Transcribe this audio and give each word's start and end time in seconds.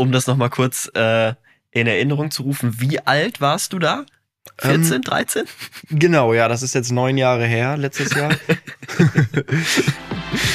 um 0.00 0.10
das 0.12 0.26
nochmal 0.26 0.50
kurz 0.50 0.90
äh, 0.94 1.34
in 1.70 1.86
Erinnerung 1.86 2.30
zu 2.30 2.42
rufen, 2.42 2.80
wie 2.80 2.98
alt 3.00 3.40
warst 3.40 3.72
du 3.72 3.78
da? 3.78 4.04
14, 4.58 4.94
ähm, 4.94 5.02
13? 5.02 5.44
Genau, 5.90 6.32
ja, 6.34 6.48
das 6.48 6.62
ist 6.62 6.74
jetzt 6.74 6.90
neun 6.90 7.18
Jahre 7.18 7.44
her, 7.44 7.76
letztes 7.76 8.14
Jahr. 8.14 8.30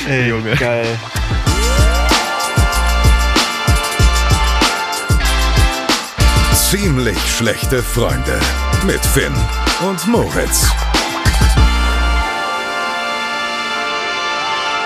Ey, 0.09 0.29
Junge. 0.29 0.55
Geil. 0.55 0.87
Ziemlich 6.53 7.17
schlechte 7.37 7.81
Freunde 7.83 8.39
mit 8.85 9.05
Finn 9.05 9.33
und 9.87 10.07
Moritz. 10.07 10.67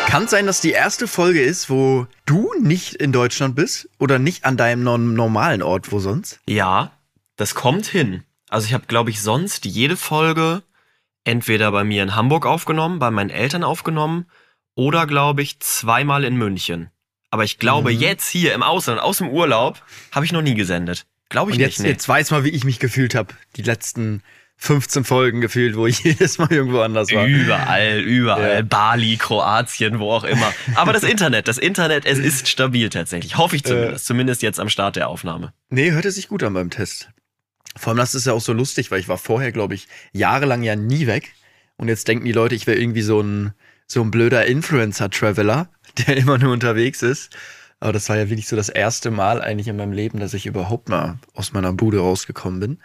Kann 0.10 0.23
es 0.23 0.32
sein, 0.32 0.48
dass 0.48 0.60
die 0.60 0.71
erste 0.71 1.07
Folge 1.07 1.39
ist, 1.39 1.70
wo 1.70 2.07
du 2.26 2.52
nicht 2.59 2.96
in 2.96 3.12
Deutschland 3.12 3.55
bist 3.55 3.89
oder 4.00 4.18
nicht 4.18 4.44
an 4.44 4.58
deinem 4.58 5.14
normalen 5.14 5.62
Ort, 5.62 5.91
wo 5.91 6.00
sonst? 6.00 6.39
Ja, 6.48 6.94
das 7.36 7.54
kommt 7.54 7.86
hin. 7.86 8.23
Also 8.50 8.66
ich 8.66 8.73
habe, 8.73 8.88
glaube 8.88 9.12
ich, 9.12 9.22
sonst 9.22 9.66
jede 9.66 9.95
Folge 9.95 10.64
entweder 11.26 11.72
bei 11.72 11.84
mir 11.84 12.02
in 12.02 12.16
Hamburg 12.16 12.48
aufgenommen, 12.48 12.98
bei 12.98 13.12
meinen 13.12 13.30
Eltern 13.30 13.64
aufgenommen 13.64 14.26
oder, 14.73 15.05
glaube 15.05 15.44
ich, 15.44 15.59
zweimal 15.59 16.23
in 16.23 16.36
München. 16.38 16.89
Aber 17.30 17.44
ich 17.44 17.59
glaube, 17.59 17.94
mhm. 17.94 18.00
jetzt 18.00 18.28
hier 18.28 18.55
im 18.55 18.64
Ausland, 18.64 19.00
aus 19.00 19.20
dem 19.20 19.30
Urlaub, 19.30 19.80
habe 20.12 20.26
ich 20.26 20.31
noch 20.31 20.41
nie 20.41 20.55
gesendet. 20.55 21.05
Glaube 21.30 21.52
ich 21.52 21.58
Und 21.58 21.62
jetzt, 21.62 21.78
nicht. 21.78 21.84
Nee. 21.84 21.89
Jetzt 21.89 22.09
weiß 22.09 22.31
mal, 22.31 22.44
wie 22.44 22.50
ich 22.50 22.64
mich 22.64 22.80
gefühlt 22.80 23.14
habe. 23.14 23.36
Die 23.58 23.62
letzten 23.62 24.23
15 24.62 25.05
Folgen 25.05 25.40
gefühlt, 25.40 25.77
wo 25.77 25.88
ich 25.88 25.99
jedes 26.04 26.38
Mal 26.38 26.52
irgendwo 26.52 26.81
anders 26.81 27.12
war. 27.13 27.26
Überall, 27.26 28.02
überall. 28.02 28.55
Ja. 28.55 28.62
Bali, 28.62 29.16
Kroatien, 29.16 30.00
wo 30.00 30.12
auch 30.12 30.26
immer. 30.26 30.54
Aber 30.76 30.91
das 30.91 31.04
Internet, 31.09 31.48
das 31.48 31.58
Internet, 31.58 32.05
es 32.05 32.20
ist 32.20 32.50
stabil 32.50 32.90
tatsächlich. 32.90 33.38
Hoffe 33.38 33.55
ich 33.55 33.64
zumindest. 33.64 34.03
Äh, 34.03 34.08
zumindest 34.08 34.41
jetzt 34.41 34.59
am 34.59 34.70
Start 34.70 34.98
der 34.98 35.08
Aufnahme. 35.08 35.53
Nee, 35.70 35.91
hörte 35.91 36.12
sich 36.12 36.27
gut 36.27 36.44
an 36.44 36.53
beim 36.53 36.70
Test. 36.70 37.09
Vor 37.77 37.91
allem, 37.91 37.98
das 37.98 38.14
ist 38.16 38.27
ja 38.27 38.34
auch 38.34 38.41
so 38.41 38.52
lustig, 38.52 38.92
weil 38.92 39.00
ich 39.00 39.08
war 39.08 39.17
vorher, 39.17 39.53
glaube 39.53 39.75
ich, 39.75 39.88
jahrelang 40.11 40.61
ja 40.61 40.76
nie 40.76 41.08
weg. 41.08 41.33
Und 41.78 41.88
jetzt 41.88 42.09
denken 42.09 42.26
die 42.26 42.33
Leute, 42.33 42.55
ich 42.55 42.67
wäre 42.67 42.78
irgendwie 42.78 43.02
so 43.02 43.22
ein, 43.22 43.53
so 43.88 44.02
ein 44.02 44.11
blöder 44.11 44.45
Influencer-Traveler, 44.45 45.70
der 46.05 46.17
immer 46.17 46.38
nur 46.38 46.52
unterwegs 46.52 47.02
ist. 47.02 47.30
Aber 47.80 47.94
das 47.94 48.09
war 48.09 48.17
ja 48.17 48.30
wirklich 48.30 48.50
so 48.50 48.58
das 48.58 48.67
erste 48.67 49.09
Mal 49.09 49.42
eigentlich 49.42 49.70
in 49.70 49.78
meinem 49.78 49.94
Leben, 49.94 50.20
dass 50.20 50.33
ich 50.33 50.45
überhaupt 50.45 50.89
mal 50.89 51.17
aus 51.33 51.53
meiner 51.53 51.72
Bude 51.72 52.00
rausgekommen 52.00 52.59
bin. 52.59 52.80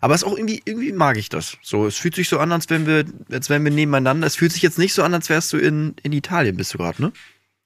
Aber 0.00 0.14
es 0.14 0.22
ist 0.22 0.28
auch 0.28 0.36
irgendwie, 0.36 0.62
irgendwie 0.64 0.92
mag 0.92 1.16
ich 1.18 1.28
das. 1.28 1.58
So, 1.62 1.86
es 1.86 1.98
fühlt 1.98 2.14
sich 2.14 2.28
so 2.28 2.38
an, 2.38 2.52
als 2.52 2.70
wenn 2.70 2.86
wir, 2.86 3.04
als 3.30 3.50
wenn 3.50 3.64
wir 3.64 3.70
nebeneinander. 3.70 4.26
Es 4.26 4.36
fühlt 4.36 4.52
sich 4.52 4.62
jetzt 4.62 4.78
nicht 4.78 4.94
so 4.94 5.02
an, 5.02 5.14
als 5.14 5.28
wärst 5.28 5.52
du 5.52 5.58
in, 5.58 5.94
in 6.02 6.12
Italien, 6.12 6.56
bist 6.56 6.74
du 6.74 6.78
gerade, 6.78 7.02
ne? 7.02 7.12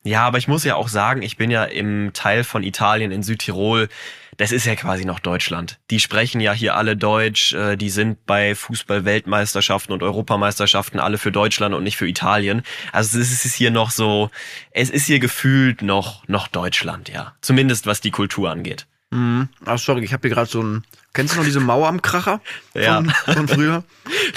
Ja, 0.07 0.27
aber 0.27 0.37
ich 0.37 0.49
muss 0.49 0.65
ja 0.65 0.75
auch 0.75 0.89
sagen, 0.89 1.23
ich 1.23 1.39
bin 1.39 1.51
ja 1.51 1.65
im 1.65 2.11
Teil 2.13 2.45
von 2.45 2.63
Italien 2.63 3.11
in 3.11 3.23
Südtirol. 3.23 3.89
Das 4.37 4.53
ist 4.53 4.67
ja 4.67 4.75
quasi 4.75 5.07
noch 5.07 5.19
Deutschland. 5.19 5.79
Die 5.91 5.99
sprechen 5.99 6.41
ja 6.41 6.53
hier 6.53 6.77
alle 6.77 6.95
Deutsch. 6.95 7.55
Äh, 7.55 7.77
die 7.77 7.89
sind 7.89 8.27
bei 8.27 8.55
Fußball-Weltmeisterschaften 8.55 9.93
und 9.93 10.03
Europameisterschaften 10.03 11.01
alle 11.01 11.17
für 11.17 11.33
Deutschland 11.33 11.75
und 11.75 11.85
nicht 11.85 11.97
für 11.97 12.07
Italien. 12.07 12.63
Also 12.93 13.19
es 13.19 13.45
ist 13.47 13.55
hier 13.55 13.71
noch 13.71 13.91
so, 13.91 14.31
es 14.73 14.91
ist 14.91 15.07
hier 15.07 15.21
gefühlt 15.21 15.81
noch, 15.81 16.29
noch 16.29 16.49
Deutschland, 16.49 17.09
ja. 17.09 17.35
Zumindest 17.41 17.87
was 17.87 18.03
die 18.03 18.11
Kultur 18.11 18.51
angeht. 18.51 18.87
Mhm. 19.15 19.49
Ach, 19.65 19.79
sorry, 19.79 20.05
ich 20.05 20.13
habe 20.13 20.27
hier 20.27 20.35
gerade 20.35 20.51
so 20.51 20.61
ein. 20.61 20.85
Kennst 21.13 21.35
du 21.35 21.39
noch 21.39 21.45
diese 21.45 21.61
Mauer 21.61 21.87
am 21.87 22.03
Kracher 22.03 22.41
von, 22.73 22.83
ja. 22.83 23.03
von 23.33 23.47
früher? 23.47 23.85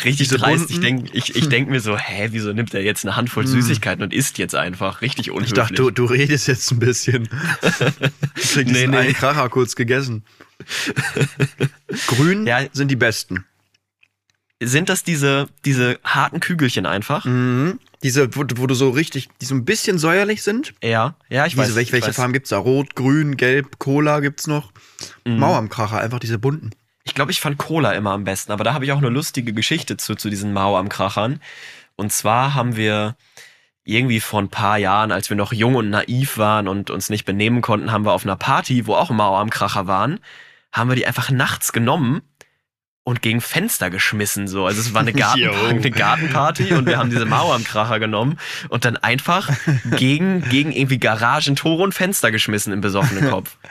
Richtig 0.04 0.18
diese 0.18 0.38
dreist. 0.38 0.70
Ich 0.70 0.80
denke 0.80 1.10
ich, 1.12 1.36
ich 1.36 1.50
denk 1.50 1.70
mir 1.70 1.80
so, 1.80 1.98
hä, 1.98 2.30
wieso 2.32 2.54
nimmt 2.54 2.72
er 2.76 2.84
jetzt 2.84 3.04
eine 3.04 3.16
Handvoll 3.16 3.46
mhm. 3.46 3.48
Süßigkeiten 3.48 4.04
und 4.04 4.14
isst 4.14 4.38
jetzt 4.38 4.54
einfach? 4.54 5.02
Richtig 5.02 5.32
unhöflich. 5.32 5.50
Ich 5.50 5.56
dachte, 5.56 5.74
du, 5.74 5.90
du 5.90 6.06
redest 6.06 6.48
jetzt 6.48 6.72
ein 6.72 6.78
bisschen. 6.78 7.28
ich 8.36 8.56
nee, 8.56 8.86
nee. 8.86 8.98
einen 8.98 9.14
Kracher 9.14 9.50
kurz 9.50 9.76
gegessen. 9.76 10.24
Grün 12.06 12.46
ja. 12.46 12.60
sind 12.72 12.90
die 12.90 12.96
besten. 12.96 13.46
Sind 14.62 14.90
das 14.90 15.04
diese, 15.04 15.48
diese 15.66 16.00
harten 16.04 16.40
Kügelchen 16.40 16.86
einfach? 16.86 17.26
Mhm. 17.26 17.80
Diese, 18.04 18.36
wo, 18.36 18.44
wo, 18.56 18.68
du 18.68 18.76
so 18.76 18.90
richtig, 18.92 19.30
die 19.42 19.46
so 19.46 19.56
ein 19.56 19.66
bisschen 19.66 19.98
säuerlich 19.98 20.44
sind. 20.44 20.74
Ja, 20.84 21.16
ja, 21.30 21.46
ich 21.46 21.54
diese, 21.54 21.64
weiß. 21.64 21.76
Welche, 21.76 21.92
welche 21.94 22.08
weiß. 22.08 22.16
Farben 22.16 22.34
gibt's 22.34 22.50
da? 22.50 22.58
Rot, 22.58 22.96
Grün, 22.96 23.38
Gelb, 23.38 23.80
Cola 23.80 24.20
gibt's 24.20 24.48
noch. 24.48 24.72
Mhm. 25.26 25.40
Mauermkracher, 25.40 26.00
einfach 26.00 26.20
diese 26.20 26.38
bunten. 26.38 26.72
Ich 27.04 27.16
glaube, 27.16 27.32
ich 27.32 27.40
fand 27.40 27.58
Cola 27.58 27.94
immer 27.94 28.12
am 28.12 28.26
besten, 28.26 28.52
aber 28.52 28.64
da 28.64 28.74
habe 28.74 28.86
ich 28.86 28.92
auch 28.92 28.98
eine 28.98 29.10
lustige 29.10 29.54
Geschichte 29.54 29.98
zu, 29.98 30.16
zu 30.16 30.30
diesen 30.30 30.54
Mauer 30.54 30.78
am 30.78 30.90
Krachern. 30.90 31.40
Und 31.96 32.12
zwar 32.12 32.54
haben 32.54 32.76
wir 32.76 33.16
irgendwie 33.84 34.20
vor 34.20 34.42
ein 34.42 34.50
paar 34.50 34.78
Jahren, 34.78 35.12
als 35.12 35.30
wir 35.30 35.38
noch 35.38 35.54
jung 35.54 35.76
und 35.76 35.90
naiv 35.90 36.38
waren 36.38 36.68
und 36.68 36.90
uns 36.90 37.10
nicht 37.10 37.24
benehmen 37.24 37.62
konnten, 37.62 37.92
haben 37.92 38.06
wir 38.06 38.12
auf 38.12 38.26
einer 38.26 38.36
Party, 38.36 38.86
wo 38.86 38.96
auch 38.96 39.10
Mauer 39.10 39.40
am 39.40 39.50
Kracher 39.50 39.88
waren, 39.88 40.20
haben 40.74 40.90
wir 40.90 40.96
die 40.96 41.08
einfach 41.08 41.32
nachts 41.32 41.72
genommen 41.72 42.22
und 43.08 43.22
gegen 43.22 43.40
Fenster 43.40 43.90
geschmissen 43.90 44.50
so. 44.50 44.66
Also 44.66 44.82
es 44.82 44.94
war 44.94 45.00
eine, 45.00 45.14
Garten 45.14 45.48
eine 45.48 45.92
Gartenparty 45.92 46.74
und 46.74 46.88
wir 46.88 46.98
haben 46.98 47.10
diese 47.10 47.26
Mauer 47.26 47.56
am 47.56 47.64
Kracher 47.64 48.02
genommen 48.02 48.38
und 48.68 48.84
dann 48.84 48.98
einfach 48.98 49.50
gegen, 49.96 50.42
gegen 50.50 50.74
irgendwie 50.74 51.00
Garagentore 51.00 51.84
und 51.84 51.94
Fenster 51.94 52.32
geschmissen 52.32 52.74
im 52.74 52.82
besoffenen 52.82 53.30
Kopf. 53.30 53.58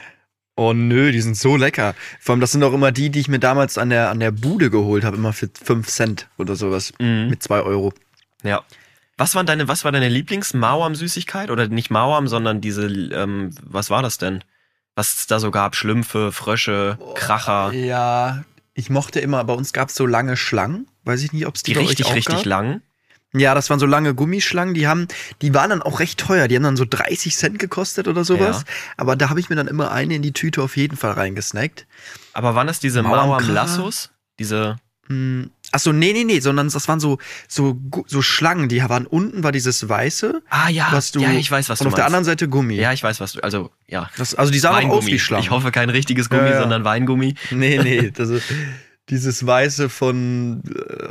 Oh 0.58 0.72
nö, 0.72 1.12
die 1.12 1.20
sind 1.20 1.36
so 1.36 1.54
lecker. 1.58 1.94
Vor 2.18 2.32
allem, 2.32 2.40
das 2.40 2.52
sind 2.52 2.64
auch 2.64 2.72
immer 2.72 2.90
die, 2.90 3.10
die 3.10 3.20
ich 3.20 3.28
mir 3.28 3.38
damals 3.38 3.76
an 3.76 3.90
der, 3.90 4.08
an 4.08 4.20
der 4.20 4.30
Bude 4.30 4.70
geholt 4.70 5.04
habe, 5.04 5.18
immer 5.18 5.34
für 5.34 5.50
5 5.52 5.86
Cent 5.86 6.28
oder 6.38 6.56
sowas. 6.56 6.94
Mhm. 6.98 7.26
Mit 7.28 7.42
2 7.42 7.60
Euro. 7.60 7.92
Ja. 8.42 8.64
Was 9.18 9.34
war 9.34 9.44
deine, 9.44 9.68
was 9.68 9.84
war 9.84 9.92
deine 9.92 10.08
Lieblings-Mauam-Süßigkeit? 10.08 11.50
Oder 11.50 11.68
nicht 11.68 11.90
Mauam, 11.90 12.26
sondern 12.26 12.62
diese, 12.62 12.86
ähm, 12.86 13.50
was 13.64 13.90
war 13.90 14.02
das 14.02 14.16
denn? 14.16 14.44
Was 14.94 15.18
es 15.18 15.26
da 15.26 15.40
so 15.40 15.50
gab? 15.50 15.76
Schlümpfe, 15.76 16.32
Frösche, 16.32 16.96
Kracher. 17.16 17.74
Ja, 17.74 18.42
ich 18.76 18.90
mochte 18.90 19.20
immer, 19.20 19.42
bei 19.42 19.54
uns 19.54 19.72
gab 19.72 19.88
es 19.88 19.94
so 19.94 20.04
lange 20.04 20.36
Schlangen. 20.36 20.86
Weiß 21.04 21.22
ich 21.22 21.32
nicht, 21.32 21.46
ob 21.46 21.54
es 21.54 21.62
die, 21.62 21.72
die 21.72 21.78
richtig, 21.78 22.14
richtig 22.14 22.36
gab. 22.36 22.44
lang. 22.44 22.82
Ja, 23.32 23.54
das 23.54 23.70
waren 23.70 23.78
so 23.78 23.86
lange 23.86 24.14
Gummischlangen, 24.14 24.74
die 24.74 24.86
haben, 24.86 25.08
die 25.40 25.54
waren 25.54 25.70
dann 25.70 25.82
auch 25.82 25.98
recht 25.98 26.20
teuer. 26.20 26.46
Die 26.46 26.56
haben 26.56 26.62
dann 26.62 26.76
so 26.76 26.84
30 26.88 27.34
Cent 27.36 27.58
gekostet 27.58 28.06
oder 28.06 28.22
sowas. 28.22 28.64
Ja. 28.66 28.74
Aber 28.98 29.16
da 29.16 29.30
habe 29.30 29.40
ich 29.40 29.48
mir 29.48 29.56
dann 29.56 29.66
immer 29.66 29.92
eine 29.92 30.14
in 30.14 30.22
die 30.22 30.32
Tüte 30.32 30.62
auf 30.62 30.76
jeden 30.76 30.96
Fall 30.98 31.12
reingesnackt. 31.12 31.86
Aber 32.34 32.54
waren 32.54 32.66
das 32.66 32.78
diese 32.78 33.02
Mauam 33.02 33.48
Lassos? 33.48 34.10
Diese. 34.38 34.76
Hm, 35.08 35.50
ach 35.76 35.80
so, 35.80 35.92
nee, 35.92 36.12
nee, 36.12 36.24
nee, 36.24 36.40
sondern 36.40 36.70
das 36.70 36.88
waren 36.88 37.00
so, 37.00 37.18
so, 37.48 37.78
so 38.06 38.22
Schlangen, 38.22 38.68
die 38.68 38.82
waren 38.82 39.06
unten 39.06 39.42
war 39.42 39.52
dieses 39.52 39.88
weiße. 39.88 40.42
Ah, 40.48 40.68
ja. 40.70 40.88
Was 40.90 41.12
du, 41.12 41.20
ja, 41.20 41.32
ich 41.32 41.50
weiß, 41.50 41.68
was 41.68 41.80
und 41.80 41.84
du 41.84 41.88
auf 41.90 41.94
der 41.94 42.06
anderen 42.06 42.24
Seite 42.24 42.48
Gummi. 42.48 42.74
Ja, 42.74 42.92
ich 42.92 43.02
weiß, 43.02 43.20
was 43.20 43.34
du, 43.34 43.40
also, 43.42 43.70
ja. 43.86 44.10
Das, 44.16 44.34
also 44.34 44.50
die 44.50 44.58
sahen 44.58 44.86
auch 44.86 44.96
aus 44.96 45.06
wie 45.06 45.18
Schlangen. 45.18 45.44
Ich 45.44 45.50
hoffe, 45.50 45.70
kein 45.70 45.90
richtiges 45.90 46.30
Gummi, 46.30 46.44
ja, 46.44 46.52
ja. 46.52 46.60
sondern 46.60 46.84
Weingummi. 46.84 47.34
Nee, 47.50 47.78
nee, 47.78 48.10
das 48.14 48.30
ist, 48.30 48.44
dieses 49.10 49.46
Weiße 49.46 49.88
von, 49.88 50.62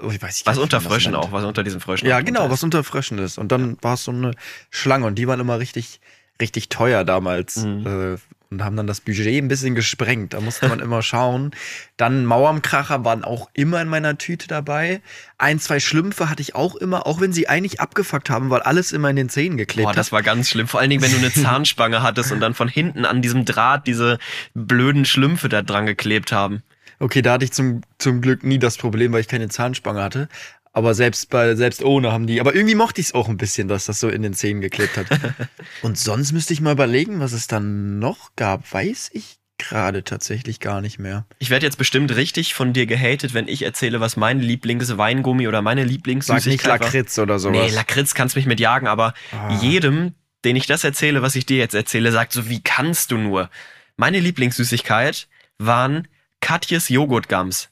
oh, 0.02 0.10
ich 0.10 0.22
weiß 0.22 0.36
nicht. 0.36 0.48
Was 0.48 0.58
unter 0.58 0.82
Fröschen 0.82 1.16
auch, 1.16 1.32
was 1.32 1.44
unter 1.44 1.64
diesen 1.64 1.80
Fröschen. 1.80 2.08
Ja, 2.10 2.22
genau, 2.22 2.50
was 2.50 2.64
unter 2.64 2.84
Fröschen 2.84 3.20
ist. 3.20 3.38
Und 3.38 3.52
dann 3.52 3.72
ja. 3.72 3.76
war 3.82 3.94
es 3.94 4.04
so 4.04 4.12
eine 4.12 4.32
Schlange 4.70 5.06
und 5.06 5.16
die 5.16 5.28
waren 5.28 5.40
immer 5.40 5.60
richtig, 5.60 6.02
richtig 6.42 6.70
teuer 6.70 7.06
damals. 7.06 7.58
Mhm. 7.58 8.18
Und 8.56 8.64
haben 8.64 8.78
dann 8.78 8.88
das 8.88 9.02
Budget 9.02 9.44
ein 9.44 9.50
bisschen 9.50 9.76
gesprengt. 9.76 10.34
Da 10.34 10.40
musste 10.40 10.70
man 10.70 10.80
immer 10.80 11.02
schauen. 11.02 11.52
Dann 11.98 12.26
Mauermkracher 12.26 13.04
waren 13.04 13.26
auch 13.26 13.50
immer 13.54 13.82
in 13.82 13.90
meiner 13.90 14.18
Tüte 14.18 14.48
dabei. 14.48 15.02
Ein, 15.38 15.60
zwei 15.60 15.82
Schlümpfe 15.82 16.30
hatte 16.30 16.42
ich 16.42 16.56
auch 16.56 16.76
immer, 16.76 17.06
auch 17.06 17.20
wenn 17.20 17.34
sie 17.34 17.50
eigentlich 17.50 17.82
abgefuckt 17.82 18.30
haben, 18.30 18.50
weil 18.50 18.62
alles 18.62 18.94
immer 18.94 19.10
in 19.10 19.18
den 19.18 19.28
Zähnen 19.28 19.58
geklebt 19.58 19.88
Boah, 19.88 19.94
das 19.94 20.14
war 20.14 20.24
ganz 20.24 20.50
schlimm. 20.50 20.70
Vor 20.70 20.80
allen 20.80 20.90
Dingen, 20.90 21.04
wenn 21.04 21.12
du 21.12 21.18
eine 21.18 21.34
Zahnspange 21.34 22.02
hattest 22.02 22.32
und 22.32 22.40
dann 22.40 22.54
von 22.54 22.70
hinten 22.70 23.04
an 23.04 23.22
diesem 23.22 23.44
Draht 23.44 23.88
diese 23.88 24.20
blöden 24.54 25.04
Schlümpfe 25.04 25.50
da 25.50 25.62
dran 25.62 25.86
geklebt 25.86 26.32
haben. 26.32 26.64
Okay, 27.00 27.22
da 27.22 27.34
hatte 27.34 27.44
ich 27.44 27.52
zum, 27.52 27.82
zum 27.98 28.22
Glück 28.22 28.44
nie 28.44 28.58
das 28.58 28.78
Problem, 28.78 29.12
weil 29.12 29.20
ich 29.20 29.28
keine 29.28 29.50
Zahnspange 29.50 30.02
hatte. 30.02 30.30
Aber 30.76 30.94
selbst 30.94 31.30
bei, 31.30 31.56
selbst 31.56 31.82
ohne 31.86 32.12
haben 32.12 32.28
die. 32.28 32.42
Aber 32.42 32.54
irgendwie 32.54 32.76
mochte 32.76 33.00
ich 33.00 33.08
es 33.08 33.14
auch 33.14 33.30
ein 33.30 33.38
bisschen, 33.38 33.70
dass 33.70 33.86
das 33.86 33.98
so 33.98 34.10
in 34.10 34.22
den 34.22 34.34
Zähnen 34.34 34.60
geklebt 34.60 34.98
hat. 34.98 35.08
Und 35.82 35.98
sonst 35.98 36.34
müsste 36.34 36.52
ich 36.52 36.60
mal 36.60 36.74
überlegen, 36.74 37.22
was 37.22 37.32
es 37.32 37.48
dann 37.48 37.98
noch 37.98 38.36
gab. 38.36 38.74
Weiß 38.74 39.10
ich 39.14 39.38
gerade 39.58 40.04
tatsächlich 40.04 40.60
gar 40.60 40.82
nicht 40.82 41.00
mehr. 41.00 41.26
Ich 41.40 41.50
werde 41.50 41.66
jetzt 41.66 41.78
bestimmt 41.78 42.14
richtig 42.18 42.54
von 42.54 42.74
dir 42.74 42.88
gehatet, 42.88 43.34
wenn 43.34 43.48
ich 43.48 43.62
erzähle, 43.62 44.02
was 44.02 44.18
mein 44.18 44.42
Lieblingsweingummi 44.42 45.48
oder 45.48 45.62
meine 45.62 45.86
Lieblingssüßigkeit 45.86 46.62
Sag 46.62 46.82
nicht 46.82 46.92
Lakritz 46.92 47.18
oder 47.20 47.40
sowas. 47.40 47.70
Nee, 47.70 47.74
Lakritz 47.74 48.14
kannst 48.14 48.36
mich 48.36 48.46
mit 48.46 48.60
jagen, 48.60 48.88
aber 48.88 49.14
ah. 49.32 49.58
jedem, 49.62 50.14
den 50.44 50.58
ich 50.58 50.68
das 50.68 50.84
erzähle, 50.84 51.22
was 51.22 51.38
ich 51.38 51.46
dir 51.46 51.56
jetzt 51.58 51.74
erzähle, 51.74 52.12
sagt 52.12 52.34
so, 52.34 52.50
wie 52.50 52.62
kannst 52.62 53.12
du 53.12 53.18
nur? 53.18 53.50
Meine 53.96 54.20
Lieblingssüßigkeit 54.20 55.30
waren 55.58 56.10
Katjes 56.42 56.90
Joghurtgums. 56.90 57.70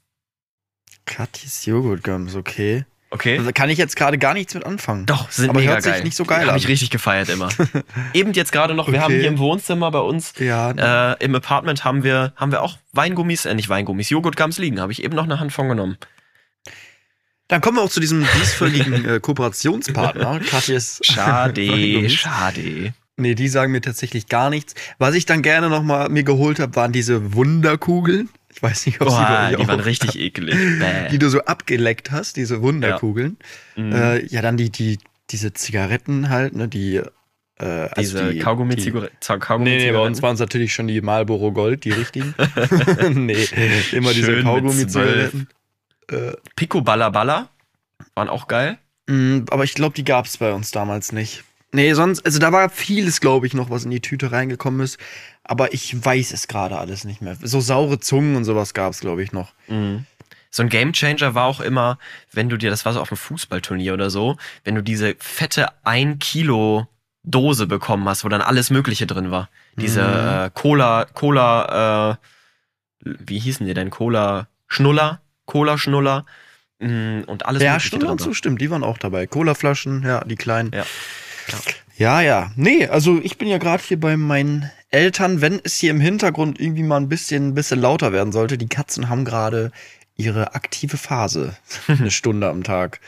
Katjes 1.03 1.65
Joghurtgums, 1.65 2.35
okay. 2.35 2.85
Okay. 3.13 3.37
Also 3.37 3.51
kann 3.53 3.69
ich 3.69 3.77
jetzt 3.77 3.95
gerade 3.95 4.17
gar 4.17 4.33
nichts 4.33 4.55
mit 4.55 4.65
anfangen. 4.65 5.05
Doch, 5.05 5.29
sind 5.29 5.49
Aber 5.51 5.59
mega 5.59 5.73
hört 5.73 5.83
sich 5.83 5.91
geil. 5.93 6.03
nicht 6.03 6.15
so 6.17 6.25
geil 6.25 6.41
Hab 6.47 6.53
an. 6.53 6.57
ich 6.57 6.67
richtig 6.67 6.89
gefeiert 6.89 7.29
immer. 7.29 7.49
Eben 8.13 8.33
jetzt 8.33 8.51
gerade 8.51 8.73
noch, 8.73 8.87
wir 8.87 8.95
Okay. 8.95 9.03
haben 9.03 9.13
hier 9.13 9.27
im 9.27 9.37
Wohnzimmer 9.37 9.91
bei 9.91 9.99
uns, 9.99 10.33
Ja, 10.39 11.11
äh, 11.13 11.23
im 11.23 11.35
Apartment 11.35 11.85
haben 11.85 12.03
wir, 12.03 12.33
haben 12.35 12.51
wir 12.51 12.63
auch 12.63 12.77
Weingummis, 12.93 13.45
äh, 13.45 13.53
nicht 13.53 13.69
Weingummis, 13.69 14.09
Joghurtgums 14.09 14.57
liegen. 14.57 14.81
Habe 14.81 14.91
ich 14.91 15.03
eben 15.03 15.15
noch 15.15 15.25
eine 15.25 15.39
Hand 15.39 15.53
von 15.53 15.69
genommen. 15.69 15.97
Dann 17.49 17.61
kommen 17.61 17.77
wir 17.77 17.83
auch 17.83 17.89
zu 17.89 17.99
diesem 17.99 18.25
diesvölligen 18.39 19.05
äh, 19.09 19.19
Kooperationspartner, 19.19 20.39
Katjes. 20.39 20.99
Schade, 21.03 22.09
schade. 22.09 22.93
Nee, 23.15 23.35
die 23.35 23.47
sagen 23.47 23.71
mir 23.71 23.81
tatsächlich 23.81 24.27
gar 24.27 24.49
nichts. 24.49 24.73
Was 24.97 25.13
ich 25.13 25.27
dann 25.27 25.43
gerne 25.43 25.69
noch 25.69 25.83
mal 25.83 26.09
mir 26.09 26.23
geholt 26.23 26.59
habe, 26.59 26.75
waren 26.75 26.91
diese 26.91 27.33
Wunderkugeln. 27.35 28.29
Ich 28.63 28.69
weiß 28.69 28.85
nicht, 28.85 29.01
ob 29.01 29.09
sie 29.09 29.15
bei 29.17 29.23
Boah, 29.27 29.43
euch 29.49 29.55
die 29.57 29.63
auch- 29.63 29.67
waren 29.67 29.79
richtig 29.81 30.17
eklig. 30.19 30.55
Bäh. 30.55 31.09
die 31.11 31.19
du 31.19 31.27
so 31.29 31.41
abgeleckt 31.41 32.11
hast, 32.11 32.37
diese 32.37 32.61
Wunderkugeln. 32.61 33.37
Mhm. 33.75 33.91
Äh, 33.91 34.25
ja, 34.27 34.41
dann 34.41 34.55
die, 34.55 34.69
die, 34.69 34.99
diese 35.31 35.51
Zigaretten 35.53 36.29
halt, 36.29 36.55
ne, 36.55 36.69
die, 36.69 36.95
äh, 36.95 37.03
also 37.59 37.91
Diese 37.97 38.27
die, 38.29 38.33
die, 38.35 38.39
Kaugummi-Zigaretten. 38.39 39.63
Nee, 39.63 39.77
nee, 39.79 39.91
bei 39.91 39.99
uns 39.99 40.21
waren 40.21 40.35
es 40.35 40.39
natürlich 40.39 40.73
schon 40.73 40.87
die 40.87 41.01
Marlboro 41.01 41.51
Gold, 41.51 41.83
die 41.83 41.91
richtigen. 41.91 42.33
nee, 43.11 43.45
immer 43.91 44.13
diese 44.13 44.27
Schön 44.27 44.35
mit 44.37 44.45
Kaugummi-Zigaretten. 44.45 45.47
Pico 46.55 46.81
Balla 46.81 47.09
Balla 47.09 47.49
waren 48.15 48.29
auch 48.29 48.47
geil. 48.47 48.77
Mm, 49.07 49.39
aber 49.49 49.65
ich 49.65 49.73
glaube, 49.73 49.93
die 49.95 50.05
gab 50.05 50.25
es 50.25 50.37
bei 50.37 50.53
uns 50.53 50.71
damals 50.71 51.11
nicht. 51.11 51.43
Nee, 51.73 51.93
sonst, 51.93 52.25
also 52.25 52.39
da 52.39 52.51
war 52.51 52.69
vieles, 52.69 53.19
glaube 53.19 53.47
ich, 53.47 53.53
noch, 53.53 53.69
was 53.69 53.83
in 53.83 53.91
die 53.91 53.99
Tüte 53.99 54.31
reingekommen 54.31 54.79
ist. 54.81 54.97
Aber 55.43 55.73
ich 55.73 56.05
weiß 56.05 56.31
es 56.31 56.47
gerade 56.47 56.77
alles 56.77 57.03
nicht 57.03 57.21
mehr. 57.21 57.35
So 57.41 57.59
saure 57.59 57.99
Zungen 57.99 58.35
und 58.35 58.45
sowas 58.45 58.73
gab 58.73 58.93
es, 58.93 58.99
glaube 59.01 59.23
ich, 59.23 59.33
noch. 59.33 59.53
So 59.67 60.61
ein 60.63 60.69
Gamechanger 60.69 61.33
war 61.35 61.45
auch 61.45 61.59
immer, 61.59 61.97
wenn 62.31 62.47
du 62.47 62.57
dir, 62.57 62.69
das 62.69 62.85
war 62.85 62.93
so 62.93 63.01
auf 63.01 63.11
einem 63.11 63.17
Fußballturnier 63.17 63.93
oder 63.95 64.09
so, 64.09 64.37
wenn 64.63 64.75
du 64.75 64.81
diese 64.83 65.15
fette 65.19 65.67
1 65.83 66.19
Kilo 66.19 66.87
Dose 67.23 67.65
bekommen 67.67 68.07
hast, 68.07 68.23
wo 68.23 68.29
dann 68.29 68.41
alles 68.41 68.69
Mögliche 68.69 69.07
drin 69.07 69.31
war. 69.31 69.49
Diese 69.77 70.01
Mhm. 70.03 70.45
äh, 70.45 70.49
Cola, 70.53 71.05
Cola, 71.05 72.11
äh, 73.01 73.09
wie 73.25 73.39
hießen 73.39 73.65
die 73.65 73.73
denn? 73.73 73.89
Cola 73.89 74.47
Schnuller, 74.67 75.21
Cola 75.45 75.77
Schnuller 75.77 76.25
mm, 76.79 77.21
und 77.27 77.45
alles 77.45 77.63
Ja, 77.63 77.71
Mögliche 77.71 77.87
stimmt, 77.87 78.03
drin. 78.03 78.11
und 78.11 78.21
so 78.21 78.33
stimmt. 78.33 78.61
Die 78.61 78.69
waren 78.69 78.83
auch 78.83 78.97
dabei. 78.97 79.25
Colaflaschen, 79.27 80.03
ja, 80.03 80.23
die 80.23 80.35
kleinen. 80.35 80.71
Ja. 80.73 80.85
Ja, 81.97 82.21
ja. 82.21 82.51
Nee, 82.55 82.87
also 82.87 83.19
ich 83.21 83.37
bin 83.37 83.47
ja 83.47 83.57
gerade 83.57 83.83
hier 83.83 83.99
bei 83.99 84.17
meinen 84.17 84.69
Eltern, 84.89 85.41
wenn 85.41 85.59
es 85.63 85.77
hier 85.77 85.91
im 85.91 85.99
Hintergrund 85.99 86.59
irgendwie 86.59 86.83
mal 86.83 86.97
ein 86.97 87.09
bisschen, 87.09 87.49
ein 87.49 87.53
bisschen 87.53 87.79
lauter 87.79 88.11
werden 88.11 88.31
sollte. 88.31 88.57
Die 88.57 88.67
Katzen 88.67 89.09
haben 89.09 89.25
gerade 89.25 89.71
ihre 90.15 90.55
aktive 90.55 90.97
Phase. 90.97 91.55
Eine 91.87 92.11
Stunde 92.11 92.49
am 92.49 92.63
Tag. 92.63 92.99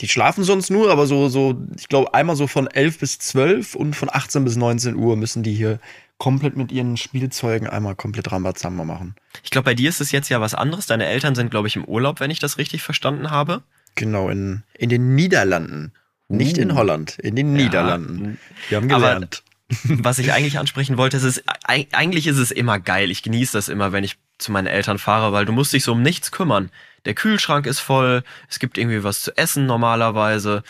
Die 0.00 0.08
schlafen 0.08 0.44
sonst 0.44 0.70
nur, 0.70 0.90
aber 0.90 1.06
so, 1.06 1.28
so, 1.28 1.60
ich 1.76 1.88
glaube, 1.88 2.14
einmal 2.14 2.34
so 2.34 2.46
von 2.46 2.66
11 2.66 2.98
bis 2.98 3.18
12 3.18 3.74
und 3.74 3.94
von 3.94 4.08
18 4.10 4.44
bis 4.44 4.56
19 4.56 4.96
Uhr 4.96 5.16
müssen 5.16 5.42
die 5.42 5.52
hier 5.52 5.78
komplett 6.16 6.56
mit 6.56 6.72
ihren 6.72 6.96
Spielzeugen 6.96 7.66
einmal 7.68 7.96
komplett 7.96 8.30
Rambazamba 8.32 8.84
machen. 8.84 9.14
Ich 9.42 9.50
glaube, 9.50 9.66
bei 9.66 9.74
dir 9.74 9.88
ist 9.88 10.00
es 10.00 10.12
jetzt 10.12 10.28
ja 10.28 10.40
was 10.40 10.54
anderes. 10.54 10.86
Deine 10.86 11.06
Eltern 11.06 11.34
sind, 11.34 11.50
glaube 11.50 11.68
ich, 11.68 11.76
im 11.76 11.84
Urlaub, 11.84 12.20
wenn 12.20 12.30
ich 12.30 12.38
das 12.38 12.58
richtig 12.58 12.82
verstanden 12.82 13.30
habe. 13.30 13.62
Genau, 13.94 14.28
in, 14.28 14.62
in 14.74 14.88
den 14.88 15.14
Niederlanden. 15.14 15.92
Nicht 16.30 16.58
in 16.58 16.70
Uh. 16.72 16.76
Holland, 16.76 17.18
in 17.18 17.36
den 17.36 17.52
Niederlanden. 17.52 18.38
Wir 18.68 18.78
haben 18.78 18.90
Aber- 18.90 19.00
gelernt. 19.14 19.42
Was 19.84 20.18
ich 20.18 20.32
eigentlich 20.32 20.58
ansprechen 20.58 20.96
wollte, 20.96 21.16
ist 21.16 21.22
es, 21.22 21.44
eig- 21.46 21.92
eigentlich 21.92 22.26
ist 22.26 22.38
es 22.38 22.50
immer 22.50 22.80
geil. 22.80 23.08
Ich 23.10 23.22
genieße 23.22 23.52
das 23.56 23.68
immer, 23.68 23.92
wenn 23.92 24.02
ich 24.02 24.16
zu 24.38 24.50
meinen 24.50 24.66
Eltern 24.66 24.98
fahre, 24.98 25.32
weil 25.32 25.44
du 25.44 25.52
musst 25.52 25.72
dich 25.72 25.84
so 25.84 25.92
um 25.92 26.02
nichts 26.02 26.32
kümmern. 26.32 26.70
Der 27.04 27.14
Kühlschrank 27.14 27.66
ist 27.66 27.78
voll, 27.78 28.24
es 28.48 28.58
gibt 28.58 28.78
irgendwie 28.78 29.04
was 29.04 29.20
zu 29.20 29.36
essen 29.36 29.66
normalerweise. 29.66 30.64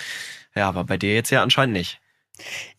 Ja, 0.55 0.69
aber 0.69 0.85
bei 0.85 0.99
dir 0.99 1.15
jetzt 1.15 1.31
ja 1.31 1.43
anscheinend 1.43 1.73
nicht. 1.73 1.99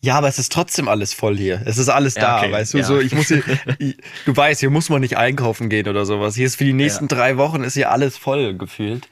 Ja, 0.00 0.16
aber 0.16 0.28
es 0.28 0.38
ist 0.38 0.52
trotzdem 0.52 0.88
alles 0.88 1.14
voll 1.14 1.36
hier. 1.36 1.62
Es 1.64 1.78
ist 1.78 1.88
alles 1.88 2.14
Ja, 2.16 2.22
da, 2.22 2.38
okay, 2.38 2.52
weißt 2.52 2.74
du? 2.74 2.78
ja. 2.78 2.84
So, 2.84 3.00
ich 3.00 3.14
muss 3.14 3.28
hier, 3.28 3.42
ich, 3.78 3.96
du 4.26 4.36
weißt, 4.36 4.60
hier 4.60 4.70
muss 4.70 4.88
man 4.88 5.00
nicht 5.00 5.16
einkaufen 5.16 5.68
gehen 5.68 5.88
oder 5.88 6.04
sowas. 6.04 6.34
Hier 6.34 6.46
ist 6.46 6.56
für 6.56 6.64
die 6.64 6.72
nächsten 6.72 7.08
drei 7.08 7.36
Wochen 7.36 7.62
ist 7.62 7.74
hier 7.74 7.90
alles 7.92 8.16
voll 8.16 8.54
gefühlt. 8.56 9.08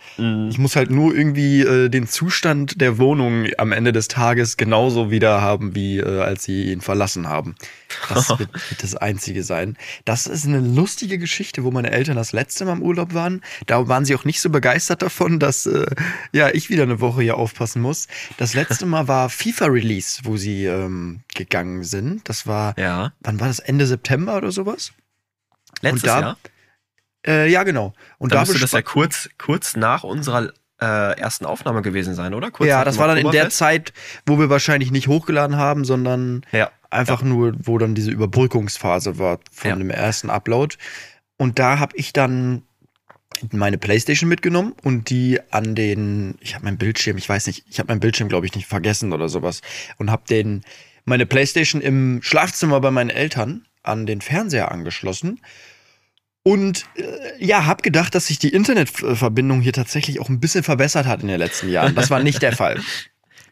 Ich 0.51 0.59
muss 0.59 0.77
halt 0.77 0.91
nur 0.91 1.15
irgendwie 1.15 1.61
äh, 1.61 1.89
den 1.89 2.09
Zustand 2.09 2.81
der 2.81 2.99
Wohnung 2.99 3.47
am 3.59 3.73
Ende 3.73 3.93
des 3.93 4.09
Tages 4.09 4.57
genauso 4.57 5.11
wieder 5.11 5.41
haben, 5.41 5.75
wie 5.75 5.99
äh, 5.99 6.21
als 6.21 6.45
sie 6.45 6.73
ihn 6.73 6.81
verlassen 6.81 7.29
haben. 7.29 7.55
Das 8.09 8.29
wird, 8.39 8.53
wird 8.71 8.83
das 8.83 8.95
Einzige 8.97 9.43
sein. 9.43 9.77
Das 10.05 10.27
ist 10.27 10.47
eine 10.47 10.61
lustige 10.61 11.19
Geschichte, 11.19 11.65
wo 11.65 11.71
meine 11.71 11.91
Eltern 11.91 12.17
das 12.17 12.33
letzte 12.33 12.65
Mal 12.65 12.73
im 12.75 12.83
Urlaub 12.83 13.15
waren. 13.15 13.43
Da 13.67 13.89
waren 13.89 14.05
sie 14.05 14.15
auch 14.15 14.25
nicht 14.25 14.41
so 14.41 14.51
begeistert 14.51 15.03
davon, 15.03 15.39
dass 15.39 15.67
äh, 15.67 15.87
ja 16.33 16.49
ich 16.51 16.71
wieder 16.71 16.83
eine 16.85 17.01
Woche 17.01 17.23
hier 17.23 17.37
aufpassen 17.37 17.83
muss. 17.83 18.09
Das 18.37 18.55
letzte 18.55 18.87
Mal 18.87 19.09
war 19.09 19.29
FIFA 19.31 19.67
Release, 19.67 20.21
wo 20.25 20.37
sie 20.37 20.65
ähm, 20.67 21.21
gegangen 21.35 21.85
sind. 21.85 22.29
Das 22.29 22.47
war, 22.47 22.79
Ja. 22.79 23.13
wann 23.21 23.41
war 23.41 23.49
das? 23.49 23.59
Ende 23.59 23.87
September 23.87 24.37
oder 24.37 24.53
sowas? 24.53 24.93
Letztes 25.83 26.03
da- 26.03 26.21
Jahr. 26.21 26.39
Äh, 27.27 27.51
ja, 27.51 27.65
genau. 27.65 27.93
Und 28.19 28.33
Da 28.33 28.41
müsste 28.41 28.59
das 28.59 28.73
ja 28.73 28.81
kurz, 28.83 29.29
kurz 29.37 29.77
nach 29.77 30.05
unserer 30.05 30.53
äh, 30.81 31.19
ersten 31.19 31.45
Aufnahme 31.47 31.83
gewesen 31.83 32.15
sein, 32.15 32.35
oder? 32.35 32.51
Kurz 32.51 32.69
ja, 32.69 32.85
das 32.85 32.99
war 32.99 33.09
dann 33.09 33.19
in 33.19 33.31
der? 33.31 33.51
Zeit, 33.51 33.93
wo 34.27 34.39
wir 34.39 34.49
wahrscheinlich 34.51 34.91
nicht 34.91 35.09
hochgeladen 35.09 35.57
haben, 35.57 35.85
sondern 35.85 36.43
Ja. 36.53 36.71
einfach 36.91 37.23
nur, 37.23 37.55
wo 37.59 37.79
dann 37.79 37.95
diese 37.95 38.11
Überbrückungsphase 38.11 39.19
war 39.19 39.39
von 39.53 39.71
Ja. 39.71 39.77
dem 39.77 39.91
ersten 39.91 40.31
Upload. 40.31 40.77
Und 41.37 41.59
da 41.59 41.79
habe 41.79 41.97
ich 41.97 42.13
dann 42.13 42.63
meine 43.53 43.79
Playstation 43.79 44.29
mitgenommen 44.29 44.75
und 44.83 45.09
die 45.11 45.39
an 45.51 45.75
den, 45.75 46.37
ich 46.41 46.55
habe 46.55 46.65
meinen 46.65 46.79
Bildschirm, 46.79 47.17
ich 47.17 47.29
weiß 47.29 47.47
nicht, 47.47 47.65
ich 47.69 47.79
habe 47.79 47.89
meinen 47.89 48.01
Bildschirm, 48.01 48.29
glaube 48.29 48.47
ich, 48.47 48.55
nicht 48.55 48.67
vergessen 48.67 49.13
oder 49.13 49.29
sowas 49.29 49.63
und 49.99 50.11
habe 50.11 50.23
den 50.29 50.63
meine 51.07 51.25
Playstation 51.27 51.81
im 51.81 52.21
Schlafzimmer 52.23 52.81
bei 52.81 52.91
meinen 52.91 53.09
Eltern 53.11 53.65
an 53.83 54.05
den 54.07 54.21
Fernseher 54.21 54.71
angeschlossen 54.71 55.41
und 56.43 56.87
äh, 56.97 57.45
ja, 57.45 57.67
habe 57.67 57.83
gedacht, 57.83 58.15
dass 58.15 58.29
sich 58.29 58.39
die 58.39 58.49
Internetverbindung 58.49 59.61
hier 59.61 59.73
tatsächlich 59.73 60.21
auch 60.21 60.29
ein 60.29 60.41
bisschen 60.41 60.63
verbessert 60.63 61.07
hat 61.07 61.23
in 61.23 61.29
den 61.29 61.39
letzten 61.39 61.71
Jahren. 61.71 61.95
Das 61.95 62.11
war 62.11 62.23
nicht 62.23 62.43
der 62.43 62.53
Fall. 62.53 62.81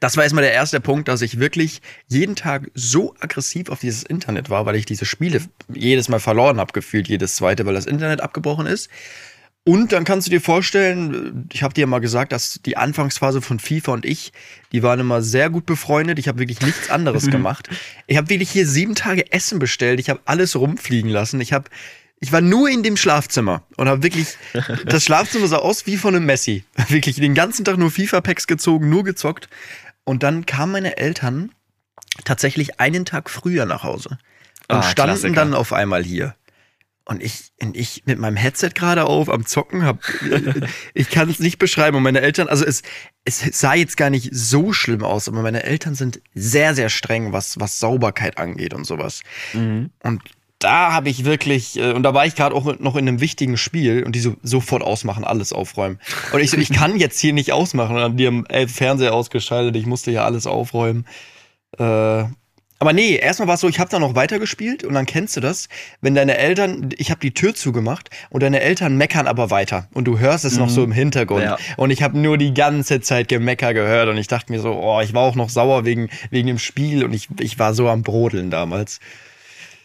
Das 0.01 0.17
war 0.17 0.25
erstmal 0.25 0.45
der 0.45 0.53
erste 0.53 0.81
Punkt, 0.81 1.09
dass 1.09 1.23
ich 1.23 1.41
wirklich 1.41 1.83
jeden 2.07 2.37
Tag 2.37 2.71
so 2.75 3.15
aggressiv 3.19 3.69
auf 3.69 3.81
dieses 3.81 4.05
Internet 4.05 4.49
war, 4.49 4.65
weil 4.65 4.77
ich 4.77 4.87
diese 4.87 5.05
Spiele 5.05 5.43
jedes 5.73 6.09
Mal 6.09 6.21
verloren 6.21 6.61
habe, 6.61 6.73
gefühlt 6.73 7.09
jedes 7.09 7.35
zweite, 7.35 7.67
weil 7.67 7.75
das 7.75 7.87
Internet 7.87 8.21
abgebrochen 8.21 8.67
ist. 8.67 8.89
Und 9.65 9.93
dann 9.93 10.05
kannst 10.05 10.27
du 10.27 10.31
dir 10.31 10.41
vorstellen, 10.41 11.47
ich 11.53 11.63
habe 11.63 11.75
dir 11.75 11.87
mal 11.87 11.99
gesagt, 11.99 12.33
dass 12.33 12.61
die 12.65 12.79
Anfangsphase 12.79 13.43
von 13.43 13.59
FIFA 13.59 13.93
und 13.93 14.07
ich, 14.07 14.33
die 14.73 14.83
waren 14.83 15.01
immer 15.01 15.21
sehr 15.21 15.51
gut 15.51 15.67
befreundet. 15.67 16.19
Ich 16.19 16.27
habe 16.27 16.39
wirklich 16.39 16.63
nichts 16.63 16.89
anderes 16.89 17.27
gemacht. 17.31 17.69
Ich 18.07 18.17
habe 18.17 18.31
wirklich 18.31 18.51
hier 18.51 18.67
sieben 18.67 18.95
Tage 18.95 19.31
Essen 19.31 19.59
bestellt. 19.59 20.01
Ich 20.01 20.09
habe 20.09 20.21
alles 20.25 20.57
rumfliegen 20.57 21.11
lassen. 21.11 21.39
Ich 21.43 21.53
habe 21.53 21.69
ich 22.21 22.33
war 22.33 22.41
nur 22.41 22.69
in 22.69 22.83
dem 22.83 22.97
Schlafzimmer 22.97 23.63
und 23.77 23.89
habe 23.89 24.03
wirklich, 24.03 24.37
das 24.87 25.05
Schlafzimmer 25.05 25.47
sah 25.47 25.59
aus 25.59 25.87
wie 25.87 25.97
von 25.97 26.15
einem 26.15 26.27
Messi. 26.27 26.65
Wirklich 26.89 27.17
den 27.17 27.35
ganzen 27.35 27.65
Tag 27.65 27.77
nur 27.79 27.91
FIFA-Packs 27.91 28.47
gezogen, 28.47 28.89
nur 28.89 29.05
gezockt. 29.05 29.49
Und 30.05 30.23
dann 30.23 30.47
kamen 30.47 30.73
meine 30.73 30.97
Eltern 30.97 31.53
tatsächlich 32.25 32.81
einen 32.81 33.05
Tag 33.05 33.31
früher 33.31 33.67
nach 33.67 33.83
Hause 33.83 34.19
und 34.69 34.77
Ah, 34.79 34.83
standen 34.83 35.15
Klassiker. 35.17 35.35
dann 35.35 35.55
auf 35.55 35.73
einmal 35.73 36.03
hier. 36.05 36.35
Und 37.05 37.23
ich, 37.23 37.53
und 37.63 37.75
ich 37.75 38.03
mit 38.05 38.19
meinem 38.19 38.37
Headset 38.37 38.71
gerade 38.75 39.05
auf, 39.05 39.31
am 39.31 39.47
Zocken, 39.47 39.83
hab, 39.85 40.01
ich 40.95 41.09
kann 41.09 41.31
es 41.31 41.39
nicht 41.39 41.59
beschreiben. 41.59 41.97
Und 41.97 42.03
meine 42.03 42.21
Eltern, 42.21 42.49
also 42.49 42.67
es, 42.67 42.83
es 43.25 43.41
sah 43.59 43.73
jetzt 43.75 43.97
gar 43.97 44.11
nicht 44.11 44.29
so 44.33 44.75
schlimm 44.75 45.03
aus, 45.03 45.27
aber 45.27 45.41
meine 45.41 45.63
Eltern 45.63 45.95
sind 45.95 46.21
sehr, 46.35 46.75
sehr 46.75 46.91
streng, 46.91 47.33
was, 47.33 47.59
was 47.61 47.79
Sauberkeit 47.79 48.37
angeht 48.37 48.75
und 48.75 48.85
sowas. 48.85 49.23
Mhm. 49.55 49.89
Und 50.03 50.23
da 50.59 50.93
habe 50.93 51.09
ich 51.09 51.25
wirklich, 51.25 51.79
äh, 51.79 51.93
und 51.93 52.03
da 52.03 52.15
war 52.15 52.27
ich 52.27 52.35
gerade 52.35 52.55
auch 52.55 52.79
noch 52.81 52.97
in 52.97 53.07
einem 53.07 53.21
wichtigen 53.21 53.57
Spiel 53.57 54.03
und 54.05 54.15
die 54.15 54.21
so 54.21 54.37
sofort 54.43 54.83
ausmachen, 54.83 55.25
alles 55.25 55.53
aufräumen. 55.53 55.99
Und 56.33 56.41
ich 56.41 56.51
so, 56.51 56.57
ich 56.57 56.73
kann 56.73 56.99
jetzt 56.99 57.21
hier 57.21 57.33
nicht 57.33 57.53
ausmachen. 57.53 57.95
Und 57.97 58.03
dann 58.03 58.17
die 58.17 58.27
haben 58.27 58.45
äh, 58.47 58.67
Fernseher 58.67 59.15
ausgeschaltet, 59.15 59.77
ich 59.77 59.87
musste 59.87 60.11
hier 60.11 60.25
alles 60.25 60.47
aufräumen. 60.47 61.07
Äh, 61.79 62.25
aber 62.81 62.93
nee, 62.93 63.17
erstmal 63.17 63.49
war 63.49 63.55
es 63.57 63.61
so, 63.61 63.69
ich 63.69 63.81
habe 63.81 63.91
da 63.91 63.99
noch 63.99 64.15
weitergespielt 64.15 64.85
und 64.85 64.95
dann 64.95 65.05
kennst 65.05 65.37
du 65.37 65.41
das, 65.41 65.69
wenn 66.01 66.15
deine 66.15 66.39
Eltern, 66.39 66.91
ich 66.97 67.11
habe 67.11 67.19
die 67.21 67.35
Tür 67.35 67.53
zugemacht 67.55 68.09
und 68.31 68.41
deine 68.43 68.61
Eltern 68.61 68.97
meckern 68.97 69.27
aber 69.27 69.51
weiter 69.51 69.89
und 69.95 70.05
du 70.05 70.21
hörst 70.21 70.45
es 70.45 70.59
noch 70.59 70.69
so 70.69 70.85
im 70.85 70.93
Hintergrund 70.93 71.43
Ja. 71.43 71.57
und 71.77 71.91
ich 71.91 72.05
habe 72.05 72.17
nur 72.17 72.39
die 72.39 72.55
ganze 72.55 73.01
Zeit 73.01 73.27
Gemecker 73.27 73.75
gehört 73.75 74.09
und 74.09 74.17
ich 74.17 74.29
dachte 74.29 74.53
mir 74.53 74.61
so, 74.61 74.75
oh, 74.75 75.01
ich 75.01 75.13
war 75.13 75.23
auch 75.23 75.35
noch 75.35 75.51
sauer 75.51 75.85
wegen 75.85 76.09
wegen 76.31 76.47
dem 76.47 76.61
Spiel 76.61 77.05
und 77.05 77.13
ich 77.15 77.29
ich 77.41 77.59
war 77.59 77.75
so 77.75 77.89
am 77.89 78.03
brodeln 78.03 78.49
damals. 78.51 79.01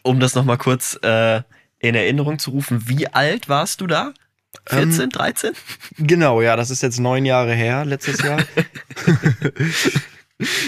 Um 0.03 0.19
das 0.19 0.35
nochmal 0.35 0.57
kurz 0.57 0.99
äh, 1.01 1.41
in 1.79 1.95
Erinnerung 1.95 2.39
zu 2.39 2.51
rufen, 2.51 2.87
wie 2.87 3.07
alt 3.07 3.49
warst 3.49 3.81
du 3.81 3.87
da? 3.87 4.13
14, 4.67 5.09
13? 5.09 5.53
Genau, 5.97 6.41
ja, 6.41 6.55
das 6.55 6.69
ist 6.69 6.83
jetzt 6.83 6.99
neun 6.99 7.25
Jahre 7.25 7.53
her, 7.53 7.85
letztes 7.85 8.21
Jahr. 8.21 8.39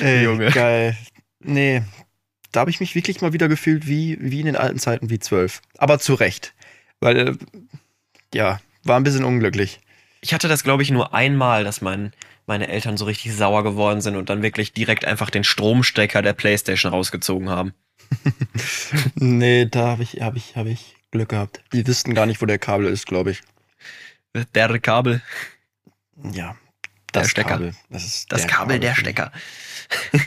Ey, 0.02 0.24
Junge. 0.24 0.52
Geil. 0.52 0.98
Nee, 1.40 1.84
da 2.52 2.62
habe 2.62 2.70
ich 2.70 2.80
mich 2.80 2.96
wirklich 2.96 3.22
mal 3.22 3.34
wieder 3.34 3.48
gefühlt 3.48 3.88
wie, 3.88 4.18
wie 4.20 4.40
in 4.40 4.46
den 4.46 4.56
alten 4.56 4.80
Zeiten, 4.80 5.10
wie 5.10 5.20
zwölf. 5.20 5.62
Aber 5.78 6.00
zu 6.00 6.14
Recht. 6.14 6.54
Weil, 7.00 7.18
äh, 7.18 7.34
ja, 8.34 8.60
war 8.84 8.98
ein 8.98 9.04
bisschen 9.04 9.26
unglücklich. 9.26 9.80
Ich 10.22 10.34
hatte 10.34 10.48
das, 10.48 10.64
glaube 10.64 10.82
ich, 10.82 10.90
nur 10.90 11.14
einmal, 11.14 11.64
dass 11.64 11.82
mein, 11.82 12.14
meine 12.48 12.68
Eltern 12.68 12.98
so 12.98 13.06
richtig 13.06 13.36
sauer 13.36 13.64
geworden 13.64 14.02
sind 14.02 14.16
und 14.16 14.30
dann 14.30 14.42
wirklich 14.42 14.74
direkt 14.74 15.06
einfach 15.06 15.30
den 15.30 15.44
Stromstecker 15.44 16.22
der 16.22 16.34
Playstation 16.34 16.92
rausgezogen 16.92 17.50
haben. 17.50 17.74
Nee, 19.16 19.66
da 19.66 19.88
habe 19.88 20.04
ich, 20.04 20.22
hab 20.22 20.36
ich, 20.36 20.56
hab 20.56 20.66
ich 20.66 20.96
Glück 21.12 21.30
gehabt. 21.30 21.62
Die 21.74 21.86
wüssten 21.86 22.14
gar 22.14 22.26
nicht, 22.26 22.42
wo 22.42 22.46
der 22.46 22.58
Kabel 22.60 22.88
ist, 22.88 23.06
glaube 23.06 23.32
ich. 23.32 23.42
Der 24.54 24.80
Kabel, 24.80 25.22
Ja, 26.32 26.56
Der 27.14 27.22
das 27.22 27.30
Stecker. 27.32 27.50
Kabel. 27.50 27.74
Das 27.90 28.04
ist 28.06 28.32
das 28.32 28.48
Kabel, 28.48 28.80
der 28.80 28.94
für 28.96 29.02
mich. 29.02 29.12
Stecker. 29.16 29.32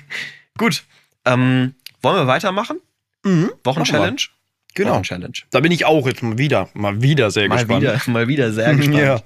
Gut. 0.58 0.84
Ähm, 1.24 1.74
Wollen 2.02 2.16
wir 2.16 2.26
weitermachen? 2.26 2.80
Mhm. 3.24 3.50
Wochenchallenge? 3.64 4.22
Genau. 4.74 4.92
Wochenchallenge. 4.92 5.34
Da 5.50 5.60
bin 5.60 5.72
ich 5.72 5.84
auch 5.84 6.06
jetzt 6.06 6.22
mal 6.22 6.38
wieder, 6.38 6.68
mal 6.74 7.02
wieder 7.02 7.30
sehr 7.30 7.48
Mal 7.48 7.56
gespannt. 7.56 7.82
wieder, 7.82 8.00
mal 8.06 8.28
wieder 8.28 8.52
sehr 8.52 8.74
gespannt. 8.76 8.98
Ja. 8.98 9.20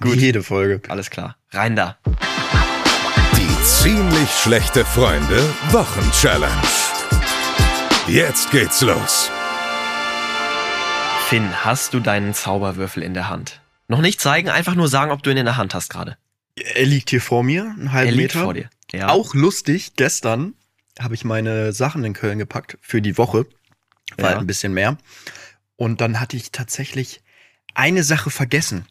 Gut. 0.00 0.16
Jede 0.16 0.42
Folge. 0.42 0.80
Alles 0.88 1.10
klar. 1.10 1.36
Rein 1.50 1.74
da. 1.76 1.98
Die 3.36 3.64
ziemlich 3.64 4.30
schlechte 4.30 4.84
Freunde 4.84 5.42
Wochenchallenge. 5.70 6.62
Jetzt 8.06 8.50
geht's 8.50 8.80
los. 8.82 9.30
Finn, 11.28 11.64
hast 11.64 11.94
du 11.94 12.00
deinen 12.00 12.34
Zauberwürfel 12.34 13.02
in 13.02 13.14
der 13.14 13.28
Hand? 13.28 13.60
Noch 13.88 14.00
nicht 14.00 14.20
zeigen, 14.20 14.48
einfach 14.50 14.74
nur 14.74 14.88
sagen, 14.88 15.10
ob 15.10 15.22
du 15.22 15.30
ihn 15.30 15.36
in 15.38 15.46
der 15.46 15.56
Hand 15.56 15.74
hast 15.74 15.88
gerade. 15.88 16.16
Er 16.56 16.84
liegt 16.84 17.10
hier 17.10 17.20
vor 17.20 17.42
mir, 17.42 17.62
einen 17.64 17.92
halben 17.92 18.10
Er 18.10 18.14
liegt 18.16 18.34
Meter. 18.34 18.44
vor 18.44 18.54
dir. 18.54 18.68
Ja. 18.92 19.08
Auch 19.08 19.34
lustig, 19.34 19.94
gestern 19.96 20.54
habe 21.00 21.14
ich 21.14 21.24
meine 21.24 21.72
Sachen 21.72 22.04
in 22.04 22.12
Köln 22.12 22.38
gepackt 22.38 22.78
für 22.80 23.00
die 23.02 23.16
Woche. 23.18 23.46
War 24.16 24.24
Ja. 24.24 24.28
halt 24.28 24.38
ein 24.38 24.46
bisschen 24.46 24.74
mehr. 24.74 24.96
Und 25.76 26.00
dann 26.00 26.20
hatte 26.20 26.36
ich 26.36 26.52
tatsächlich 26.52 27.22
eine 27.74 28.02
Sache 28.04 28.30
vergessen. 28.30 28.86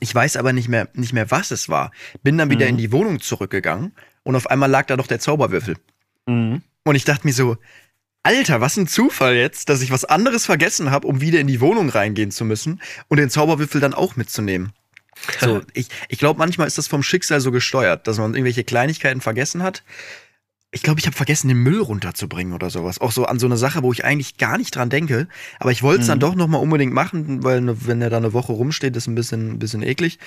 Ich 0.00 0.14
weiß 0.14 0.36
aber 0.36 0.52
nicht 0.52 0.68
mehr, 0.68 0.88
nicht 0.92 1.12
mehr, 1.12 1.30
was 1.30 1.50
es 1.50 1.68
war. 1.68 1.90
Bin 2.22 2.38
dann 2.38 2.50
wieder 2.50 2.66
Mhm. 2.66 2.70
in 2.72 2.76
die 2.76 2.92
Wohnung 2.92 3.20
zurückgegangen 3.20 3.92
und 4.22 4.36
auf 4.36 4.48
einmal 4.48 4.70
lag 4.70 4.86
da 4.86 4.96
doch 4.96 5.08
der 5.08 5.18
Zauberwürfel. 5.18 5.76
Mhm. 6.26 6.62
Und 6.84 6.94
ich 6.94 7.04
dachte 7.04 7.26
mir 7.26 7.32
so, 7.32 7.56
Alter, 8.22 8.60
was 8.60 8.76
ein 8.76 8.86
Zufall 8.86 9.34
jetzt, 9.36 9.68
dass 9.68 9.80
ich 9.80 9.90
was 9.90 10.04
anderes 10.04 10.44
vergessen 10.44 10.90
habe, 10.90 11.06
um 11.06 11.20
wieder 11.20 11.40
in 11.40 11.46
die 11.46 11.60
Wohnung 11.60 11.88
reingehen 11.88 12.30
zu 12.30 12.44
müssen 12.44 12.80
und 13.08 13.18
den 13.18 13.30
Zauberwürfel 13.30 13.80
dann 13.80 13.94
auch 13.94 14.16
mitzunehmen. 14.16 14.72
So, 15.40 15.62
ich, 15.74 15.88
ich 16.08 16.18
glaube, 16.18 16.38
manchmal 16.38 16.68
ist 16.68 16.78
das 16.78 16.86
vom 16.86 17.02
Schicksal 17.02 17.40
so 17.40 17.50
gesteuert, 17.50 18.06
dass 18.06 18.18
man 18.18 18.34
irgendwelche 18.34 18.62
Kleinigkeiten 18.62 19.20
vergessen 19.20 19.64
hat. 19.64 19.82
Ich 20.70 20.82
glaube, 20.84 21.00
ich 21.00 21.06
habe 21.06 21.16
vergessen, 21.16 21.48
den 21.48 21.56
Müll 21.56 21.80
runterzubringen 21.80 22.52
oder 22.52 22.70
sowas. 22.70 23.00
Auch 23.00 23.10
so 23.10 23.24
an 23.24 23.40
so 23.40 23.46
eine 23.46 23.56
Sache, 23.56 23.82
wo 23.82 23.92
ich 23.92 24.04
eigentlich 24.04 24.36
gar 24.36 24.58
nicht 24.58 24.76
dran 24.76 24.90
denke. 24.90 25.26
Aber 25.58 25.72
ich 25.72 25.82
wollte 25.82 26.02
es 26.02 26.06
dann 26.06 26.18
Mhm. 26.18 26.20
doch 26.20 26.34
noch 26.36 26.46
mal 26.46 26.58
unbedingt 26.58 26.92
machen, 26.92 27.42
weil 27.42 27.60
ne, 27.62 27.86
wenn 27.86 28.00
er 28.00 28.10
da 28.10 28.18
eine 28.18 28.32
Woche 28.32 28.52
rumsteht, 28.52 28.94
ist 28.96 29.08
ein 29.08 29.16
bisschen, 29.16 29.54
ein 29.54 29.58
bisschen 29.58 29.82
eklig. 29.82 30.20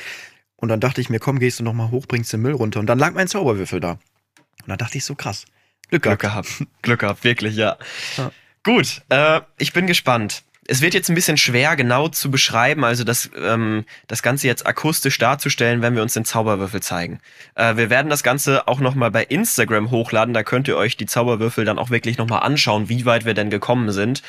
Und 0.58 0.68
dann 0.68 0.82
dachte 0.82 1.00
ich 1.00 1.10
mir, 1.10 1.20
komm, 1.20 1.40
gehst 1.40 1.60
du 1.60 1.64
noch 1.64 1.74
mal 1.74 1.90
hoch, 1.90 2.06
bringst 2.06 2.34
den 2.34 2.42
Müll 2.42 2.54
runter. 2.54 2.82
Und 2.82 2.88
dann 2.88 3.00
lag 3.00 3.14
mein 3.14 3.30
Zauberwürfel 3.30 3.80
da. 3.80 3.92
Und 3.92 4.68
dann 4.68 4.78
dachte 4.78 4.98
ich 4.98 5.06
so, 5.06 5.16
krass. 5.16 5.46
Glück 5.92 6.04
Glück 6.04 6.20
gehabt. 6.20 6.48
gehabt. 6.48 6.72
Glück 6.82 7.00
gehabt, 7.02 7.24
wirklich, 7.24 7.56
ja. 7.56 7.78
Ja. 8.18 8.32
Gut, 8.64 9.02
äh, 9.10 9.42
ich 9.58 9.74
bin 9.74 9.88
gespannt. 9.88 10.44
Es 10.68 10.82
wird 10.82 10.94
jetzt 10.94 11.10
ein 11.10 11.16
bisschen 11.16 11.38
schwer, 11.38 11.76
genau 11.76 12.08
zu 12.08 12.32
beschreiben, 12.32 12.86
also 12.86 13.04
das, 13.04 13.30
ähm, 13.36 13.84
das 14.08 14.24
Ganze 14.24 14.48
jetzt 14.48 14.66
akustisch 14.66 15.18
darzustellen, 15.18 15.82
wenn 15.82 15.96
wir 15.96 16.02
uns 16.02 16.14
den 16.14 16.24
Zauberwürfel 16.24 16.82
zeigen. 16.82 17.20
Äh, 17.56 17.76
wir 17.76 17.90
werden 17.90 18.10
das 18.10 18.24
Ganze 18.24 18.68
auch 18.68 18.80
nochmal 18.80 19.12
bei 19.12 19.24
Instagram 19.24 19.92
hochladen, 19.92 20.34
da 20.34 20.44
könnt 20.44 20.68
ihr 20.68 20.78
euch 20.78 20.96
die 20.96 21.08
Zauberwürfel 21.08 21.66
dann 21.66 21.80
auch 21.80 21.90
wirklich 21.90 22.18
nochmal 22.18 22.44
anschauen, 22.44 22.88
wie 22.88 23.06
weit 23.06 23.26
wir 23.26 23.34
denn 23.34 23.50
gekommen 23.50 23.92
sind. 23.92 24.22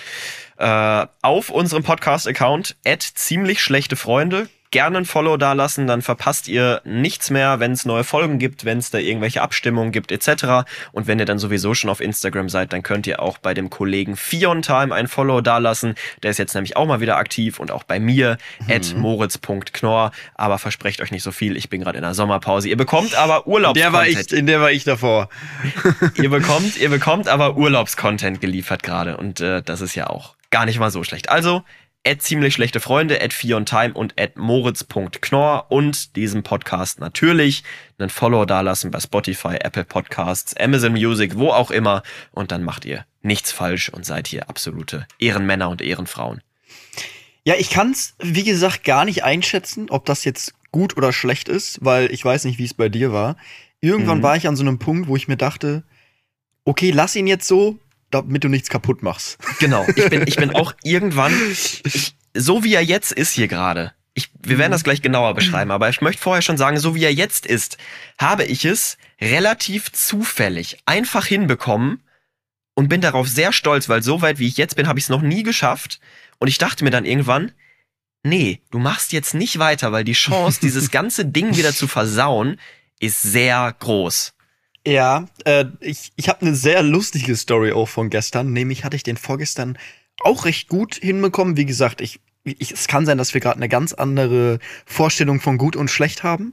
Äh, 0.57 1.07
auf 1.21 1.50
unserem 1.50 1.85
Podcast-Account 1.85 2.76
ziemlich 3.14 3.62
schlechte 3.62 3.95
Freunde. 3.95 4.49
Gerne 4.73 4.99
ein 4.99 5.05
Follow 5.05 5.37
dalassen, 5.37 5.87
dann 5.87 6.00
verpasst 6.00 6.49
ihr 6.49 6.81
nichts 6.85 7.29
mehr, 7.29 7.61
wenn 7.61 7.73
es 7.73 7.85
neue 7.85 8.05
Folgen 8.05 8.38
gibt, 8.38 8.64
wenn 8.64 8.79
es 8.79 8.91
da 8.91 8.97
irgendwelche 8.97 9.43
Abstimmungen 9.43 9.93
gibt, 9.93 10.11
etc. 10.11 10.67
Und 10.93 11.07
wenn 11.07 11.19
ihr 11.19 11.26
dann 11.26 11.38
sowieso 11.38 11.75
schon 11.75 11.91
auf 11.91 12.00
Instagram 12.00 12.49
seid, 12.49 12.73
dann 12.73 12.83
könnt 12.83 13.07
ihr 13.07 13.21
auch 13.21 13.37
bei 13.37 13.52
dem 13.52 13.69
Kollegen 13.69 14.17
Fiontime 14.17 14.95
ein 14.95 15.09
Follow 15.09 15.43
dalassen. 15.43 15.95
Der 16.23 16.31
ist 16.31 16.38
jetzt 16.38 16.55
nämlich 16.55 16.75
auch 16.75 16.87
mal 16.87 17.00
wieder 17.00 17.19
aktiv 17.19 17.61
und 17.61 17.71
auch 17.71 17.83
bei 17.85 18.00
mir, 18.00 18.38
at 18.67 18.95
moritz.knorr. 18.97 20.11
Aber 20.37 20.59
versprecht 20.59 21.02
euch 21.02 21.11
nicht 21.11 21.23
so 21.23 21.33
viel, 21.33 21.59
ich 21.59 21.69
bin 21.69 21.83
gerade 21.83 21.99
in 21.99 22.02
der 22.02 22.14
Sommerpause. 22.14 22.71
Ihr 22.71 22.79
bekommt 22.79 23.14
aber 23.14 23.47
Urlaubs 23.47 23.79
Der 23.79 23.93
war 23.93 24.07
ich, 24.07 24.33
in 24.33 24.47
der 24.47 24.62
war 24.62 24.73
ich 24.73 24.85
davor. 24.85 25.29
ihr 26.14 26.31
bekommt, 26.31 26.79
ihr 26.79 26.88
bekommt 26.88 27.29
aber 27.29 27.59
Urlaubscontent 27.59 28.41
geliefert 28.41 28.83
gerade 28.83 29.19
und 29.19 29.38
äh, 29.41 29.61
das 29.62 29.83
ist 29.83 29.95
ja 29.95 30.07
auch 30.07 30.35
gar 30.52 30.67
nicht 30.67 30.79
mal 30.79 30.91
so 30.91 31.02
schlecht. 31.02 31.31
Also 31.31 31.62
at 32.04 32.21
ziemlich 32.23 32.54
schlechte 32.54 32.80
Freunde, 32.80 33.23
at 33.23 33.32
Fiontime 33.32 33.94
und 33.94 34.18
at 34.21 34.37
moritz.knorr 34.37 35.66
und 35.71 36.16
diesem 36.16 36.42
Podcast 36.42 36.99
natürlich 37.00 37.62
einen 37.99 38.11
Follow 38.11 38.44
dalassen 38.44 38.90
bei 38.90 38.99
Spotify, 39.00 39.56
Apple 39.61 39.85
Podcasts, 39.85 40.56
Amazon 40.56 40.92
Music, 40.92 41.37
wo 41.38 41.50
auch 41.50 41.71
immer 41.71 42.02
und 42.32 42.50
dann 42.50 42.64
macht 42.64 42.85
ihr 42.85 43.04
nichts 43.23 43.52
falsch 43.52 43.88
und 43.88 44.04
seid 44.04 44.26
hier 44.26 44.49
absolute 44.49 45.06
Ehrenmänner 45.21 45.68
und 45.68 45.80
Ehrenfrauen. 45.80 46.42
Ja, 47.44 47.54
ich 47.56 47.71
kann's, 47.71 48.14
wie 48.21 48.44
gesagt, 48.44 48.85
gar 48.85 49.04
nicht 49.04 49.23
einschätzen, 49.25 49.88
ob 49.90 50.04
das 50.04 50.25
jetzt 50.25 50.54
gut 50.73 50.97
oder 50.97 51.12
schlecht 51.12 51.49
ist, 51.49 51.78
weil 51.85 52.11
ich 52.12 52.25
weiß 52.25 52.44
nicht, 52.44 52.59
wie 52.59 52.64
es 52.64 52.75
bei 52.75 52.88
dir 52.88 53.12
war. 53.12 53.37
Irgendwann 53.80 54.18
Mhm. 54.18 54.23
war 54.23 54.37
ich 54.37 54.49
an 54.49 54.56
so 54.56 54.62
einem 54.62 54.78
Punkt, 54.78 55.09
wo 55.09 55.16
ich 55.16 55.28
mir 55.28 55.37
dachte, 55.37 55.82
okay, 56.64 56.90
lass 56.92 57.16
ihn 57.16 57.26
jetzt 57.26 57.47
so, 57.49 57.78
damit 58.12 58.45
du 58.45 58.49
nichts 58.49 58.69
kaputt 58.69 59.02
machst. 59.02 59.38
Genau, 59.59 59.87
ich 59.95 60.09
bin, 60.11 60.26
ich 60.26 60.37
bin 60.37 60.50
auch 60.54 60.75
irgendwann, 60.83 61.33
ich, 61.85 62.14
so 62.35 62.64
wie 62.64 62.75
er 62.75 62.83
jetzt 62.83 63.12
ist 63.12 63.33
hier 63.33 63.49
gerade, 63.49 63.92
ich, 64.14 64.31
wir 64.42 64.59
werden 64.59 64.73
das 64.73 64.85
gleich 64.85 65.02
genauer 65.02 65.35
beschreiben, 65.35 65.71
aber 65.71 65.88
ich 65.88 66.00
möchte 66.00 66.21
vorher 66.21 66.42
schon 66.42 66.59
sagen, 66.59 66.78
so 66.78 66.95
wie 66.95 67.04
er 67.04 67.12
jetzt 67.12 67.47
ist, 67.47 67.78
habe 68.19 68.45
ich 68.45 68.64
es 68.64 68.99
relativ 69.21 69.92
zufällig 69.92 70.78
einfach 70.85 71.26
hinbekommen 71.26 72.02
und 72.75 72.88
bin 72.88 73.00
darauf 73.00 73.28
sehr 73.28 73.52
stolz, 73.52 73.88
weil 73.88 74.02
so 74.02 74.21
weit 74.21 74.38
wie 74.38 74.49
ich 74.49 74.57
jetzt 74.57 74.76
bin, 74.76 74.88
habe 74.88 74.99
ich 74.99 75.07
es 75.07 75.11
noch 75.11 75.23
nie 75.23 75.42
geschafft. 75.42 76.00
Und 76.38 76.49
ich 76.49 76.59
dachte 76.59 76.85
mir 76.85 76.90
dann 76.90 77.04
irgendwann, 77.04 77.52
nee, 78.23 78.61
du 78.71 78.78
machst 78.78 79.12
jetzt 79.12 79.35
nicht 79.35 79.59
weiter, 79.59 79.92
weil 79.92 80.04
die 80.04 80.12
Chance, 80.12 80.61
dieses 80.61 80.90
ganze 80.90 81.25
Ding 81.25 81.57
wieder 81.57 81.73
zu 81.73 81.87
versauen, 81.88 82.59
ist 82.99 83.23
sehr 83.23 83.75
groß. 83.78 84.35
Ja, 84.87 85.27
äh, 85.45 85.67
ich, 85.81 86.12
ich 86.17 86.29
habe 86.29 86.43
eine 86.43 86.55
sehr 86.55 86.83
lustige 86.83 87.37
Story 87.37 87.73
auch 87.73 87.89
von 87.89 88.11
gestern. 88.11 88.53
Nämlich 88.53 88.85
hatte 88.85 88.97
ich 88.97 89.03
den 89.03 89.17
vorgestern 89.17 89.79
auch 90.23 90.45
recht 90.45 90.69
gut 90.69 90.97
hinbekommen. 90.97 91.57
Wie 91.57 91.67
gesagt, 91.67 92.01
ich, 92.01 92.21
ich, 92.45 92.73
es 92.73 92.89
kann 92.89 93.07
sein, 93.07 93.19
dass 93.19 93.33
wir 93.35 93.41
gerade 93.41 93.57
eine 93.57 93.69
ganz 93.69 93.93
andere 93.93 94.59
Vorstellung 94.87 95.41
von 95.41 95.59
gut 95.59 95.77
und 95.77 95.89
schlecht 95.91 96.23
haben. 96.23 96.53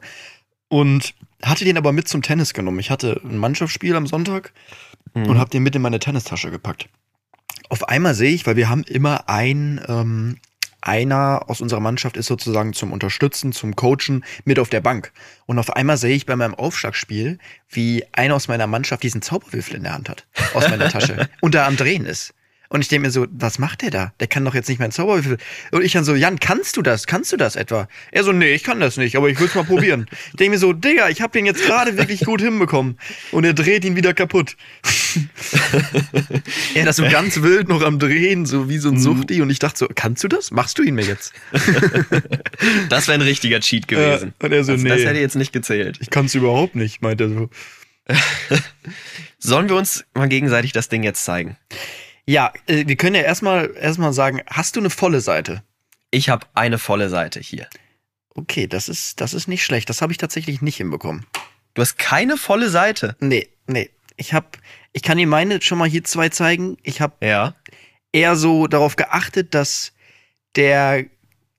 Und 0.68 1.16
hatte 1.42 1.66
den 1.66 1.78
aber 1.78 1.92
mit 1.92 2.08
zum 2.08 2.22
Tennis 2.22 2.54
genommen. 2.54 2.80
Ich 2.80 2.92
hatte 2.92 3.20
ein 3.24 3.38
Mannschaftsspiel 3.38 3.96
am 3.96 4.06
Sonntag 4.08 4.54
Mhm. 5.14 5.26
und 5.26 5.38
habe 5.40 5.50
den 5.50 5.64
mit 5.64 5.76
in 5.76 5.82
meine 5.82 6.00
Tennistasche 6.00 6.52
gepackt. 6.52 6.88
Auf 7.70 7.88
einmal 7.90 8.14
sehe 8.16 8.32
ich, 8.32 8.46
weil 8.46 8.56
wir 8.56 8.70
haben 8.70 8.84
immer 8.84 9.28
ein, 9.30 9.82
ähm, 9.88 10.38
einer 10.82 11.44
aus 11.48 11.62
unserer 11.62 11.80
Mannschaft 11.80 12.18
ist 12.18 12.28
sozusagen 12.28 12.74
zum 12.74 12.92
Unterstützen, 12.92 13.52
zum 13.52 13.76
Coachen 13.76 14.24
mit 14.46 14.60
auf 14.60 14.70
der 14.70 14.82
Bank. 14.82 15.12
Und 15.46 15.60
auf 15.60 15.76
einmal 15.76 15.98
sehe 15.98 16.16
ich 16.16 16.26
bei 16.26 16.36
meinem 16.36 16.56
Aufschlagspiel, 16.56 17.40
wie 17.70 18.06
einer 18.12 18.36
aus 18.36 18.48
meiner 18.48 18.68
Mannschaft 18.68 19.04
diesen 19.04 19.22
Zauberwürfel 19.22 19.76
in 19.76 19.84
der 19.84 19.94
Hand 19.94 20.10
hat, 20.10 20.26
aus 20.54 20.70
meiner 20.70 20.90
Tasche, 20.90 21.30
und 21.42 21.56
da 21.56 21.68
am 21.68 21.78
Drehen 21.78 22.06
ist. 22.06 22.34
Und 22.70 22.82
ich 22.82 22.88
denke 22.88 23.08
mir 23.08 23.12
so, 23.12 23.26
was 23.32 23.58
macht 23.58 23.82
der 23.82 23.90
da? 23.90 24.14
Der 24.20 24.28
kann 24.28 24.46
doch 24.46 24.54
jetzt 24.54 24.70
nicht 24.70 24.80
meinen 24.80 24.92
Zauberwürfel. 24.92 25.38
Und 25.72 25.84
ich 25.84 25.92
dann 25.94 26.04
so, 26.04 26.14
Jan, 26.14 26.40
kannst 26.40 26.78
du 26.78 26.84
das? 26.84 27.08
Kannst 27.08 27.32
du 27.32 27.38
das 27.38 27.56
etwa? 27.56 27.88
Er 28.12 28.24
so, 28.24 28.32
nee, 28.32 28.54
ich 28.54 28.64
kann 28.64 28.80
das 28.80 28.98
nicht, 28.98 29.16
aber 29.16 29.28
ich 29.28 29.40
will's 29.40 29.56
mal 29.56 29.64
probieren. 29.64 30.06
Ich 30.12 30.36
denke 30.36 30.52
mir 30.52 30.60
so, 30.60 30.72
Digga, 30.74 31.10
ich 31.10 31.22
hab 31.22 31.32
den 31.32 31.48
jetzt 31.48 31.66
gerade 31.66 31.98
wirklich 31.98 32.22
gut 32.22 32.42
hinbekommen. 32.42 33.00
Und 33.32 33.44
er 33.44 33.54
dreht 33.54 33.86
ihn 33.86 33.96
wieder 33.96 34.14
kaputt. 34.14 34.56
er 36.76 36.86
das 36.86 36.98
so 36.98 37.04
ganz 37.10 37.42
wild 37.42 37.70
noch 37.70 37.82
am 37.82 37.98
Drehen, 37.98 38.46
so 38.46 38.70
wie 38.70 38.78
so 38.78 38.90
ein 38.90 39.00
Suchti. 39.00 39.42
Und 39.42 39.50
ich 39.50 39.58
dachte 39.58 39.80
so, 39.80 39.88
kannst 39.94 40.24
du 40.24 40.28
das? 40.28 40.52
Machst 40.52 40.78
du 40.78 40.84
ihn 40.84 40.96
mir 40.96 41.06
jetzt? 41.06 41.34
Das 42.90 43.08
wäre 43.08 43.18
ein 43.18 43.22
richtiger 43.22 43.60
Cheat 43.60 43.88
gewesen. 43.88 44.34
Ja, 44.40 44.46
und 44.46 44.54
er 44.54 44.64
so, 44.64 44.74
also, 44.74 44.88
Das 44.88 44.98
nee. 45.00 45.06
hätte 45.06 45.20
jetzt 45.20 45.36
nicht 45.36 45.54
gezählt. 45.54 45.98
Ich 46.02 46.10
kann's 46.10 46.36
überhaupt 46.36 46.76
nicht, 46.76 47.02
meint 47.02 47.22
er 47.22 47.30
so. 47.30 47.50
Sollen 49.40 49.70
wir 49.70 49.76
uns 49.76 50.06
mal 50.14 50.28
gegenseitig 50.28 50.72
das 50.72 50.90
Ding 50.90 51.04
jetzt 51.04 51.24
zeigen? 51.24 51.58
Ja, 52.30 52.54
äh, 52.68 52.86
wir 52.86 52.96
können 52.96 53.16
ja 53.16 53.24
erstmal 53.24 53.76
erstmal 53.76 54.14
sagen, 54.14 54.42
hast 54.46 54.76
du 54.76 54.80
eine 54.82 54.92
volle 54.92 55.20
Seite? 55.20 55.64
Ich 56.12 56.30
habe 56.30 56.46
eine 56.54 56.78
volle 56.78 57.10
Seite 57.10 57.40
hier. 57.40 57.68
Okay, 58.36 58.68
das 58.68 58.88
ist, 58.88 59.20
das 59.20 59.34
ist 59.34 59.48
nicht 59.48 59.64
schlecht. 59.64 59.90
Das 59.90 60.04
habe 60.04 60.12
ich 60.12 60.20
tatsächlich 60.20 60.62
nicht 60.62 60.78
hinbekommen. 60.78 61.26
Du 61.74 61.82
hast 61.82 61.98
keine 61.98 62.38
volle 62.38 62.70
Seite. 62.70 63.16
Nee, 63.20 63.50
nee. 63.66 63.90
Ich 64.16 64.36
hab, 64.36 64.60
ich 64.94 65.02
kann 65.02 65.18
dir 65.18 65.26
meine 65.26 65.60
schon 65.64 65.80
mal 65.80 65.90
hier 65.90 66.04
zwei 66.04 66.30
zeigen. 66.30 66.78
Ich 66.84 67.02
habe 67.02 67.26
Ja. 67.26 67.56
eher 68.12 68.36
so 68.36 68.68
darauf 68.68 68.96
geachtet, 68.96 69.56
dass 69.56 69.94
der 70.56 71.06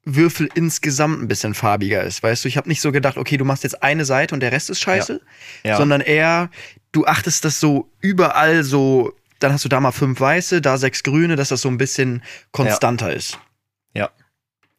Würfel 0.05 0.49
insgesamt 0.55 1.21
ein 1.21 1.27
bisschen 1.27 1.55
farbiger 1.55 2.05
ist. 2.05 2.23
Weißt 2.23 2.45
du, 2.45 2.49
ich 2.49 2.57
habe 2.57 2.69
nicht 2.69 2.81
so 2.81 2.93
gedacht, 2.93 3.17
okay, 3.17 3.37
du 3.37 3.45
machst 3.45 3.65
jetzt 3.65 3.83
eine 3.83 4.05
Seite 4.05 4.37
und 4.37 4.41
der 4.41 4.53
Rest 4.53 4.71
ist 4.71 4.79
scheiße, 4.81 5.21
ja. 5.65 5.77
sondern 5.77 6.00
eher, 6.00 6.49
du 6.93 7.07
achtest 7.07 7.45
das 7.45 7.59
so 7.59 7.91
überall 8.00 8.62
so, 8.62 9.12
dann 9.40 9.52
hast 9.52 9.64
du 9.64 9.68
da 9.68 9.80
mal 9.80 9.92
fünf 9.92 10.20
weiße, 10.20 10.61
da 10.61 10.78
sechs 10.78 11.02
grüne, 11.02 11.35
dass 11.37 11.49
das 11.49 11.61
so 11.62 11.68
ein 11.68 11.78
bisschen 11.78 12.23
konstanter 12.52 13.12
ist. 13.12 13.38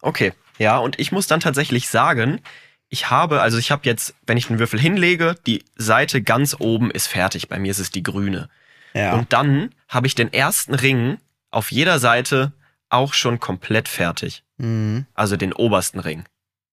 Okay. 0.02 0.32
Ja, 0.58 0.78
und 0.78 0.98
ich 0.98 1.12
muss 1.12 1.26
dann 1.26 1.40
tatsächlich 1.40 1.88
sagen, 1.88 2.40
ich 2.88 3.08
habe, 3.08 3.40
also 3.40 3.56
ich 3.56 3.70
habe 3.70 3.82
jetzt, 3.84 4.14
wenn 4.26 4.36
ich 4.36 4.48
den 4.48 4.58
Würfel 4.58 4.78
hinlege, 4.78 5.36
die 5.46 5.64
Seite 5.76 6.20
ganz 6.22 6.56
oben 6.58 6.90
ist 6.90 7.06
fertig. 7.06 7.48
Bei 7.48 7.58
mir 7.58 7.70
ist 7.70 7.78
es 7.78 7.90
die 7.90 8.02
grüne. 8.02 8.50
Ja. 8.92 9.14
Und 9.14 9.32
dann 9.32 9.74
habe 9.88 10.06
ich 10.06 10.14
den 10.14 10.32
ersten 10.32 10.74
Ring 10.74 11.18
auf 11.50 11.72
jeder 11.72 11.98
Seite 11.98 12.52
auch 12.90 13.14
schon 13.14 13.40
komplett 13.40 13.88
fertig. 13.88 14.44
mhm. 14.58 15.06
Also 15.14 15.36
den 15.36 15.54
obersten 15.54 16.00
Ring. 16.00 16.24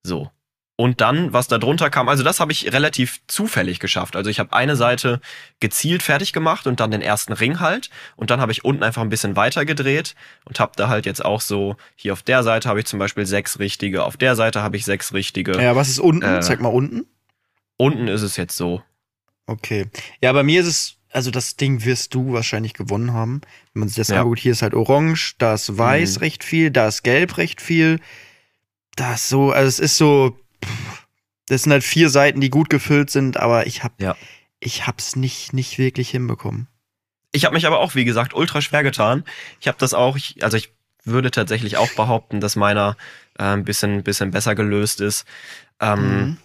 So. 0.03 0.29
Und 0.79 1.01
dann, 1.01 1.33
was 1.33 1.49
da 1.49 1.57
drunter 1.57 1.89
kam, 1.89 2.07
also 2.07 2.23
das 2.23 2.39
habe 2.39 2.53
ich 2.53 2.71
relativ 2.71 3.19
zufällig 3.27 3.81
geschafft. 3.81 4.15
Also 4.15 4.29
ich 4.29 4.39
habe 4.39 4.53
eine 4.53 4.77
Seite 4.77 5.19
gezielt 5.59 6.01
fertig 6.03 6.31
gemacht 6.31 6.67
und 6.67 6.79
dann 6.79 6.89
den 6.89 7.01
ersten 7.01 7.33
Ring 7.33 7.59
halt. 7.59 7.89
Und 8.15 8.29
dann 8.29 8.39
habe 8.39 8.53
ich 8.53 8.63
unten 8.63 8.81
einfach 8.81 9.01
ein 9.01 9.09
bisschen 9.09 9.35
weiter 9.35 9.65
gedreht 9.65 10.15
und 10.45 10.61
habe 10.61 10.71
da 10.77 10.87
halt 10.87 11.05
jetzt 11.05 11.25
auch 11.25 11.41
so, 11.41 11.75
hier 11.97 12.13
auf 12.13 12.23
der 12.23 12.43
Seite 12.43 12.69
habe 12.69 12.79
ich 12.79 12.85
zum 12.85 12.97
Beispiel 12.97 13.25
sechs 13.25 13.59
richtige, 13.59 14.05
auf 14.05 14.15
der 14.15 14.37
Seite 14.37 14.61
habe 14.63 14.77
ich 14.77 14.85
sechs 14.85 15.11
richtige. 15.11 15.61
Ja, 15.61 15.75
was 15.75 15.89
ist 15.89 15.99
unten? 15.99 16.23
Äh. 16.23 16.39
Zeig 16.39 16.61
mal 16.61 16.69
unten. 16.69 17.05
Unten 17.75 18.07
ist 18.07 18.21
es 18.21 18.37
jetzt 18.37 18.55
so. 18.55 18.81
Okay. 19.47 19.87
Ja, 20.21 20.31
bei 20.31 20.43
mir 20.43 20.61
ist 20.61 20.67
es, 20.67 20.95
also 21.11 21.29
das 21.29 21.57
Ding 21.57 21.83
wirst 21.83 22.13
du 22.13 22.31
wahrscheinlich 22.31 22.73
gewonnen 22.73 23.11
haben. 23.11 23.41
Wenn 23.73 23.81
man 23.81 23.89
sich 23.89 23.97
das 23.97 24.07
Ja. 24.07 24.21
anguckt, 24.21 24.39
hier 24.39 24.53
ist 24.53 24.61
halt 24.61 24.73
orange, 24.75 25.35
da 25.39 25.55
ist 25.55 25.77
weiß 25.77 26.15
Mhm. 26.15 26.19
recht 26.21 26.45
viel, 26.45 26.71
da 26.71 26.87
ist 26.87 27.03
gelb 27.03 27.35
recht 27.35 27.59
viel. 27.59 27.99
Da 28.95 29.15
ist 29.15 29.27
so, 29.27 29.51
also 29.51 29.67
es 29.67 29.79
ist 29.79 29.97
so, 29.97 30.39
pff, 30.63 31.05
das 31.47 31.63
sind 31.63 31.71
halt 31.71 31.83
vier 31.83 32.09
Seiten, 32.09 32.41
die 32.41 32.49
gut 32.49 32.69
gefüllt 32.69 33.09
sind, 33.09 33.37
aber 33.37 33.65
ich 33.67 33.83
hab, 33.83 33.99
Ja. 34.01 34.15
ich 34.59 34.85
hab's 34.87 35.15
nicht, 35.15 35.53
nicht 35.53 35.77
wirklich 35.77 36.09
hinbekommen. 36.09 36.67
Ich 37.31 37.45
habe 37.45 37.53
mich 37.55 37.65
aber 37.67 37.79
auch, 37.79 37.95
wie 37.95 38.05
gesagt, 38.05 38.33
ultra 38.33 38.61
schwer 38.61 38.83
getan. 38.83 39.23
Ich 39.59 39.67
habe 39.67 39.77
das 39.79 39.93
auch, 39.93 40.15
ich, 40.17 40.43
also 40.43 40.57
ich 40.57 40.71
würde 41.05 41.31
tatsächlich 41.31 41.77
auch 41.77 41.89
behaupten, 41.91 42.39
dass 42.41 42.55
meiner 42.55 42.97
äh, 43.37 43.43
ein 43.43 43.63
bisschen, 43.65 44.03
bisschen 44.03 44.31
besser 44.31 44.55
gelöst 44.55 44.99
ist. 45.01 45.25
Ähm, 45.79 45.99
Mhm. 45.99 46.37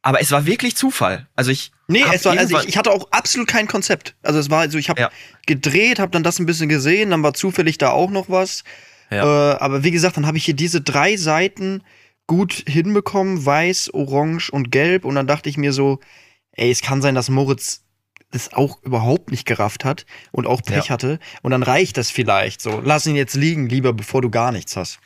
Aber 0.00 0.20
es 0.20 0.30
war 0.30 0.46
wirklich 0.46 0.76
Zufall. 0.76 1.26
Also 1.34 1.50
ich. 1.50 1.72
Nee, 1.88 2.04
es 2.12 2.24
war, 2.24 2.38
also 2.38 2.58
ich, 2.60 2.68
ich 2.68 2.76
hatte 2.78 2.92
auch 2.92 3.10
absolut 3.10 3.48
kein 3.48 3.66
Konzept. 3.66 4.14
Also 4.22 4.38
es 4.38 4.48
war, 4.48 4.60
also 4.60 4.78
ich 4.78 4.88
habe 4.88 5.00
Ja. 5.00 5.10
gedreht, 5.46 5.98
habe 5.98 6.12
dann 6.12 6.22
das 6.22 6.38
ein 6.38 6.46
bisschen 6.46 6.68
gesehen, 6.68 7.10
dann 7.10 7.22
war 7.22 7.34
zufällig 7.34 7.78
da 7.78 7.90
auch 7.90 8.08
noch 8.10 8.30
was. 8.30 8.62
Ja. 9.10 9.54
Äh, 9.54 9.58
aber 9.58 9.82
wie 9.84 9.90
gesagt, 9.90 10.16
dann 10.16 10.26
habe 10.26 10.38
ich 10.38 10.44
hier 10.44 10.54
diese 10.54 10.80
drei 10.80 11.16
Seiten 11.16 11.82
gut 12.28 12.62
hinbekommen, 12.68 13.44
weiß, 13.44 13.92
orange 13.92 14.50
und 14.50 14.70
gelb. 14.70 15.04
Und 15.04 15.16
dann 15.16 15.26
dachte 15.26 15.48
ich 15.48 15.56
mir 15.56 15.72
so, 15.72 15.98
ey, 16.52 16.70
es 16.70 16.82
kann 16.82 17.02
sein, 17.02 17.16
dass 17.16 17.28
Moritz 17.28 17.82
das 18.30 18.52
auch 18.52 18.80
überhaupt 18.82 19.30
nicht 19.30 19.46
gerafft 19.46 19.84
hat 19.84 20.04
und 20.30 20.46
auch 20.46 20.62
Pech 20.62 20.84
Ja. 20.86 20.90
hatte. 20.90 21.18
Und 21.42 21.50
dann 21.50 21.62
reicht 21.64 21.96
das 21.96 22.10
vielleicht 22.10 22.60
so. 22.60 22.80
Lass 22.84 23.06
ihn 23.06 23.16
jetzt 23.16 23.34
liegen, 23.34 23.68
lieber, 23.68 23.92
bevor 23.92 24.22
du 24.22 24.30
gar 24.30 24.52
nichts 24.52 24.76
hast. 24.76 25.00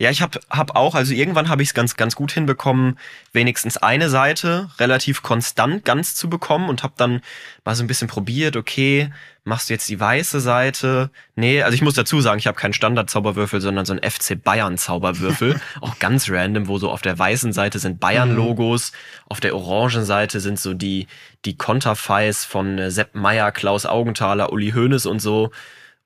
Ja. 0.00 0.10
Ich 0.10 0.22
hab, 0.22 0.40
hab 0.48 0.76
auch, 0.76 0.94
also 0.94 1.12
irgendwann 1.12 1.50
habe 1.50 1.62
ich 1.62 1.68
es 1.68 1.74
ganz, 1.74 1.96
ganz 1.96 2.16
gut 2.16 2.32
hinbekommen, 2.32 2.98
wenigstens 3.32 3.76
eine 3.76 4.08
Seite 4.08 4.70
relativ 4.78 5.22
konstant 5.22 5.84
ganz 5.84 6.14
zu 6.14 6.30
bekommen 6.30 6.70
und 6.70 6.82
habe 6.82 6.94
dann 6.96 7.20
mal 7.66 7.74
so 7.74 7.84
ein 7.84 7.86
bisschen 7.86 8.08
probiert, 8.08 8.56
okay, 8.56 9.12
machst 9.44 9.68
du 9.68 9.74
jetzt 9.74 9.88
die 9.90 10.00
weiße 10.00 10.40
Seite? 10.40 11.10
Nee, 11.36 11.62
also 11.62 11.74
ich 11.74 11.82
muss 11.82 11.94
dazu 11.94 12.22
sagen, 12.22 12.38
ich 12.38 12.46
habe 12.46 12.58
keinen 12.58 12.72
Standard-Zauberwürfel, 12.72 13.60
sondern 13.60 13.84
so 13.84 13.92
einen 13.92 14.10
FC 14.10 14.42
Bayern-Zauberwürfel. 14.42 15.60
auch 15.82 15.98
ganz 15.98 16.30
random, 16.30 16.66
wo 16.66 16.78
so 16.78 16.90
auf 16.90 17.02
der 17.02 17.18
weißen 17.18 17.52
Seite 17.52 17.78
sind 17.78 18.00
Bayern-Logos, 18.00 18.92
auf 19.28 19.40
der 19.40 19.54
orangen 19.54 20.06
Seite 20.06 20.40
sind 20.40 20.58
so 20.58 20.72
die, 20.72 21.08
die 21.44 21.58
Konterfeis 21.58 22.46
von 22.46 22.78
äh, 22.78 22.90
Sepp 22.90 23.14
Meyer, 23.14 23.52
Klaus 23.52 23.84
Augenthaler, 23.84 24.50
Uli 24.50 24.72
Hoeneß 24.72 25.04
und 25.04 25.20
so. 25.20 25.50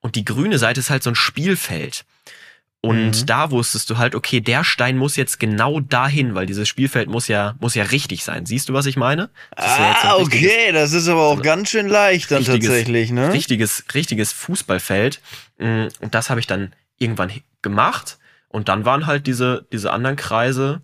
Und 0.01 0.17
die 0.17 0.25
grüne 0.25 0.59
Seite 0.59 0.81
ist 0.81 0.91
halt 0.91 1.05
so 1.05 1.11
ein 1.11 1.15
Spielfeld. 1.15 2.05
Und 2.85 3.23
Mhm. 3.23 3.27
da 3.27 3.51
wusstest 3.51 3.89
du 3.89 3.97
halt, 3.97 4.15
okay, 4.15 4.41
der 4.43 4.63
Stein 4.63 4.99
muss 4.99 5.17
jetzt 5.17 5.41
genau 5.41 5.81
dahin, 5.81 6.35
weil 6.35 6.45
dieses 6.45 6.69
Spielfeld 6.69 7.09
muss 7.09 7.29
ja, 7.29 7.55
muss 7.59 7.75
ja 7.75 7.85
richtig 7.85 8.25
sein. 8.25 8.45
Siehst 8.45 8.69
du, 8.69 8.75
was 8.75 8.85
ich 8.85 8.97
meine? 8.97 9.31
Ja 9.59 9.65
Ah, 10.03 10.13
richtiges- 10.17 10.51
okay, 10.51 10.73
das 10.73 10.93
ist 10.93 11.09
aber 11.09 11.23
auch 11.23 11.37
so 11.37 11.43
ganz 11.43 11.71
schön 11.71 11.89
leicht 11.89 12.31
dann 12.31 12.45
tatsächlich, 12.45 13.11
ne? 13.11 13.33
Richtiges, 13.33 13.85
richtiges 13.95 14.33
Fußballfeld. 14.33 15.23
Mm, 15.59 15.87
Und 16.01 16.15
das 16.15 16.29
habe 16.29 16.41
ich 16.41 16.47
dann 16.47 16.75
irgendwann 16.99 17.33
gemacht. 17.63 18.19
Und 18.49 18.69
dann 18.69 18.85
waren 18.85 19.07
halt 19.07 19.27
diese, 19.27 19.67
diese 19.73 19.91
anderen 19.91 20.17
Kreise, 20.17 20.83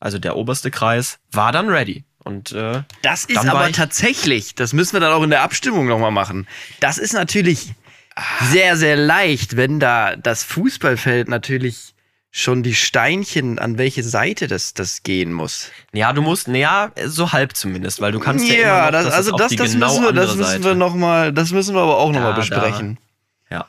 also 0.00 0.18
der 0.18 0.36
oberste 0.36 0.70
Kreis, 0.72 1.18
war 1.30 1.52
dann 1.52 1.68
ready. 1.68 2.04
Und 2.24 2.52
äh, 2.52 2.82
Das 3.02 3.24
ist 3.24 3.38
aber 3.38 3.68
ich- 3.68 3.76
tatsächlich, 3.76 4.54
das 4.54 4.72
müssen 4.72 4.94
wir 4.94 5.00
dann 5.00 5.12
auch 5.12 5.22
in 5.22 5.30
der 5.30 5.42
Abstimmung 5.42 5.86
nochmal 5.86 6.10
machen. 6.10 6.46
Das 6.80 6.98
ist 6.98 7.12
natürlich 7.12 7.72
sehr, 8.50 8.76
sehr 8.76 8.96
leicht, 8.96 9.56
wenn 9.56 9.80
da 9.80 10.16
das 10.16 10.44
Fußballfeld 10.44 11.28
natürlich 11.28 11.94
schon 12.32 12.62
die 12.62 12.74
Steinchen, 12.74 13.58
an 13.58 13.76
welche 13.76 14.04
Seite 14.04 14.46
das, 14.46 14.72
das 14.72 15.02
gehen 15.02 15.32
muss. 15.32 15.70
ja, 15.92 16.12
du 16.12 16.22
musst, 16.22 16.46
naja, 16.46 16.92
so 17.06 17.32
halb 17.32 17.56
zumindest, 17.56 18.00
weil 18.00 18.12
du 18.12 18.20
kannst 18.20 18.46
ja, 18.46 18.54
immer 18.54 18.84
noch, 18.86 18.92
das, 18.92 19.04
das 19.06 19.14
also 19.14 19.36
das, 19.36 19.56
das 19.56 19.72
genau 19.72 19.88
müssen 19.88 20.04
wir, 20.04 20.12
das 20.12 20.36
müssen 20.36 20.50
Seite. 20.50 20.64
wir 20.64 20.74
noch 20.76 20.94
mal, 20.94 21.32
das 21.32 21.50
müssen 21.50 21.74
wir 21.74 21.82
aber 21.82 21.98
auch 21.98 22.10
noch 22.10 22.20
Ja, 22.20 22.22
mal 22.22 22.34
besprechen. 22.34 22.98
Ja. 23.50 23.66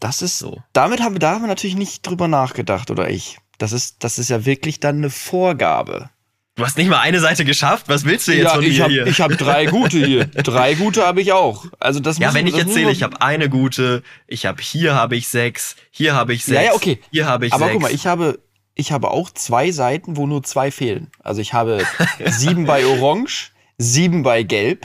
Das 0.00 0.22
ist, 0.22 0.38
So. 0.38 0.62
damit 0.72 1.00
haben 1.00 1.14
wir, 1.14 1.20
da 1.20 1.32
haben 1.34 1.42
wir 1.42 1.48
natürlich 1.48 1.76
nicht 1.76 2.06
drüber 2.06 2.26
nachgedacht, 2.26 2.90
oder 2.90 3.10
ich. 3.10 3.38
Das 3.58 3.72
ist, 3.72 4.02
das 4.02 4.18
ist 4.18 4.28
ja 4.30 4.44
wirklich 4.44 4.80
dann 4.80 4.96
eine 4.96 5.10
Vorgabe. 5.10 6.10
Du 6.58 6.64
hast 6.66 6.76
nicht 6.76 6.88
mal 6.88 6.98
eine 6.98 7.20
Seite 7.20 7.44
geschafft. 7.44 7.84
Was 7.88 8.04
willst 8.04 8.26
du 8.26 8.32
jetzt 8.32 8.50
von 8.52 8.64
ich 8.64 8.78
mir 8.78 8.82
habe 8.84 8.92
hier? 8.92 9.06
ich 9.06 9.20
hab 9.20 9.30
drei 9.38 9.66
gute 9.66 10.04
hier. 10.04 10.24
drei 10.34 10.74
gute 10.74 11.06
habe 11.06 11.20
ich 11.22 11.32
auch. 11.32 11.66
Also 11.78 12.00
das 12.00 12.18
Ja, 12.18 12.26
muss- 12.28 12.34
wenn 12.34 12.48
ich 12.48 12.58
erzähle, 12.58 12.86
man- 12.86 12.92
ich 12.92 13.02
habe 13.04 13.22
eine 13.22 13.48
gute, 13.48 14.02
ich 14.26 14.44
habe 14.44 14.60
hier 14.60 14.94
habe 14.96 15.14
ich 15.16 15.28
sechs, 15.28 15.76
hier 15.92 16.14
habe 16.16 16.34
ich 16.34 16.44
sechs, 16.44 16.56
Ja, 16.56 16.62
ja, 16.64 16.74
okay. 16.74 16.98
hier 17.12 17.26
habe 17.26 17.46
ich 17.46 17.52
Aber 17.52 17.66
sechs. 17.66 17.72
guck 17.74 17.82
mal, 17.82 17.92
ich 17.94 18.06
habe, 18.08 18.40
ich 18.74 18.90
habe 18.90 19.10
auch 19.12 19.30
zwei 19.30 19.70
Seiten, 19.70 20.16
wo 20.16 20.26
nur 20.26 20.42
zwei 20.42 20.72
fehlen. 20.72 21.12
Also 21.22 21.40
ich 21.40 21.52
habe 21.52 21.86
sieben 22.26 22.66
bei 22.66 22.84
Orange, 22.86 23.52
sieben 23.78 24.24
bei 24.24 24.42
Gelb. 24.42 24.84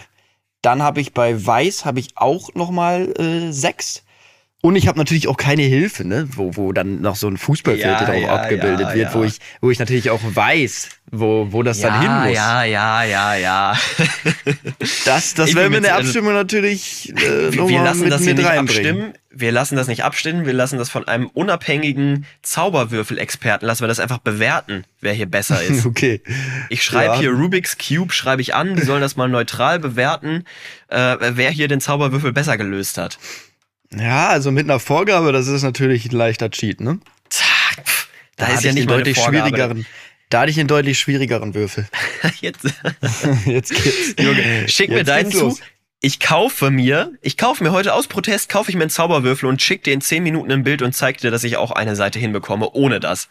Dann 0.61 0.83
habe 0.83 1.01
ich 1.01 1.13
bei 1.13 1.43
Weiß 1.45 1.85
habe 1.85 1.99
ich 1.99 2.09
auch 2.15 2.53
noch 2.53 2.69
mal 2.69 3.11
äh, 3.19 3.51
sechs. 3.51 4.02
Und 4.65 4.77
ich 4.77 4.87
habe 4.87 4.97
natürlich 4.97 5.27
auch 5.27 5.35
keine 5.35 5.63
Hilfe, 5.63 6.07
ne, 6.07 6.25
wo, 6.37 6.55
wo 6.55 6.71
dann 6.71 7.01
noch 7.01 7.17
so 7.17 7.27
ein 7.27 7.35
Fußballfeld 7.35 7.85
Ja, 7.85 8.05
drauf 8.05 8.15
ja, 8.15 8.33
abgebildet 8.33 8.87
ja, 8.87 8.93
wird, 8.95 9.13
wo 9.13 9.25
ich, 9.25 9.39
wo 9.59 9.69
ich 9.71 9.77
natürlich 9.77 10.09
auch 10.09 10.21
weiß, 10.23 10.87
wo, 11.11 11.47
wo 11.51 11.63
das 11.63 11.81
dann 11.81 11.99
hin 11.99 12.09
ja, 12.09 12.23
muss. 12.23 12.33
ja, 12.33 12.63
ja, 12.63 13.03
ja, 13.03 13.35
ja. 13.35 13.77
Das, 15.03 15.33
das 15.33 15.53
werden 15.53 15.71
wir 15.71 15.77
in 15.79 15.83
der 15.83 15.95
also- 15.95 16.07
Abstimmung 16.07 16.31
natürlich 16.31 17.11
äh, 17.13 17.51
Wir, 17.51 17.59
noch 17.61 17.67
wir 17.67 17.77
mal 17.79 17.83
lassen 17.83 18.03
mit, 18.03 18.11
das 18.13 18.21
hier 18.21 18.29
mit 18.35 18.37
nicht 18.37 18.47
reinbringen. 18.47 18.95
abstimmen. 19.01 19.13
Wir 19.35 19.51
lassen 19.51 19.75
das 19.75 19.87
nicht 19.87 20.03
abstimmen. 20.05 20.45
Wir 20.45 20.53
lassen 20.53 20.77
das 20.77 20.89
von 20.89 21.05
einem 21.09 21.27
unabhängigen 21.27 22.25
Zauberwürfel-Experten. 22.43 23.65
Lassen 23.65 23.81
wir 23.83 23.87
das 23.89 23.99
einfach 23.99 24.19
bewerten, 24.19 24.85
wer 25.01 25.11
hier 25.11 25.25
besser 25.25 25.61
ist. 25.67 25.85
Okay. 25.85 26.21
Ich 26.69 26.83
schreibe 26.83 27.17
hier 27.17 27.31
Rubik's 27.31 27.77
Cube, 27.77 28.13
schreibe 28.13 28.41
ich 28.41 28.55
an. 28.55 28.77
Die 28.77 28.83
sollen 28.83 29.01
das 29.01 29.17
mal 29.17 29.27
neutral 29.27 29.79
bewerten, 29.79 30.45
äh, 30.87 31.17
wer 31.19 31.49
hier 31.51 31.67
den 31.67 31.81
Zauberwürfel 31.81 32.31
besser 32.31 32.55
gelöst 32.57 32.97
hat. 32.97 33.19
Ja, 33.97 34.29
also 34.29 34.51
mit 34.51 34.65
einer 34.65 34.79
Vorgabe, 34.79 35.31
das 35.31 35.47
ist 35.47 35.63
natürlich 35.63 36.05
ein 36.05 36.15
leichter 36.15 36.49
Cheat, 36.49 36.81
ne? 36.81 36.99
Zack, 37.29 37.83
Da, 38.35 38.45
hatte 38.47 38.55
ist 38.55 38.63
ja 38.63 38.69
ich 38.69 38.75
nicht 38.75 38.89
mal 38.89 38.97
deutlich 38.97 39.17
schwierigeren. 39.19 39.85
Da 40.29 40.41
hatte 40.41 40.51
ich 40.51 40.59
einen 40.59 40.67
deutlich 40.67 40.99
schwierigeren 40.99 41.53
Würfel. 41.53 41.87
Jetzt, 42.41 42.65
Jetzt 43.45 43.71
geht's. 43.71 44.15
Junge, 44.19 44.67
schick 44.67 44.89
mir 44.89 44.97
Jetzt 44.97 45.07
deinen 45.09 45.29
geht's 45.29 45.37
zu. 45.39 45.45
los. 45.45 45.59
Ich 46.01 46.19
kaufe 46.19 46.69
mir, 46.69 47.13
ich 47.21 47.37
kaufe 47.37 47.63
mir 47.63 47.71
heute 47.71 47.93
aus 47.93 48.07
Protest, 48.07 48.49
kaufe 48.49 48.69
ich 48.69 48.75
mir 48.75 48.83
einen 48.83 48.89
Zauberwürfel 48.89 49.47
und 49.47 49.61
schick 49.61 49.83
dir 49.83 49.93
in 49.93 50.01
10 50.01 50.21
Minuten 50.23 50.51
ein 50.51 50.63
Bild 50.63 50.81
und 50.81 50.93
zeig 50.93 51.19
dir, 51.19 51.31
dass 51.31 51.45
ich 51.45 51.55
auch 51.55 51.71
eine 51.71 51.95
Seite 51.95 52.19
hinbekomme, 52.19 52.71
ohne 52.71 52.99
das. 52.99 53.29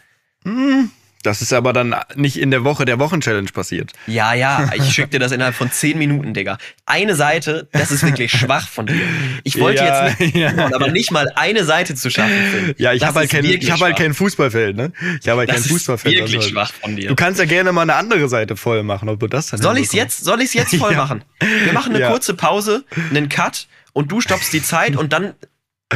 Das 1.22 1.40
ist 1.40 1.52
aber 1.52 1.72
dann 1.72 1.94
nicht 2.16 2.36
in 2.36 2.50
der 2.50 2.64
Woche 2.64 2.84
der 2.84 2.98
Wochenchallenge 2.98 3.48
passiert. 3.52 3.92
Ja, 4.06 4.34
ja, 4.34 4.70
ich 4.74 4.92
schick 4.92 5.10
dir 5.12 5.20
das 5.20 5.30
innerhalb 5.32 5.54
von 5.54 5.70
10 5.70 5.96
Minuten, 5.96 6.34
Digga. 6.34 6.58
Eine 6.84 7.14
Seite, 7.14 7.68
das 7.72 7.90
ist 7.92 8.02
wirklich 8.02 8.32
schwach 8.38 8.68
von 8.68 8.86
dir. 8.86 9.00
Ich 9.44 9.58
wollte 9.60 9.84
Ja, 9.84 10.08
jetzt 10.08 10.20
nicht, 10.20 10.34
ja. 10.34 10.50
aber 10.74 10.88
nicht 10.88 11.12
mal 11.12 11.30
eine 11.36 11.64
Seite 11.64 11.94
zu 11.94 12.10
schaffen. 12.10 12.32
Finn. 12.50 12.74
Ja, 12.78 12.92
ich 12.92 13.00
Das 13.00 13.08
habe 13.10 13.20
halt 13.20 13.26
ist 13.26 13.32
kein, 13.32 13.44
wirklich 13.44 13.62
ich 13.64 13.70
hab 13.70 13.80
halt 13.80 13.96
kein 13.96 14.14
Fußballfeld, 14.14 14.76
ne? 14.76 14.92
Ich 15.20 15.28
habe 15.28 15.38
halt 15.40 15.48
Das 15.48 15.56
kein 15.56 15.64
ist 15.64 15.70
Fußballfeld. 15.70 16.14
wirklich 16.16 16.36
also- 16.38 16.48
schwach 16.48 16.72
von 16.72 16.96
dir. 16.96 17.08
Du 17.08 17.14
kannst 17.14 17.38
ja 17.38 17.46
gerne 17.46 17.70
mal 17.72 17.82
eine 17.82 17.94
andere 17.94 18.28
Seite 18.28 18.56
voll 18.56 18.82
machen, 18.82 19.08
ob 19.08 19.20
du 19.20 19.28
das 19.28 19.46
dann 19.48 19.60
Soll 19.62 19.78
ich's 19.78 19.92
jetzt, 19.92 20.24
soll 20.24 20.40
ich's 20.40 20.54
jetzt 20.54 20.74
voll 20.76 20.96
machen? 20.96 21.22
Wir 21.64 21.72
machen 21.72 21.94
eine 21.94 22.06
kurze 22.08 22.34
Pause, 22.34 22.84
einen 23.10 23.28
Cut 23.28 23.68
und 23.92 24.10
du 24.10 24.20
stoppst 24.20 24.52
die 24.52 24.62
Zeit 24.62 24.96
und 24.96 25.12
dann, 25.12 25.34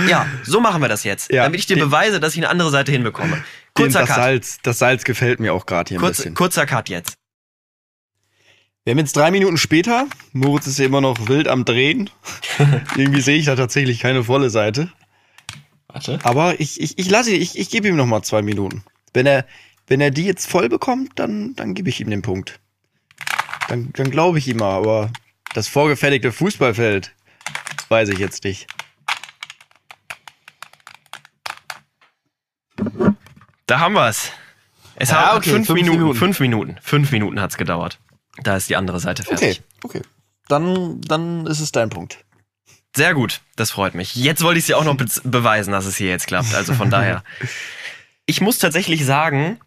ja, 0.09 0.27
so 0.45 0.61
machen 0.61 0.81
wir 0.83 0.89
das 0.89 1.05
jetzt. 1.05 1.33
Ja. 1.33 1.45
Damit 1.45 1.61
ich 1.61 1.67
dir 1.67 1.77
Den- 1.77 1.87
beweise, 1.87 2.21
dass 2.21 2.33
ich 2.35 2.39
eine 2.39 2.49
andere 2.49 2.71
Seite 2.71 2.93
hinbekomme. 2.93 3.37
Den, 3.37 3.85
Kurzer 3.85 4.01
das 4.01 4.09
Cut. 4.09 4.17
Salz, 4.17 4.59
das 4.63 4.79
Salz 4.79 5.05
gefällt 5.05 5.41
mir 5.41 5.53
auch 5.55 5.67
gerade 5.67 5.89
hier 5.89 5.99
ein 5.99 6.01
Kurz, 6.01 6.19
bisschen. 6.19 6.35
kurzer 6.35 6.67
Cut 6.67 6.89
jetzt. 6.89 7.15
Wir 8.85 8.93
haben 8.93 8.99
jetzt 8.99 9.17
drei 9.17 9.31
Minuten 9.31 9.57
später. 9.57 10.07
Moritz 10.33 10.67
ist 10.67 10.79
ja 10.79 10.87
immer 10.87 11.01
noch 11.01 11.29
wild 11.29 11.49
am 11.49 11.65
Drehen. 11.65 12.09
Irgendwie 12.97 13.21
sehe 13.21 13.37
ich 13.39 13.47
da 13.47 13.57
tatsächlich 13.57 13.99
keine 14.01 14.23
volle 14.25 14.49
Seite. 14.49 14.91
Warte. 15.89 16.19
Aber 16.23 16.61
ich, 16.61 16.81
ich, 16.81 16.97
ich 16.99 17.11
lasse 17.11 17.33
ihn, 17.35 17.43
ich, 17.43 17.59
ich 17.59 17.69
gebe 17.71 17.89
ihm 17.89 17.97
noch 17.97 18.07
mal 18.07 18.23
zwei 18.23 18.43
Minuten. 18.43 18.85
Wenn 19.13 19.27
er, 19.27 19.45
wenn 19.89 20.01
er 20.01 20.11
die 20.11 20.25
jetzt 20.25 20.47
voll 20.49 20.69
bekommt, 20.69 21.13
dann, 21.19 21.55
dann 21.57 21.75
gebe 21.75 21.89
ich 21.89 22.01
ihm 22.01 22.11
den 22.11 22.23
Punkt. 22.23 22.61
Dann, 23.69 23.91
dann 23.95 24.11
glaube 24.11 24.39
ich 24.39 24.47
ihm 24.47 24.59
mal, 24.59 24.77
aber 24.77 25.11
das 25.55 25.67
vorgefertigte 25.69 26.31
Fußballfeld 26.33 27.13
weiß 27.89 28.11
ich 28.11 28.19
jetzt 28.19 28.45
nicht. 28.45 28.69
Da 33.67 33.81
haben 33.81 33.95
wir's. 33.95 34.31
Es 34.95 35.11
Ja, 35.11 35.27
hat 35.31 35.37
okay, 35.37 35.51
fünf, 35.51 35.67
fünf 35.67 35.77
Minuten, 35.81 35.99
Minuten. 35.99 36.19
Fünf 36.19 36.41
Minuten. 36.41 36.77
Fünf 36.81 37.13
Minuten 37.13 37.41
hat's 37.41 37.57
gedauert. 37.57 37.99
Da 38.43 38.57
ist 38.57 38.69
die 38.69 38.77
andere 38.77 39.01
Seite 39.01 39.23
fertig. 39.25 39.63
Okay, 39.83 39.99
okay. 39.99 40.03
Dann, 40.49 41.01
dann 41.03 41.47
ist 41.47 41.61
es 41.61 41.73
dein 41.73 41.91
Punkt. 41.91 42.25
Sehr 42.95 43.13
gut, 43.15 43.41
das 43.57 43.71
freut 43.71 43.95
mich. 43.95 44.15
Jetzt 44.15 44.43
wollte 44.43 44.59
ich 44.59 44.67
dir 44.67 44.79
auch 44.79 44.85
noch 44.85 44.97
be 44.97 45.07
beweisen, 45.25 45.73
dass 45.73 45.85
es 45.85 45.97
hier 45.97 46.09
jetzt 46.09 46.27
klappt. 46.27 46.55
Also 46.55 46.75
von 46.75 46.91
daher. 46.91 47.23
Ich 48.29 48.41
muss 48.41 48.59
tatsächlich 48.59 49.05
sagen, 49.05 49.61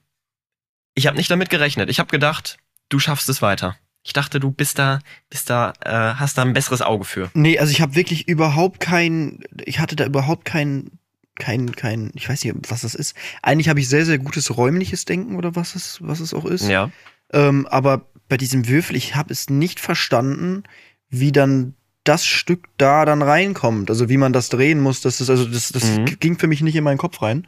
Ich 0.93 1.07
habe 1.07 1.15
nicht 1.15 1.31
damit 1.31 1.49
gerechnet. 1.49 1.89
Ich 1.89 1.97
habe 1.99 2.09
gedacht, 2.09 2.57
du 2.89 2.99
schaffst 2.99 3.29
es 3.29 3.41
weiter. 3.41 3.77
Ich 4.03 4.11
dachte, 4.11 4.41
du 4.41 4.51
bist 4.51 4.77
da, 4.79 4.99
bist 5.29 5.49
da, 5.49 5.71
äh, 5.81 6.15
hast 6.19 6.37
da 6.37 6.41
ein 6.41 6.51
besseres 6.51 6.81
Auge 6.81 7.05
für. 7.05 7.31
Nee, 7.33 7.57
also 7.57 7.71
ich 7.71 7.79
habe 7.79 7.95
wirklich 7.95 8.27
überhaupt 8.27 8.81
kein, 8.81 9.39
ich 9.63 9.79
hatte 9.79 9.95
da 9.95 10.05
überhaupt 10.05 10.43
kein, 10.43 10.99
kein, 11.39 11.71
kein, 11.75 12.11
ich 12.13 12.29
weiß 12.29 12.43
nicht, 12.43 12.55
was 12.69 12.81
das 12.81 12.93
ist. 12.93 13.15
Eigentlich 13.41 13.69
habe 13.69 13.79
ich 13.79 13.89
sehr, 13.89 14.05
sehr 14.05 14.19
gutes 14.19 14.55
räumliches 14.55 15.05
Denken 15.05 15.35
oder 15.35 15.55
was 15.55 15.73
es, 15.75 15.97
was 16.01 16.19
es 16.19 16.33
auch 16.33 16.45
ist. 16.45 16.67
Ja. 16.67 16.91
Ähm, 17.33 17.65
aber 17.67 18.05
bei 18.27 18.37
diesem 18.37 18.67
Würfel, 18.67 18.95
ich 18.95 19.15
habe 19.15 19.33
es 19.33 19.49
nicht 19.49 19.79
verstanden, 19.79 20.63
wie 21.09 21.31
dann 21.31 21.73
das 22.03 22.25
Stück 22.25 22.67
da 22.77 23.05
dann 23.05 23.21
reinkommt. 23.21 23.89
Also 23.89 24.09
wie 24.09 24.17
man 24.17 24.33
das 24.33 24.49
drehen 24.49 24.79
muss. 24.79 25.01
Das 25.01 25.21
ist, 25.21 25.29
also 25.29 25.45
das, 25.45 25.69
das 25.69 25.83
Mhm. 25.97 26.05
ging 26.19 26.37
für 26.39 26.47
mich 26.47 26.61
nicht 26.61 26.75
in 26.75 26.83
meinen 26.83 26.97
Kopf 26.97 27.21
rein. 27.21 27.47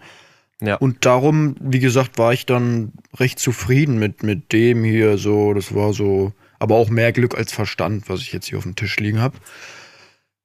Ja. 0.61 0.75
Und 0.75 1.05
darum, 1.05 1.55
wie 1.59 1.79
gesagt, 1.79 2.17
war 2.19 2.33
ich 2.33 2.45
dann 2.45 2.91
recht 3.17 3.39
zufrieden 3.39 3.97
mit, 3.97 4.21
mit 4.23 4.51
dem 4.51 4.83
hier. 4.83 5.17
So, 5.17 5.53
das 5.53 5.73
war 5.73 5.93
so, 5.93 6.33
aber 6.59 6.75
auch 6.75 6.89
mehr 6.89 7.11
Glück 7.11 7.35
als 7.35 7.51
Verstand, 7.51 8.09
was 8.09 8.21
ich 8.21 8.31
jetzt 8.33 8.47
hier 8.47 8.57
auf 8.59 8.63
dem 8.63 8.75
Tisch 8.75 8.97
liegen 8.97 9.19
habe. 9.19 9.37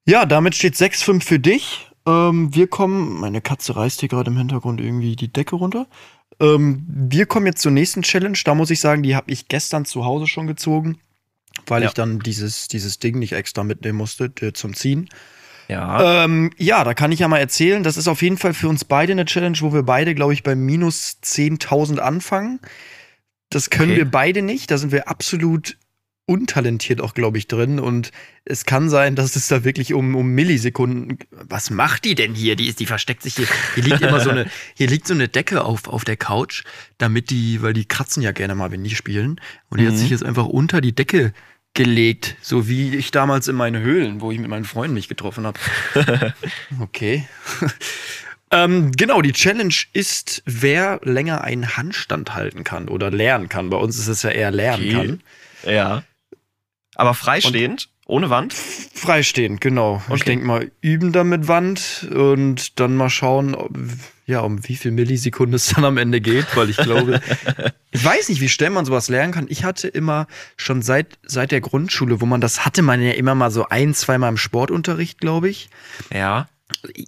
Ja, 0.06 0.24
damit 0.24 0.54
steht 0.54 0.74
6-5 0.74 1.22
für 1.22 1.38
dich. 1.38 1.90
Ähm, 2.06 2.54
wir 2.54 2.68
kommen, 2.68 3.20
meine 3.20 3.40
Katze 3.40 3.76
reißt 3.76 4.00
hier 4.00 4.08
gerade 4.08 4.30
im 4.30 4.36
Hintergrund 4.38 4.80
irgendwie 4.80 5.16
die 5.16 5.32
Decke 5.32 5.56
runter. 5.56 5.86
Ähm, 6.40 6.84
wir 6.88 7.26
kommen 7.26 7.46
jetzt 7.46 7.62
zur 7.62 7.72
nächsten 7.72 8.02
Challenge. 8.02 8.38
Da 8.44 8.54
muss 8.54 8.70
ich 8.70 8.80
sagen, 8.80 9.02
die 9.02 9.16
habe 9.16 9.30
ich 9.30 9.48
gestern 9.48 9.84
zu 9.84 10.04
Hause 10.04 10.26
schon 10.26 10.46
gezogen, 10.46 10.98
weil 11.66 11.82
Ja. 11.82 11.88
ich 11.88 11.94
dann 11.94 12.18
dieses, 12.20 12.68
dieses 12.68 12.98
Ding 12.98 13.18
nicht 13.18 13.32
extra 13.32 13.64
mitnehmen 13.64 13.98
musste 13.98 14.32
äh, 14.40 14.52
zum 14.52 14.74
Ziehen. 14.74 15.08
Ja. 15.68 16.24
Ähm, 16.24 16.52
ja, 16.58 16.84
da 16.84 16.94
kann 16.94 17.10
ich 17.10 17.18
ja 17.20 17.26
mal 17.28 17.38
erzählen. 17.38 17.82
Das 17.82 17.96
ist 17.96 18.06
auf 18.06 18.22
jeden 18.22 18.38
Fall 18.38 18.54
für 18.54 18.68
uns 18.68 18.84
beide 18.84 19.12
eine 19.12 19.24
Challenge, 19.24 19.56
wo 19.60 19.72
wir 19.72 19.82
beide, 19.82 20.14
glaube 20.14 20.32
ich, 20.32 20.44
bei 20.44 20.54
minus 20.54 21.18
10.000 21.24 21.98
anfangen. 21.98 22.60
Das 23.50 23.70
können 23.70 23.90
Okay. 23.92 23.98
wir 24.02 24.10
beide 24.10 24.42
nicht. 24.42 24.70
Da 24.70 24.78
sind 24.78 24.92
wir 24.92 25.08
absolut 25.08 25.76
untalentiert 26.26 27.00
auch, 27.00 27.14
glaube 27.14 27.38
ich, 27.38 27.46
drin. 27.46 27.78
Und 27.80 28.10
es 28.44 28.64
kann 28.64 28.90
sein, 28.90 29.14
dass 29.16 29.36
es 29.36 29.48
da 29.48 29.64
wirklich 29.64 29.94
um, 29.94 30.14
um 30.16 30.28
Millisekunden. 30.30 31.18
Was 31.30 31.70
macht 31.70 32.04
die 32.04 32.14
denn 32.14 32.34
hier? 32.34 32.56
Die 32.56 32.68
ist, 32.68 32.80
die 32.80 32.86
versteckt 32.86 33.22
sich 33.22 33.36
hier. 33.36 33.46
Hier 33.74 33.84
liegt 33.84 34.00
immer 34.02 34.20
so 34.20 34.30
eine, 34.30 34.46
hier 34.74 34.88
liegt 34.88 35.06
so 35.06 35.14
eine 35.14 35.28
Decke 35.28 35.64
auf, 35.64 35.86
auf 35.88 36.04
der 36.04 36.16
Couch, 36.16 36.64
damit 36.98 37.30
die, 37.30 37.62
weil 37.62 37.72
die 37.72 37.84
kratzen 37.86 38.22
ja 38.22 38.32
gerne 38.32 38.54
mal, 38.54 38.70
wenn 38.72 38.82
die 38.84 38.94
spielen. 38.94 39.40
Und 39.68 39.80
die 39.80 39.86
hat 39.86 39.94
Mhm. 39.94 39.98
sich 39.98 40.10
jetzt 40.10 40.24
einfach 40.24 40.46
unter 40.46 40.80
die 40.80 40.94
Decke 40.94 41.32
gelegt, 41.74 42.36
so 42.40 42.68
wie 42.68 42.96
ich 42.96 43.10
damals 43.10 43.48
in 43.48 43.54
meine 43.54 43.80
Höhlen, 43.80 44.20
wo 44.20 44.32
ich 44.32 44.38
mit 44.38 44.48
meinen 44.48 44.64
Freunden 44.64 44.94
mich 44.94 45.08
getroffen 45.08 45.46
habe. 45.46 45.60
okay. 46.80 47.28
ähm, 48.50 48.92
genau, 48.92 49.20
die 49.22 49.32
Challenge 49.32 49.74
ist, 49.92 50.42
wer 50.46 51.00
länger 51.04 51.42
einen 51.44 51.76
Handstand 51.76 52.34
halten 52.34 52.64
kann 52.64 52.88
oder 52.88 53.10
lernen 53.10 53.48
kann. 53.48 53.70
Bei 53.70 53.76
uns 53.76 53.98
ist 53.98 54.08
es 54.08 54.22
ja 54.22 54.30
eher 54.30 54.50
lernen 54.50 54.84
Okay. 54.88 54.92
kann. 55.62 55.72
ja. 55.72 56.02
Aber 56.96 57.14
freistehend, 57.14 57.88
ohne 58.06 58.30
Wand. 58.30 58.52
Freistehend, 58.94 59.60
genau. 59.60 60.02
Ich 60.08 60.12
Okay. 60.14 60.24
denke 60.24 60.46
mal, 60.46 60.70
üben 60.80 61.12
dann 61.12 61.28
mit 61.28 61.46
Wand 61.48 62.08
und 62.12 62.80
dann 62.80 62.96
mal 62.96 63.10
schauen, 63.10 63.54
ob, 63.54 63.76
ja, 64.26 64.40
um 64.40 64.66
wie 64.66 64.76
viel 64.76 64.90
Millisekunden 64.92 65.54
es 65.54 65.66
dann 65.68 65.84
am 65.84 65.98
Ende 65.98 66.20
geht, 66.20 66.46
weil 66.56 66.70
ich 66.70 66.76
glaube, 66.78 67.20
ich 67.90 68.04
weiß 68.04 68.28
nicht, 68.30 68.40
wie 68.40 68.48
schnell 68.48 68.70
man 68.70 68.84
sowas 68.86 69.08
lernen 69.08 69.32
kann. 69.32 69.46
Ich 69.48 69.62
hatte 69.64 69.88
immer 69.88 70.26
schon 70.56 70.80
seit, 70.82 71.18
seit 71.24 71.52
der 71.52 71.60
Grundschule, 71.60 72.20
wo 72.20 72.26
man 72.26 72.40
das 72.40 72.64
hatte, 72.64 72.82
man 72.82 73.02
ja 73.02 73.12
immer 73.12 73.34
mal 73.34 73.50
so 73.50 73.66
ein, 73.68 73.94
zweimal 73.94 74.30
im 74.30 74.36
Sportunterricht, 74.38 75.20
glaube 75.20 75.48
ich. 75.50 75.68
Ja. 76.12 76.48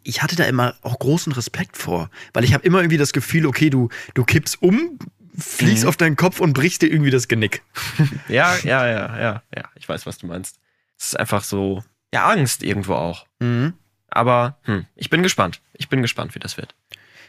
ich 0.04 0.22
hatte 0.22 0.36
da 0.36 0.44
immer 0.44 0.74
auch 0.82 0.98
großen 0.98 1.32
Respekt 1.32 1.76
vor, 1.76 2.10
weil 2.34 2.44
ich 2.44 2.54
habe 2.54 2.64
immer 2.66 2.78
irgendwie 2.80 2.98
das 2.98 3.12
Gefühl, 3.12 3.46
okay, 3.46 3.70
du 3.70 3.88
du 4.14 4.24
kippst 4.24 4.62
um, 4.62 4.98
fliegst 5.38 5.84
Mhm. 5.84 5.88
auf 5.88 5.96
deinen 5.96 6.16
Kopf 6.16 6.40
und 6.40 6.52
brichst 6.52 6.82
dir 6.82 6.88
irgendwie 6.88 7.10
das 7.10 7.28
Genick. 7.28 7.62
Ja, 8.28 8.56
ja, 8.64 8.86
ja, 8.86 9.18
ja, 9.20 9.42
ja. 9.54 9.64
Ich 9.76 9.88
weiß, 9.88 10.04
was 10.06 10.18
du 10.18 10.26
meinst. 10.26 10.58
Es 10.98 11.08
ist 11.08 11.18
einfach 11.18 11.44
so, 11.44 11.84
ja, 12.12 12.28
Angst 12.28 12.62
irgendwo 12.62 12.94
auch. 12.94 13.26
Mhm. 13.38 13.74
Aber 14.10 14.58
hm, 14.64 14.86
ich 14.96 15.10
bin 15.10 15.22
gespannt. 15.22 15.60
Ich 15.74 15.88
bin 15.88 16.02
gespannt, 16.02 16.34
wie 16.34 16.38
das 16.40 16.56
wird. 16.56 16.74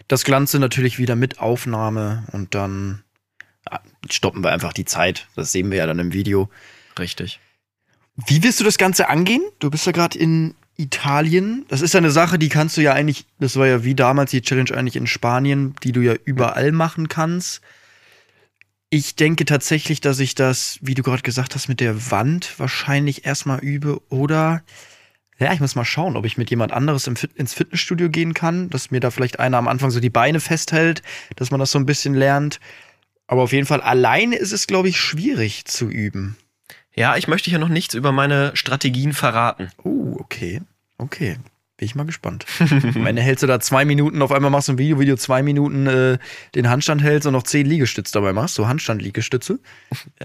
Das 0.08 0.24
Ganze 0.24 0.60
natürlich 0.60 0.98
wieder 0.98 1.16
mit 1.16 1.40
Aufnahme 1.40 2.24
und 2.32 2.56
dann 2.56 3.04
ah, 3.70 3.80
stoppen 4.10 4.44
wir 4.44 4.52
einfach 4.52 4.74
die 4.74 4.86
Zeit. 4.86 5.28
Das 5.36 5.52
sehen 5.52 5.70
wir 5.70 5.78
ja 5.78 5.86
dann 5.86 6.00
im 6.00 6.14
Video. 6.14 6.50
Richtig. 6.98 7.40
Wie 8.16 8.42
willst 8.44 8.60
du 8.60 8.64
das 8.64 8.78
Ganze 8.78 9.10
angehen? 9.10 9.44
Du 9.60 9.70
bist 9.70 9.86
ja 9.86 9.92
gerade 9.92 10.18
in 10.18 10.56
Italien. 10.78 11.66
Das 11.68 11.82
ist 11.82 11.94
ja 11.94 12.00
eine 12.00 12.12
Sache, 12.12 12.40
die 12.40 12.50
kannst 12.50 12.78
du 12.78 12.82
ja 12.82 12.94
eigentlich, 12.94 13.26
das 13.40 13.56
war 13.58 13.68
ja 13.68 13.84
wie 13.84 13.96
damals 13.96 14.32
die 14.32 14.42
Challenge 14.42 14.72
eigentlich 14.76 14.96
in 14.96 15.08
Spanien, 15.08 15.76
die 15.84 15.92
du 15.92 16.02
ja 16.02 16.16
überall 16.26 16.72
machen 16.72 17.08
kannst. 17.10 17.62
Ich 18.92 19.16
denke 19.16 19.46
tatsächlich, 19.46 20.02
dass 20.02 20.20
ich 20.20 20.34
das, 20.34 20.80
wie 20.82 20.96
du 20.96 21.04
gerade 21.04 21.22
gesagt 21.22 21.54
hast, 21.54 21.68
mit 21.68 21.80
der 21.80 22.10
Wand 22.12 22.58
wahrscheinlich 22.58 23.26
erstmal 23.26 23.60
übe 23.60 24.02
oder 24.10 24.64
ja, 25.38 25.54
ich 25.54 25.60
muss 25.62 25.76
mal 25.76 25.86
schauen, 25.86 26.18
ob 26.18 26.26
ich 26.26 26.38
mit 26.38 26.50
jemand 26.50 26.74
anderes 26.74 27.08
ins 27.08 27.54
Fitnessstudio 27.54 28.10
gehen 28.10 28.34
kann, 28.34 28.70
dass 28.70 28.92
mir 28.92 29.00
da 29.00 29.10
vielleicht 29.10 29.40
einer 29.40 29.58
am 29.58 29.70
Anfang 29.70 29.90
so 29.90 30.00
die 30.00 30.10
Beine 30.10 30.40
festhält, 30.42 31.02
dass 31.38 31.50
man 31.50 31.60
das 31.60 31.72
so 31.72 31.80
ein 31.80 31.86
bisschen 31.86 32.14
lernt. 32.14 32.60
Aber 33.28 33.44
auf 33.44 33.54
jeden 33.54 33.68
Fall 33.68 33.80
alleine 33.80 34.36
ist 34.36 34.52
es, 34.52 34.68
glaube 34.68 34.90
ich, 34.90 35.00
schwierig 35.00 35.66
zu 35.66 35.88
üben. 35.88 36.36
Ja, 36.94 37.16
ich 37.16 37.28
möchte 37.28 37.50
hier 37.50 37.60
noch 37.60 37.70
nichts 37.70 37.94
über 37.94 38.12
meine 38.12 38.52
Strategien 38.56 39.14
verraten. 39.14 39.70
Oh, 39.84 40.18
okay. 40.20 40.62
Okay. 40.98 41.38
Bin 41.80 41.86
ich 41.86 41.96
mal 41.96 42.06
gespannt. 42.06 42.46
Am 42.60 43.08
Ende 43.08 43.22
hältst 43.22 43.42
du 43.42 43.48
da 43.48 43.62
zwei 43.62 43.86
Minuten, 43.86 44.22
auf 44.22 44.34
einmal 44.34 44.52
machst 44.52 44.68
du 44.68 44.74
ein 44.74 44.78
Video, 44.78 45.00
Video 45.00 45.16
zwei 45.16 45.42
Minuten 45.42 45.88
äh, 45.88 46.18
den 46.54 46.70
Handstand 46.70 47.02
hältst 47.02 47.26
und 47.26 47.32
noch 47.32 47.44
zehn 47.44 47.66
Liegestütze 47.66 48.12
dabei 48.12 48.34
machst, 48.34 48.56
so 48.56 48.68
Handstand-Liegestütze. 48.68 49.60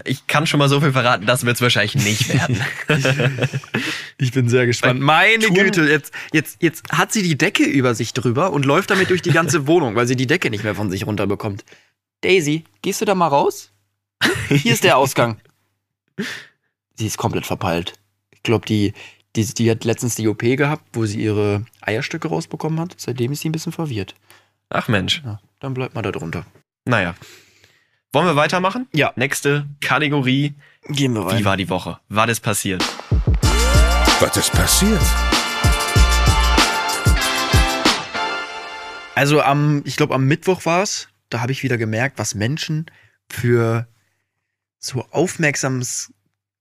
Ich 0.03 0.27
kann 0.27 0.47
schon 0.47 0.57
mal 0.57 0.67
so 0.67 0.81
viel 0.81 0.91
verraten, 0.91 1.25
das 1.25 1.45
wird 1.45 1.55
es 1.55 1.61
wahrscheinlich 1.61 1.95
nicht 1.95 2.33
werden. 2.33 2.59
Ich 4.17 4.31
bin 4.31 4.47
sehr 4.49 4.65
gespannt. 4.65 4.99
Meine 5.01 5.45
Touren- 5.45 5.53
Güte, 5.65 5.83
jetzt, 5.89 6.13
jetzt, 6.31 6.61
jetzt 6.61 6.83
hat 6.91 7.11
sie 7.11 7.21
die 7.21 7.37
Decke 7.37 7.63
über 7.63 7.95
sich 7.95 8.13
drüber 8.13 8.51
und 8.53 8.65
läuft 8.65 8.89
damit 8.89 9.09
durch 9.09 9.21
die 9.21 9.31
ganze 9.31 9.67
Wohnung, 9.67 9.95
weil 9.95 10.07
sie 10.07 10.15
die 10.15 10.27
Decke 10.27 10.49
nicht 10.49 10.63
mehr 10.63 10.75
von 10.75 10.89
sich 10.89 11.05
runterbekommt. 11.05 11.63
Daisy, 12.21 12.63
gehst 12.81 12.99
du 13.01 13.05
da 13.05 13.13
mal 13.15 13.27
raus? 13.27 13.71
Hier 14.49 14.73
ist 14.73 14.83
der 14.85 14.97
Ausgang. 14.97 15.37
Sie 16.95 17.07
ist 17.07 17.17
komplett 17.17 17.45
verpeilt. 17.45 17.93
Ich 18.31 18.41
glaube, 18.43 18.65
die, 18.65 18.93
die, 19.35 19.45
die 19.45 19.69
hat 19.69 19.83
letztens 19.83 20.15
die 20.15 20.27
OP 20.27 20.39
gehabt, 20.39 20.83
wo 20.93 21.05
sie 21.05 21.21
ihre 21.21 21.65
Eierstöcke 21.81 22.27
rausbekommen 22.27 22.79
hat. 22.79 22.95
Seitdem 22.97 23.31
ist 23.31 23.41
sie 23.41 23.49
ein 23.49 23.51
bisschen 23.51 23.71
verwirrt. 23.71 24.15
Ach 24.69 24.87
Mensch. 24.87 25.21
Ja, 25.25 25.39
dann 25.59 25.73
bleibt 25.73 25.95
mal 25.95 26.01
da 26.01 26.11
drunter. 26.11 26.45
Naja. 26.85 27.15
Wollen 28.13 28.27
wir 28.27 28.35
weitermachen? 28.35 28.87
Ja. 28.93 29.11
Nächste 29.15 29.67
Kategorie. 29.81 30.55
Gehen 30.87 31.13
wir 31.13 31.25
weiter. 31.25 31.39
Wie 31.39 31.45
war 31.45 31.57
die 31.57 31.69
Woche? 31.69 31.99
War 32.09 32.27
das 32.27 32.39
passiert? 32.39 32.83
Was 34.19 34.37
ist 34.37 34.51
passiert? 34.53 35.01
Also 39.15 39.41
am, 39.41 39.81
ich 39.85 39.95
glaube 39.97 40.13
am 40.13 40.25
Mittwoch 40.25 40.65
war 40.65 40.83
es, 40.83 41.09
da 41.29 41.41
habe 41.41 41.51
ich 41.51 41.63
wieder 41.63 41.77
gemerkt, 41.77 42.19
was 42.19 42.35
Menschen 42.35 42.85
für 43.29 43.87
so 44.79 45.05
aufmerksams 45.11 46.13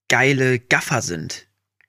geile 0.09 0.59
Gaffer 0.59 1.03
sind. 1.03 1.49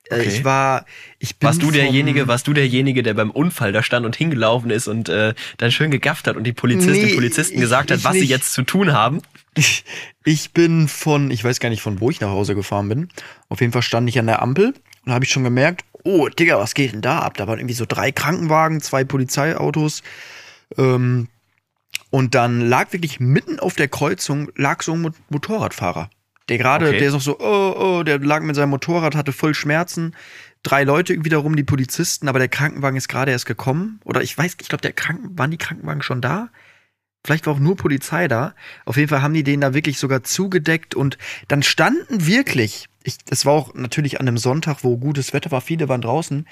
Äh, 0.10 0.16
Okay. 0.20 0.28
Ich 0.28 0.44
war, 0.46 0.86
ich 1.20 1.38
bin 1.38 1.48
Warst 1.48 1.64
du 1.64 1.72
derjenige, 1.72 2.28
warst 2.28 2.46
du 2.48 2.54
derjenige, 2.54 3.02
der 3.02 3.16
beim 3.16 3.32
Unfall 3.32 3.72
da 3.72 3.82
stand 3.82 4.06
und 4.06 4.16
hingelaufen 4.16 4.70
ist 4.70 4.88
und 4.88 5.10
äh, 5.10 5.34
dann 5.58 5.72
schön 5.72 5.90
gegafft 5.90 6.28
hat 6.28 6.36
und 6.36 6.44
die 6.44 6.54
Polizistin 6.54 7.08
Nee, 7.08 7.16
Polizisten 7.16 7.56
ich- 7.56 7.62
gesagt 7.62 7.90
hat, 7.92 7.98
ich 8.00 8.04
was 8.04 8.14
sie 8.14 8.20
nicht. 8.22 8.30
jetzt 8.30 8.54
zu 8.54 8.62
tun 8.64 8.94
haben? 8.94 9.22
Ich 10.24 10.52
bin 10.52 10.88
von, 10.88 11.32
ich 11.32 11.44
weiß 11.44 11.60
gar 11.60 11.70
nicht, 11.70 11.82
von 11.82 12.00
wo 12.02 12.10
ich 12.12 12.20
nach 12.22 12.30
Hause 12.30 12.56
gefahren 12.56 12.90
bin. 12.90 13.10
Auf 13.50 13.62
jeden 13.62 13.72
Fall 13.74 13.82
stand 13.82 14.08
ich 14.10 14.20
an 14.20 14.28
der 14.28 14.42
Ampel 14.42 14.74
und 15.06 15.12
habe 15.14 15.26
ich 15.26 15.32
schon 15.32 15.44
gemerkt, 15.44 15.84
oh, 16.04 16.28
Digga, 16.30 16.60
was 16.60 16.74
geht 16.76 16.92
denn 16.94 17.02
da 17.02 17.20
ab? 17.20 17.36
Da 17.38 17.48
waren 17.48 17.58
irgendwie 17.60 17.74
so 17.76 17.86
drei 17.88 18.12
Krankenwagen, 18.12 18.82
zwei 18.82 19.04
Polizeiautos. 19.04 20.04
Ähm, 20.78 21.30
und 22.12 22.36
dann 22.36 22.62
lag 22.62 22.94
wirklich 22.94 23.20
mitten 23.20 23.60
auf 23.60 23.76
der 23.76 23.88
Kreuzung, 23.88 24.52
lag 24.56 24.82
so 24.84 24.94
ein 24.94 25.02
Mo- 25.02 25.12
Motorradfahrer. 25.30 26.10
Der 26.50 26.58
gerade, 26.58 26.88
Okay. 26.90 27.00
der 27.00 27.08
ist 27.08 27.14
noch 27.14 27.22
so, 27.22 27.40
oh, 27.40 27.76
oh, 28.00 28.04
der 28.04 28.20
lag 28.20 28.42
mit 28.44 28.56
seinem 28.56 28.70
Motorrad, 28.70 29.16
hatte 29.16 29.32
voll 29.32 29.54
Schmerzen. 29.56 30.16
Drei 30.64 30.84
Leute 30.84 31.14
irgendwie 31.14 31.30
darum, 31.30 31.56
die 31.56 31.64
Polizisten, 31.64 32.28
aber 32.28 32.40
der 32.40 32.48
Krankenwagen 32.48 32.98
ist 32.98 33.08
gerade 33.08 33.32
erst 33.32 33.46
gekommen. 33.46 34.00
Oder 34.04 34.22
ich 34.22 34.38
weiß, 34.38 34.58
ich 34.62 34.68
glaube, 34.68 34.82
der 34.82 34.94
Kranken, 34.94 35.38
waren 35.38 35.52
die 35.52 35.58
Krankenwagen 35.58 36.02
schon 36.02 36.22
da? 36.22 36.50
Vielleicht 37.24 37.48
war 37.48 37.54
auch 37.54 37.60
nur 37.60 37.76
Polizei 37.76 38.28
da. 38.28 38.54
Auf 38.86 38.98
jeden 38.98 39.10
Fall 39.10 39.24
haben 39.24 39.34
die 39.34 39.44
den 39.44 39.62
da 39.62 39.74
wirklich 39.74 39.98
sogar 39.98 40.24
zugedeckt 40.24 40.94
und 40.94 41.18
dann 41.48 41.64
standen 41.64 42.28
wirklich, 42.28 42.88
ich, 43.04 43.18
das 43.26 43.46
war 43.46 43.54
auch 43.54 43.74
natürlich 43.74 44.20
an 44.20 44.28
einem 44.28 44.38
Sonntag, 44.38 44.84
wo 44.84 44.98
gutes 44.98 45.34
Wetter 45.34 45.50
war, 45.50 45.62
viele 45.62 45.90
waren 45.90 46.02
draußen. 46.02 46.48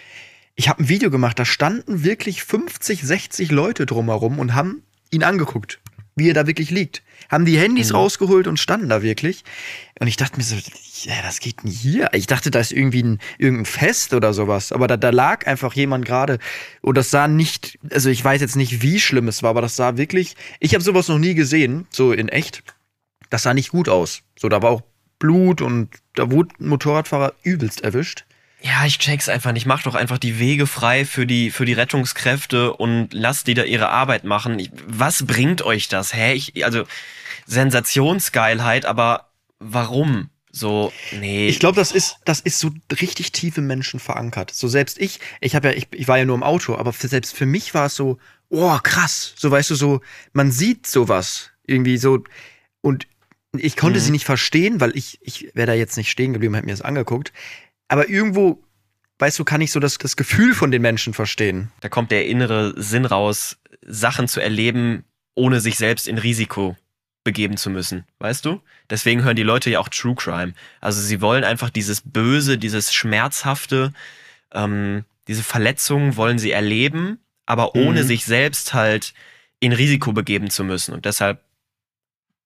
Ich 0.56 0.70
habe 0.70 0.84
ein 0.84 0.90
Video 0.90 1.12
gemacht, 1.12 1.38
da 1.38 1.46
standen 1.46 2.04
wirklich 2.04 2.44
50, 2.44 3.04
60 3.04 3.52
Leute 3.52 3.86
drumherum 3.86 4.40
und 4.40 4.56
haben 4.56 4.82
ihn 5.12 5.24
angeguckt, 5.24 5.80
wie 6.16 6.30
er 6.30 6.34
da 6.34 6.48
wirklich 6.48 6.70
liegt. 6.70 7.02
Haben 7.30 7.46
die 7.46 7.58
Handys 7.58 7.90
Mhm. 7.90 7.96
rausgeholt 7.96 8.48
und 8.48 8.60
standen 8.60 8.90
da 8.90 9.02
wirklich. 9.02 9.44
Und 10.00 10.08
ich 10.08 10.18
dachte 10.18 10.38
mir 10.38 10.44
so, 10.44 10.56
ja, 11.04 11.14
was 11.24 11.40
geht 11.40 11.64
denn 11.64 11.72
hier? 11.72 12.10
Ich 12.14 12.28
dachte, 12.28 12.52
da 12.52 12.60
ist 12.60 12.72
irgendwie 12.72 13.04
ein, 13.04 13.20
irgendein 13.38 13.66
Fest 13.66 14.14
oder 14.14 14.34
sowas. 14.34 14.72
Aber 14.72 14.88
da, 14.88 14.98
da 14.98 15.10
lag 15.10 15.48
einfach 15.48 15.74
jemand 15.74 16.06
gerade. 16.06 16.40
Und 16.82 16.96
das 16.98 17.10
sah 17.12 17.28
nicht, 17.28 17.80
also 17.92 18.10
ich 18.10 18.24
weiß 18.24 18.42
jetzt 18.42 18.56
nicht, 18.56 18.82
wie 18.82 19.00
schlimm 19.00 19.28
es 19.28 19.42
war, 19.44 19.52
aber 19.52 19.62
das 19.62 19.76
sah 19.76 19.98
wirklich, 19.98 20.36
ich 20.60 20.74
habe 20.74 20.84
sowas 20.84 21.08
noch 21.08 21.20
nie 21.20 21.34
gesehen, 21.34 21.88
so 21.90 22.12
in 22.12 22.30
echt. 22.30 22.64
das 23.30 23.44
sah 23.44 23.54
nicht 23.54 23.70
gut 23.70 23.90
aus. 23.90 24.22
So, 24.38 24.50
da 24.50 24.62
war 24.62 24.70
auch 24.72 24.82
Blut 25.20 25.62
und 25.62 25.90
da 26.16 26.30
wurde 26.30 26.54
ein 26.60 26.68
Motorradfahrer 26.68 27.34
übelst 27.44 27.82
erwischt. 27.82 28.26
Ja, 28.66 28.86
ich 28.86 28.98
check's 28.98 29.28
einfach 29.28 29.52
nicht. 29.52 29.66
Mach 29.66 29.84
doch 29.84 29.94
einfach 29.96 30.18
die 30.18 30.40
Wege 30.40 30.68
frei 30.68 31.04
für 31.04 31.28
die, 31.28 31.52
für 31.52 31.66
die 31.66 31.74
Rettungskräfte 31.74 32.74
und 32.74 33.10
lass 33.12 33.44
die 33.44 33.56
da 33.56 33.64
ihre 33.64 33.90
Arbeit 33.90 34.24
machen. 34.24 34.66
Was 34.88 35.26
bringt 35.28 35.62
euch 35.64 35.90
das? 35.90 36.14
Hä? 36.14 36.34
Ich, 36.34 36.64
also, 36.64 36.86
Sensationsgeilheit, 37.46 38.86
aber 38.86 39.30
warum? 39.60 40.30
So, 40.52 40.94
nee. 41.12 41.48
Ich 41.48 41.60
glaube, 41.60 41.76
das 41.76 41.92
ist, 41.92 42.18
das 42.26 42.40
ist 42.40 42.60
so 42.60 42.70
richtig 43.02 43.32
tief 43.32 43.58
im 43.58 43.66
Menschen 43.68 44.00
verankert. 44.00 44.52
So 44.52 44.68
selbst 44.68 45.00
ich, 45.00 45.20
ich 45.42 45.56
habe 45.56 45.70
ja, 45.70 45.74
ich, 45.74 45.88
ich 45.92 46.08
war 46.08 46.18
ja 46.20 46.26
nur 46.26 46.36
im 46.36 46.44
Auto, 46.44 46.76
aber 46.76 46.94
für, 46.94 47.08
selbst 47.08 47.36
für 47.36 47.48
mich 47.48 47.74
war 47.74 47.88
es 47.88 47.96
so, 47.96 48.20
oh 48.50 48.78
krass, 48.84 49.34
so 49.36 49.50
weißt 49.50 49.72
du 49.72 49.76
so, 49.76 50.02
man 50.32 50.52
sieht 50.52 50.86
sowas 50.86 51.50
irgendwie 51.66 51.98
so 51.98 52.24
und 52.82 53.08
ich 53.58 53.76
konnte 53.76 54.00
Mhm. 54.00 54.04
sie 54.04 54.12
nicht 54.12 54.26
verstehen, 54.26 54.80
weil 54.80 54.96
ich, 54.96 55.20
ich 55.22 55.50
wäre 55.56 55.68
da 55.68 55.74
jetzt 55.74 55.98
nicht 55.98 56.10
stehen 56.12 56.34
geblieben, 56.34 56.54
hätte 56.54 56.68
mir 56.68 56.74
das 56.74 56.82
angeguckt. 56.82 57.34
Aber 57.88 58.10
irgendwo, 58.10 58.64
weißt 59.20 59.40
du, 59.40 59.44
kann 59.44 59.62
ich 59.62 59.72
so 59.72 59.80
das, 59.80 59.98
das 59.98 60.16
Gefühl 60.16 60.54
von 60.54 60.72
den 60.72 60.82
Menschen 60.82 61.14
verstehen. 61.14 61.72
Da 61.82 61.90
kommt 61.90 62.12
der 62.12 62.28
innere 62.28 62.74
Sinn 62.82 63.06
raus, 63.06 63.58
Sachen 63.86 64.28
zu 64.28 64.40
erleben, 64.40 65.04
ohne 65.36 65.60
sich 65.60 65.78
selbst 65.78 66.08
in 66.08 66.18
Risiko 66.18 66.78
begeben 67.24 67.58
zu 67.58 67.70
müssen. 67.70 68.06
Weißt 68.20 68.46
du? 68.46 68.62
Deswegen 68.90 69.24
hören 69.24 69.36
die 69.36 69.44
Leute 69.44 69.70
ja 69.70 69.80
auch 69.80 69.90
True 69.90 70.16
Crime. 70.16 70.54
Also 70.82 71.02
sie 71.02 71.22
wollen 71.22 71.44
einfach 71.44 71.70
dieses 71.70 72.02
Böse, 72.02 72.58
dieses 72.58 72.94
Schmerzhafte, 72.94 73.94
ähm, 74.54 75.06
diese 75.28 75.44
Verletzungen 75.44 76.18
wollen 76.18 76.38
sie 76.38 76.52
erleben, 76.52 77.20
aber 77.46 77.76
ohne 77.76 78.04
Mhm. 78.04 78.08
sich 78.08 78.26
selbst 78.26 78.74
halt 78.74 79.14
in 79.60 79.72
Risiko 79.72 80.12
begeben 80.12 80.50
zu 80.50 80.64
müssen. 80.66 80.94
Und 80.94 81.06
deshalb 81.06 81.42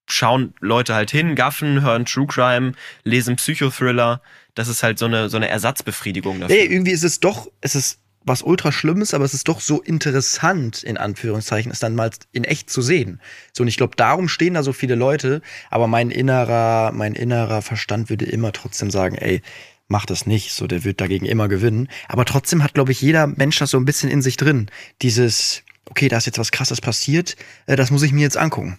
schauen 0.08 0.54
Leute 0.60 0.96
halt 0.96 1.12
hin, 1.12 1.36
gaffen, 1.36 1.82
hören 1.82 2.06
True 2.06 2.28
Crime, 2.28 2.74
lesen 3.04 3.36
Psychothriller. 3.36 4.22
Das 4.56 4.68
ist 4.68 4.82
halt 4.82 4.98
so 4.98 5.06
eine, 5.06 5.30
so 5.30 5.38
eine 5.38 5.50
Ersatzbefriedigung 5.50 6.40
dafür. 6.40 6.56
Nee, 6.56 6.64
irgendwie 6.64 6.92
ist 6.92 7.04
es 7.04 7.20
doch, 7.20 7.48
es 7.62 7.76
ist 7.76 8.00
was 8.28 8.42
ultra 8.42 8.72
Schlimmes, 8.72 9.14
aber 9.14 9.24
es 9.24 9.34
ist 9.34 9.48
doch 9.48 9.62
so 9.62 9.82
interessant, 9.82 10.84
in 10.84 10.98
Anführungszeichen, 10.98 11.72
es 11.72 11.80
dann 11.80 11.96
mal 11.96 12.10
in 12.34 12.44
echt 12.44 12.70
zu 12.70 12.82
sehen. 12.82 13.22
So, 13.54 13.64
und 13.64 13.70
ich 13.70 13.78
glaube, 13.78 13.96
darum 13.96 14.28
stehen 14.28 14.56
da 14.56 14.64
so 14.64 14.74
viele 14.74 14.96
Leute, 14.96 15.42
aber 15.70 15.88
mein 15.88 16.12
innerer, 16.12 16.92
mein 16.92 17.14
innerer 17.14 17.62
Verstand 17.62 18.10
würde 18.10 18.26
immer 18.26 18.52
trotzdem 18.52 18.92
sagen, 18.92 19.16
ey, 19.16 19.42
mach 19.88 20.06
das 20.06 20.26
nicht, 20.26 20.52
so, 20.52 20.68
der 20.68 20.84
wird 20.84 21.00
dagegen 21.00 21.26
immer 21.26 21.48
gewinnen. 21.48 21.88
Aber 22.10 22.26
trotzdem 22.26 22.64
hat, 22.64 22.74
glaube 22.74 22.92
ich, 22.92 23.02
jeder 23.02 23.28
Mensch 23.28 23.60
das 23.60 23.72
so 23.72 23.78
ein 23.78 23.86
bisschen 23.86 24.10
in 24.10 24.22
sich 24.22 24.36
drin. 24.36 24.70
Dieses, 25.02 25.64
okay, 25.86 26.10
da 26.10 26.18
ist 26.18 26.26
jetzt 26.26 26.40
was 26.40 26.52
krasses 26.52 26.82
passiert, 26.82 27.38
äh, 27.66 27.78
das 27.78 27.92
muss 27.92 28.04
ich 28.04 28.12
mir 28.12 28.22
jetzt 28.22 28.38
angucken. 28.38 28.78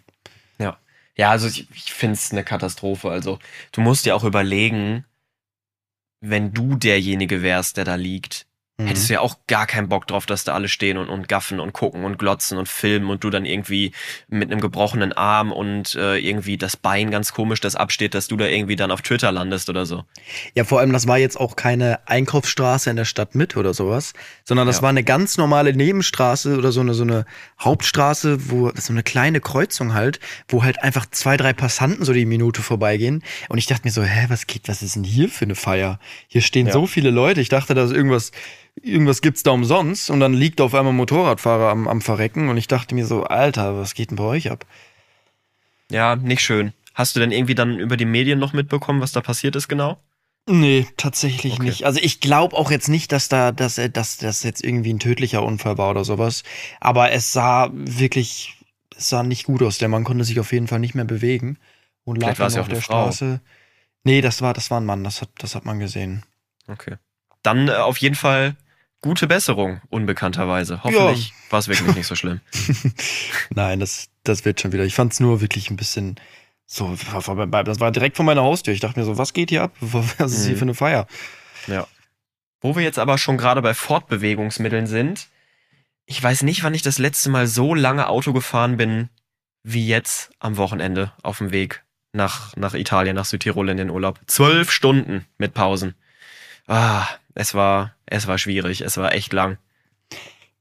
Ja. 1.19 1.31
Also 1.31 1.49
ich, 1.49 1.71
ich 1.71 1.93
finde 1.93 2.15
es 2.15 2.33
eine 2.33 2.45
Katastrophe. 2.45 3.11
Also 3.11 3.39
du 3.73 3.81
musst 3.81 4.07
dir 4.07 4.17
auch 4.17 4.25
überlegen, 4.25 5.05
wenn 6.21 6.53
du 6.53 6.75
derjenige 6.77 7.43
wärst, 7.43 7.77
der 7.77 7.85
da 7.85 7.95
liegt, 7.95 8.48
Mhm. 8.81 8.87
hättest 8.87 9.09
du 9.09 9.15
ja 9.15 9.21
auch 9.21 9.37
gar 9.49 9.67
keinen 9.67 9.89
Bock 9.89 10.07
drauf, 10.07 10.25
dass 10.25 10.45
da 10.45 10.55
alle 10.55 10.69
stehen 10.69 10.99
und, 10.99 11.09
und 11.09 11.29
gaffen 11.29 11.59
und 11.59 11.73
gucken 11.73 12.05
und 12.05 12.17
glotzen 12.17 12.59
und 12.59 12.69
filmen 12.69 13.11
und 13.11 13.25
du 13.25 13.31
dann 13.31 13.45
irgendwie 13.45 13.91
mit 14.29 14.53
einem 14.53 14.61
gebrochenen 14.61 15.13
Arm 15.13 15.51
und 15.51 15.97
äh, 15.97 16.17
irgendwie 16.19 16.57
das 16.57 16.77
Bein 16.77 17.11
ganz 17.11 17.33
komisch, 17.33 17.61
das 17.61 17.75
absteht, 17.75 18.15
dass 18.15 18.29
du 18.29 18.37
da 18.37 18.47
irgendwie 18.47 18.77
dann 18.77 18.93
auf 18.93 19.03
Twitter 19.03 19.33
landest 19.33 19.69
oder 19.69 19.85
so. 19.85 20.05
Ja, 20.55 20.63
vor 20.63 20.79
allem, 20.79 20.93
das 20.93 21.09
war 21.09 21.19
jetzt 21.19 21.41
auch 21.41 21.57
keine 21.57 22.07
Einkaufsstraße 22.07 22.89
in 22.89 22.95
der 22.97 23.05
Stadt 23.05 23.35
mit 23.35 23.57
oder 23.57 23.75
sowas, 23.75 24.13
sondern 24.45 24.69
das 24.69 24.77
Ja. 24.77 24.83
war 24.83 24.91
eine 24.91 25.03
ganz 25.03 25.39
normale 25.39 25.73
Nebenstraße 25.75 26.57
oder 26.57 26.71
so 26.71 26.81
eine, 26.81 26.95
so 26.95 27.03
eine 27.03 27.25
Hauptstraße, 27.61 28.49
wo, 28.51 28.71
so 28.77 28.93
eine 28.93 29.03
kleine 29.03 29.41
Kreuzung 29.41 29.93
halt, 29.95 30.21
wo 30.49 30.63
halt 30.63 30.83
einfach 30.83 31.07
zwei, 31.11 31.37
drei 31.37 31.53
Passanten 31.53 32.05
so 32.05 32.13
die 32.13 32.27
Minute 32.27 32.63
vorbeigehen. 32.63 33.25
Und 33.49 33.59
ich 33.59 33.67
dachte 33.67 33.83
mir 33.87 33.91
so, 33.93 34.03
hä, 34.03 34.27
was 34.29 34.47
geht, 34.47 34.69
was 34.69 34.83
ist 34.83 34.95
denn 34.95 35.05
hier 35.05 35.29
für 35.29 35.45
eine 35.47 35.55
Feier? 35.57 35.99
Hier 36.29 36.43
stehen 36.43 36.69
Ja. 36.69 36.73
so 36.73 36.87
viele 36.87 37.11
Leute. 37.11 37.41
Ich 37.41 37.49
dachte, 37.49 37.75
da 37.75 37.85
ist 37.85 37.93
irgendwas, 37.93 38.31
irgendwas 38.83 39.23
gibt's 39.23 39.43
da 39.43 39.51
umsonst. 39.53 40.11
Und 40.11 40.21
dann 40.21 40.33
liegt 40.35 40.61
auf 40.61 40.75
einmal 40.75 40.93
ein 40.93 40.97
Motorradfahrer 40.97 41.71
am, 41.71 41.89
am 41.89 42.01
Verrecken. 42.01 42.49
Und 42.49 42.57
ich 42.57 42.69
dachte 42.69 42.95
mir 42.95 43.07
so, 43.07 43.25
Alter, 43.25 43.79
was 43.79 43.95
geht 43.95 44.11
denn 44.11 44.17
bei 44.17 44.25
euch 44.25 44.51
ab? 44.51 44.67
Ja, 45.91 46.17
nicht 46.17 46.43
schön. 46.43 46.73
Hast 46.95 47.17
du 47.17 47.21
denn 47.21 47.33
irgendwie 47.33 47.55
dann 47.55 47.79
über 47.79 47.97
die 47.97 48.05
Medien 48.05 48.39
noch 48.39 48.53
mitbekommen, 48.53 49.01
was 49.01 49.13
da 49.13 49.21
passiert 49.21 49.57
ist 49.57 49.69
genau? 49.69 49.99
Nee, 50.51 50.87
tatsächlich 50.97 51.55
Okay. 51.55 51.63
nicht. 51.65 51.85
Also 51.85 52.01
ich 52.03 52.21
glaube 52.21 52.57
auch 52.57 52.71
jetzt 52.71 52.89
nicht, 52.89 53.13
dass 53.13 53.29
da, 53.29 53.53
dass, 53.53 53.77
dass 53.93 54.17
das 54.17 54.43
jetzt 54.43 54.65
irgendwie 54.65 54.93
ein 54.95 54.99
tödlicher 54.99 55.43
Unfall 55.43 55.77
war 55.79 55.91
oder 55.91 56.05
sowas. 56.05 56.43
Aber 56.81 57.13
es 57.13 57.33
sah 57.33 57.71
wirklich, 57.73 58.57
es 58.97 59.09
sah 59.09 59.23
nicht 59.23 59.45
gut 59.45 59.63
aus. 59.63 59.79
Der 59.79 59.89
Mann 59.89 60.05
konnte 60.05 60.25
sich 60.25 60.41
auf 60.41 60.53
jeden 60.53 60.67
Fall 60.67 60.81
nicht 60.81 60.95
mehr 60.95 61.05
bewegen 61.05 61.59
und 62.05 62.17
lag 62.17 62.35
Vielleicht 62.35 62.41
dann 62.41 62.55
ja 62.55 62.61
auf 62.61 62.67
auch 62.67 62.71
der 62.73 62.83
Frau. 62.83 63.03
Straße. 63.05 63.41
Nee, 64.05 64.23
das 64.23 64.41
war, 64.41 64.55
das 64.55 64.71
war 64.71 64.81
ein 64.81 64.87
Mann. 64.87 65.05
Das 65.05 65.21
hat, 65.21 65.29
das 65.39 65.55
hat 65.55 65.67
man 65.67 65.79
gesehen. 65.79 66.23
Okay. 66.67 66.97
Dann 67.43 67.69
äh, 67.69 67.73
auf 67.73 67.99
jeden 67.99 68.15
Fall 68.15 68.57
gute 69.01 69.27
Besserung, 69.27 69.81
unbekannterweise. 69.91 70.83
Hoffentlich 70.83 71.33
war 71.51 71.59
es 71.61 71.69
wirklich 71.69 71.95
nicht 71.97 72.07
so 72.07 72.15
schlimm. 72.15 72.41
Nein, 73.51 73.81
das, 73.81 74.09
das 74.25 74.45
wird 74.45 74.61
schon 74.61 74.73
wieder. 74.73 74.85
Ich 74.85 74.95
fand 74.95 75.13
es 75.13 75.21
nur 75.21 75.41
wirklich 75.41 75.71
ein 75.71 75.77
bisschen 75.77 76.17
so, 76.67 76.95
das 77.13 77.27
war 77.81 77.91
direkt 77.93 78.17
vor 78.17 78.25
meiner 78.27 78.43
Haustür. 78.43 78.75
Ich 78.75 78.81
dachte 78.81 78.99
mir 79.01 79.07
so, 79.07 79.17
was 79.17 79.33
geht 79.33 79.49
hier 79.51 79.63
ab? 79.63 79.73
Was 79.81 80.33
ist 80.33 80.45
hier 80.45 80.55
Mhm. 80.55 80.59
für 80.59 80.65
eine 80.65 80.75
Feier? 80.75 81.07
Ja. 81.67 81.87
Wo 82.61 82.77
wir 82.77 82.83
jetzt 82.83 82.99
aber 82.99 83.17
schon 83.19 83.39
gerade 83.39 83.63
bei 83.63 83.73
Fortbewegungsmitteln 83.73 84.87
sind, 84.87 85.29
ich 86.07 86.23
weiß 86.23 86.43
nicht, 86.43 86.65
wann 86.65 86.75
ich 86.75 86.83
das 86.83 86.99
letzte 86.99 87.31
Mal 87.31 87.47
so 87.47 87.75
lange 87.75 88.09
Auto 88.09 88.33
gefahren 88.33 88.77
bin, 88.77 89.09
wie 89.63 89.87
jetzt 89.87 90.31
am 90.41 90.57
Wochenende 90.57 91.13
auf 91.23 91.39
dem 91.39 91.53
Weg 91.53 91.85
nach, 92.13 92.57
nach 92.57 92.75
Italien, 92.75 93.17
nach 93.17 93.27
Südtirol 93.27 93.69
in 93.69 93.77
den 93.77 93.91
Urlaub. 93.91 94.19
Zwölf 94.27 94.71
Stunden 94.73 95.25
mit 95.39 95.55
Pausen. 95.55 95.95
Ah, 96.67 97.07
es 97.39 97.55
war, 97.55 97.95
es 98.07 98.27
war 98.27 98.37
schwierig, 98.37 98.81
es 98.81 98.97
war 98.97 99.13
echt 99.15 99.33
lang. 99.33 99.59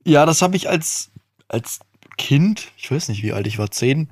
Ja, 0.05 0.25
das 0.25 0.41
habe 0.41 0.55
ich 0.55 0.69
als, 0.69 1.11
als 1.47 1.79
Kind, 2.17 2.71
ich 2.77 2.89
weiß 2.91 3.09
nicht, 3.09 3.23
wie 3.23 3.33
alt 3.33 3.47
ich 3.47 3.57
war, 3.57 3.71
zehn, 3.71 4.09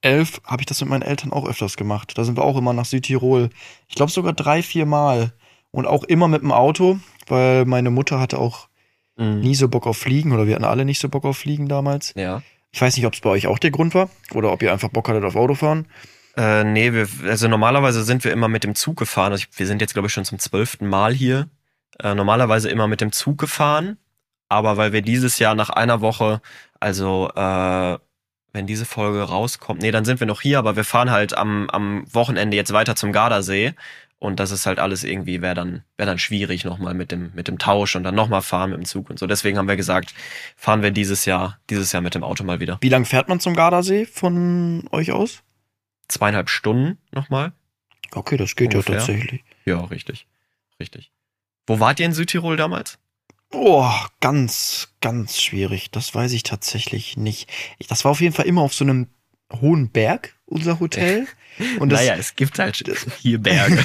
elf, 0.00 0.40
habe 0.44 0.62
ich 0.62 0.66
das 0.66 0.80
mit 0.80 0.90
meinen 0.90 1.02
Eltern 1.02 1.32
auch 1.32 1.46
öfters 1.46 1.76
gemacht. 1.76 2.16
Da 2.16 2.24
sind 2.24 2.36
wir 2.36 2.44
auch 2.44 2.56
immer 2.56 2.72
nach 2.72 2.84
Südtirol. 2.84 3.50
Ich 3.88 3.94
glaube 3.94 4.12
sogar 4.12 4.32
drei, 4.32 4.62
vier 4.62 4.86
Mal. 4.86 5.32
Und 5.70 5.86
auch 5.86 6.04
immer 6.04 6.26
mit 6.28 6.42
dem 6.42 6.52
Auto, 6.52 6.98
weil 7.26 7.64
meine 7.66 7.90
Mutter 7.90 8.18
hatte 8.18 8.38
auch 8.38 8.68
Mhm. 9.18 9.40
nie 9.40 9.54
so 9.54 9.68
Bock 9.68 9.86
auf 9.86 9.96
Fliegen 9.96 10.32
oder 10.32 10.46
wir 10.46 10.54
hatten 10.54 10.64
alle 10.64 10.84
nicht 10.84 11.00
so 11.00 11.08
Bock 11.08 11.24
auf 11.24 11.38
Fliegen 11.38 11.68
damals. 11.68 12.12
Ja. 12.16 12.42
Ich 12.70 12.82
weiß 12.82 12.96
nicht, 12.96 13.06
ob 13.06 13.14
es 13.14 13.20
bei 13.20 13.30
euch 13.30 13.46
auch 13.46 13.58
der 13.58 13.70
Grund 13.70 13.94
war 13.94 14.10
oder 14.34 14.52
ob 14.52 14.62
ihr 14.62 14.70
einfach 14.72 14.90
Bock 14.90 15.08
hattet 15.08 15.24
auf 15.24 15.36
Autofahren. 15.36 15.86
Äh, 16.36 16.64
nee, 16.64 16.92
wir, 16.92 17.08
also 17.24 17.48
normalerweise 17.48 18.04
sind 18.04 18.24
wir 18.24 18.32
immer 18.32 18.48
mit 18.48 18.62
dem 18.62 18.74
Zug 18.74 18.98
gefahren. 18.98 19.32
Also 19.32 19.46
ich, 19.50 19.58
wir 19.58 19.66
sind 19.66 19.80
jetzt, 19.80 19.94
glaube 19.94 20.08
ich, 20.08 20.12
schon 20.12 20.26
zum 20.26 20.38
zwölften 20.38 20.86
Mal 20.86 21.14
hier. 21.14 21.48
Äh, 22.02 22.14
normalerweise 22.14 22.68
immer 22.68 22.88
mit 22.88 23.00
dem 23.00 23.12
Zug 23.12 23.38
gefahren. 23.38 23.98
Aber 24.48 24.76
weil 24.76 24.92
wir 24.92 25.02
dieses 25.02 25.38
Jahr 25.38 25.54
nach 25.54 25.70
einer 25.70 26.00
Woche, 26.00 26.40
also 26.78 27.30
äh, 27.34 27.98
wenn 28.52 28.66
diese 28.66 28.84
Folge 28.86 29.22
rauskommt, 29.22 29.82
nee, 29.82 29.90
dann 29.90 30.04
sind 30.04 30.20
wir 30.20 30.26
noch 30.26 30.40
hier, 30.40 30.58
aber 30.58 30.76
wir 30.76 30.84
fahren 30.84 31.10
halt 31.10 31.36
am, 31.36 31.68
am 31.70 32.04
Wochenende 32.12 32.56
jetzt 32.56 32.72
weiter 32.72 32.96
zum 32.96 33.12
Gardasee. 33.12 33.74
Und 34.18 34.40
das 34.40 34.50
ist 34.50 34.64
halt 34.64 34.78
alles 34.78 35.04
irgendwie, 35.04 35.42
wäre 35.42 35.54
dann, 35.54 35.82
wäre 35.98 36.08
dann 36.08 36.18
schwierig 36.18 36.64
nochmal 36.64 36.94
mit 36.94 37.12
dem, 37.12 37.32
mit 37.34 37.48
dem 37.48 37.58
Tausch 37.58 37.96
und 37.96 38.02
dann 38.02 38.14
nochmal 38.14 38.40
fahren 38.40 38.70
mit 38.70 38.78
dem 38.78 38.86
Zug 38.86 39.10
und 39.10 39.18
so. 39.18 39.26
Deswegen 39.26 39.58
haben 39.58 39.68
wir 39.68 39.76
gesagt, 39.76 40.14
fahren 40.56 40.82
wir 40.82 40.90
dieses 40.90 41.26
Jahr, 41.26 41.58
dieses 41.68 41.92
Jahr 41.92 42.00
mit 42.00 42.14
dem 42.14 42.24
Auto 42.24 42.42
mal 42.42 42.58
wieder. 42.58 42.78
Wie 42.80 42.88
lang 42.88 43.04
fährt 43.04 43.28
man 43.28 43.40
zum 43.40 43.54
Gardasee 43.54 44.06
von 44.06 44.88
euch 44.90 45.12
aus? 45.12 45.42
Zweieinhalb 46.08 46.48
Stunden 46.48 46.98
nochmal. 47.12 47.52
Okay, 48.12 48.38
das 48.38 48.56
geht 48.56 48.74
Ungefähr. 48.74 48.94
ja 48.94 49.00
tatsächlich. 49.00 49.44
Ja, 49.66 49.80
richtig. 49.84 50.26
Richtig. 50.80 51.10
Wo 51.66 51.80
wart 51.80 52.00
ihr 52.00 52.06
in 52.06 52.12
Südtirol 52.12 52.56
damals? 52.56 52.98
Oh, 53.52 53.90
ganz, 54.20 54.88
ganz 55.00 55.40
schwierig. 55.40 55.90
Das 55.90 56.14
weiß 56.14 56.32
ich 56.32 56.42
tatsächlich 56.42 57.16
nicht. 57.16 57.48
Ich, 57.78 57.86
das 57.86 58.04
war 58.04 58.12
auf 58.12 58.20
jeden 58.20 58.34
Fall 58.34 58.46
immer 58.46 58.62
auf 58.62 58.74
so 58.74 58.84
einem 58.84 59.08
hohen 59.60 59.90
Berg, 59.90 60.34
unser 60.46 60.80
Hotel. 60.80 61.26
Und 61.78 61.90
das, 61.90 62.00
naja, 62.00 62.16
es 62.16 62.36
gibt 62.36 62.58
halt 62.58 62.76
hier 63.20 63.38
Berge. 63.38 63.76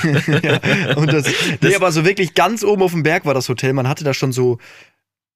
ja, 0.43 0.97
und 0.97 1.13
das, 1.13 1.25
nee, 1.61 1.73
aber 1.73 1.93
so 1.93 2.03
wirklich 2.03 2.33
ganz 2.33 2.65
oben 2.65 2.81
auf 2.81 2.91
dem 2.91 3.03
Berg 3.03 3.23
war 3.23 3.33
das 3.33 3.47
Hotel. 3.47 3.71
Man 3.71 3.87
hatte 3.87 4.03
da 4.03 4.13
schon 4.13 4.33
so 4.33 4.57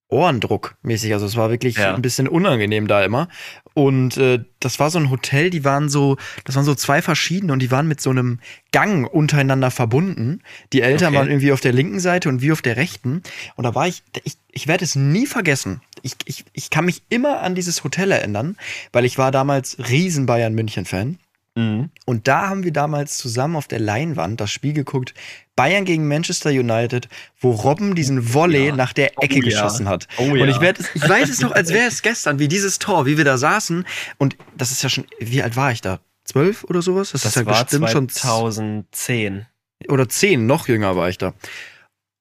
Ohrendruck 0.07 0.75
mäßig. 0.83 1.13
Also 1.13 1.25
es 1.25 1.35
war 1.35 1.49
wirklich 1.49 1.77
Ja. 1.77 1.95
ein 1.95 2.01
bisschen 2.01 2.27
unangenehm 2.27 2.87
da 2.87 3.03
immer. 3.03 3.27
Und 3.73 4.15
äh, 4.17 4.39
das 4.59 4.79
war 4.79 4.89
so 4.89 4.99
ein 4.99 5.09
Hotel, 5.09 5.49
die 5.49 5.63
waren 5.65 5.89
so, 5.89 6.17
das 6.45 6.55
waren 6.55 6.63
so 6.63 6.75
zwei 6.75 7.01
verschiedene 7.01 7.51
und 7.51 7.59
die 7.59 7.71
waren 7.71 7.87
mit 7.87 7.99
so 7.99 8.09
einem 8.11 8.39
Gang 8.71 9.05
untereinander 9.11 9.71
verbunden. 9.71 10.41
Die 10.73 10.81
Eltern 10.81 11.09
Okay. 11.09 11.17
waren 11.17 11.27
irgendwie 11.29 11.51
auf 11.51 11.59
der 11.59 11.73
linken 11.73 11.99
Seite 11.99 12.29
und 12.29 12.41
wir 12.41 12.53
auf 12.53 12.61
der 12.61 12.77
rechten. 12.77 13.21
Und 13.55 13.63
da 13.65 13.75
war 13.75 13.87
ich, 13.87 14.03
ich, 14.23 14.37
ich 14.51 14.67
werde 14.67 14.85
es 14.85 14.95
nie 14.95 15.25
vergessen. 15.25 15.81
Ich, 16.03 16.13
ich, 16.25 16.45
ich 16.53 16.69
kann 16.69 16.85
mich 16.85 17.01
immer 17.09 17.41
an 17.41 17.55
dieses 17.55 17.83
Hotel 17.83 18.11
erinnern, 18.11 18.55
weil 18.93 19.03
ich 19.05 19.17
war 19.17 19.31
damals 19.31 19.77
riesen 19.89 20.25
Bayern 20.25 20.53
München 20.53 20.85
Fan. 20.85 21.17
Mhm. 21.55 21.89
Und 22.05 22.27
da 22.27 22.49
haben 22.49 22.63
wir 22.63 22.71
damals 22.73 23.17
zusammen 23.17 23.55
auf 23.55 23.67
der 23.67 23.79
Leinwand 23.79 24.39
das 24.39 24.51
Spiel 24.51 24.73
geguckt. 24.73 25.13
Bayern 25.55 25.85
gegen 25.85 26.07
Manchester 26.07 26.49
United, 26.49 27.07
wo 27.39 27.51
Robben 27.51 27.95
diesen 27.95 28.33
Volley 28.33 28.67
Ja. 28.67 28.75
nach 28.75 28.91
der 28.93 29.11
Ecke 29.23 29.35
Oh 29.35 29.37
ja. 29.37 29.43
geschossen 29.43 29.87
hat. 29.87 30.07
Oh 30.17 30.23
und 30.23 30.37
ja. 30.37 30.45
ich, 30.47 30.59
werd 30.59 30.79
es, 30.79 30.89
ich 30.93 31.07
weiß 31.07 31.29
es 31.29 31.39
noch, 31.41 31.51
als 31.53 31.71
wäre 31.71 31.87
es 31.87 32.01
gestern, 32.03 32.39
wie 32.39 32.47
dieses 32.47 32.77
Tor, 32.79 33.05
wie 33.05 33.17
wir 33.17 33.25
da 33.25 33.37
saßen. 33.37 33.85
Und 34.17 34.35
das 34.57 34.71
ist 34.71 34.83
ja 34.83 34.89
schon, 34.89 35.05
wie 35.19 35.41
alt 35.41 35.55
war 35.55 35.71
ich 35.71 35.81
da? 35.81 35.99
12 36.25 36.65
oder 36.65 36.81
sowas. 36.81 37.11
Das, 37.11 37.21
Das 37.21 37.31
ist 37.31 37.35
ja 37.37 37.45
war 37.45 37.63
bestimmt 37.63 37.89
schon 37.89 38.09
2010. 38.09 39.45
oder 39.89 40.09
10, 40.09 40.45
noch 40.45 40.67
jünger 40.67 40.95
war 40.95 41.09
ich 41.09 41.17
da. 41.17 41.33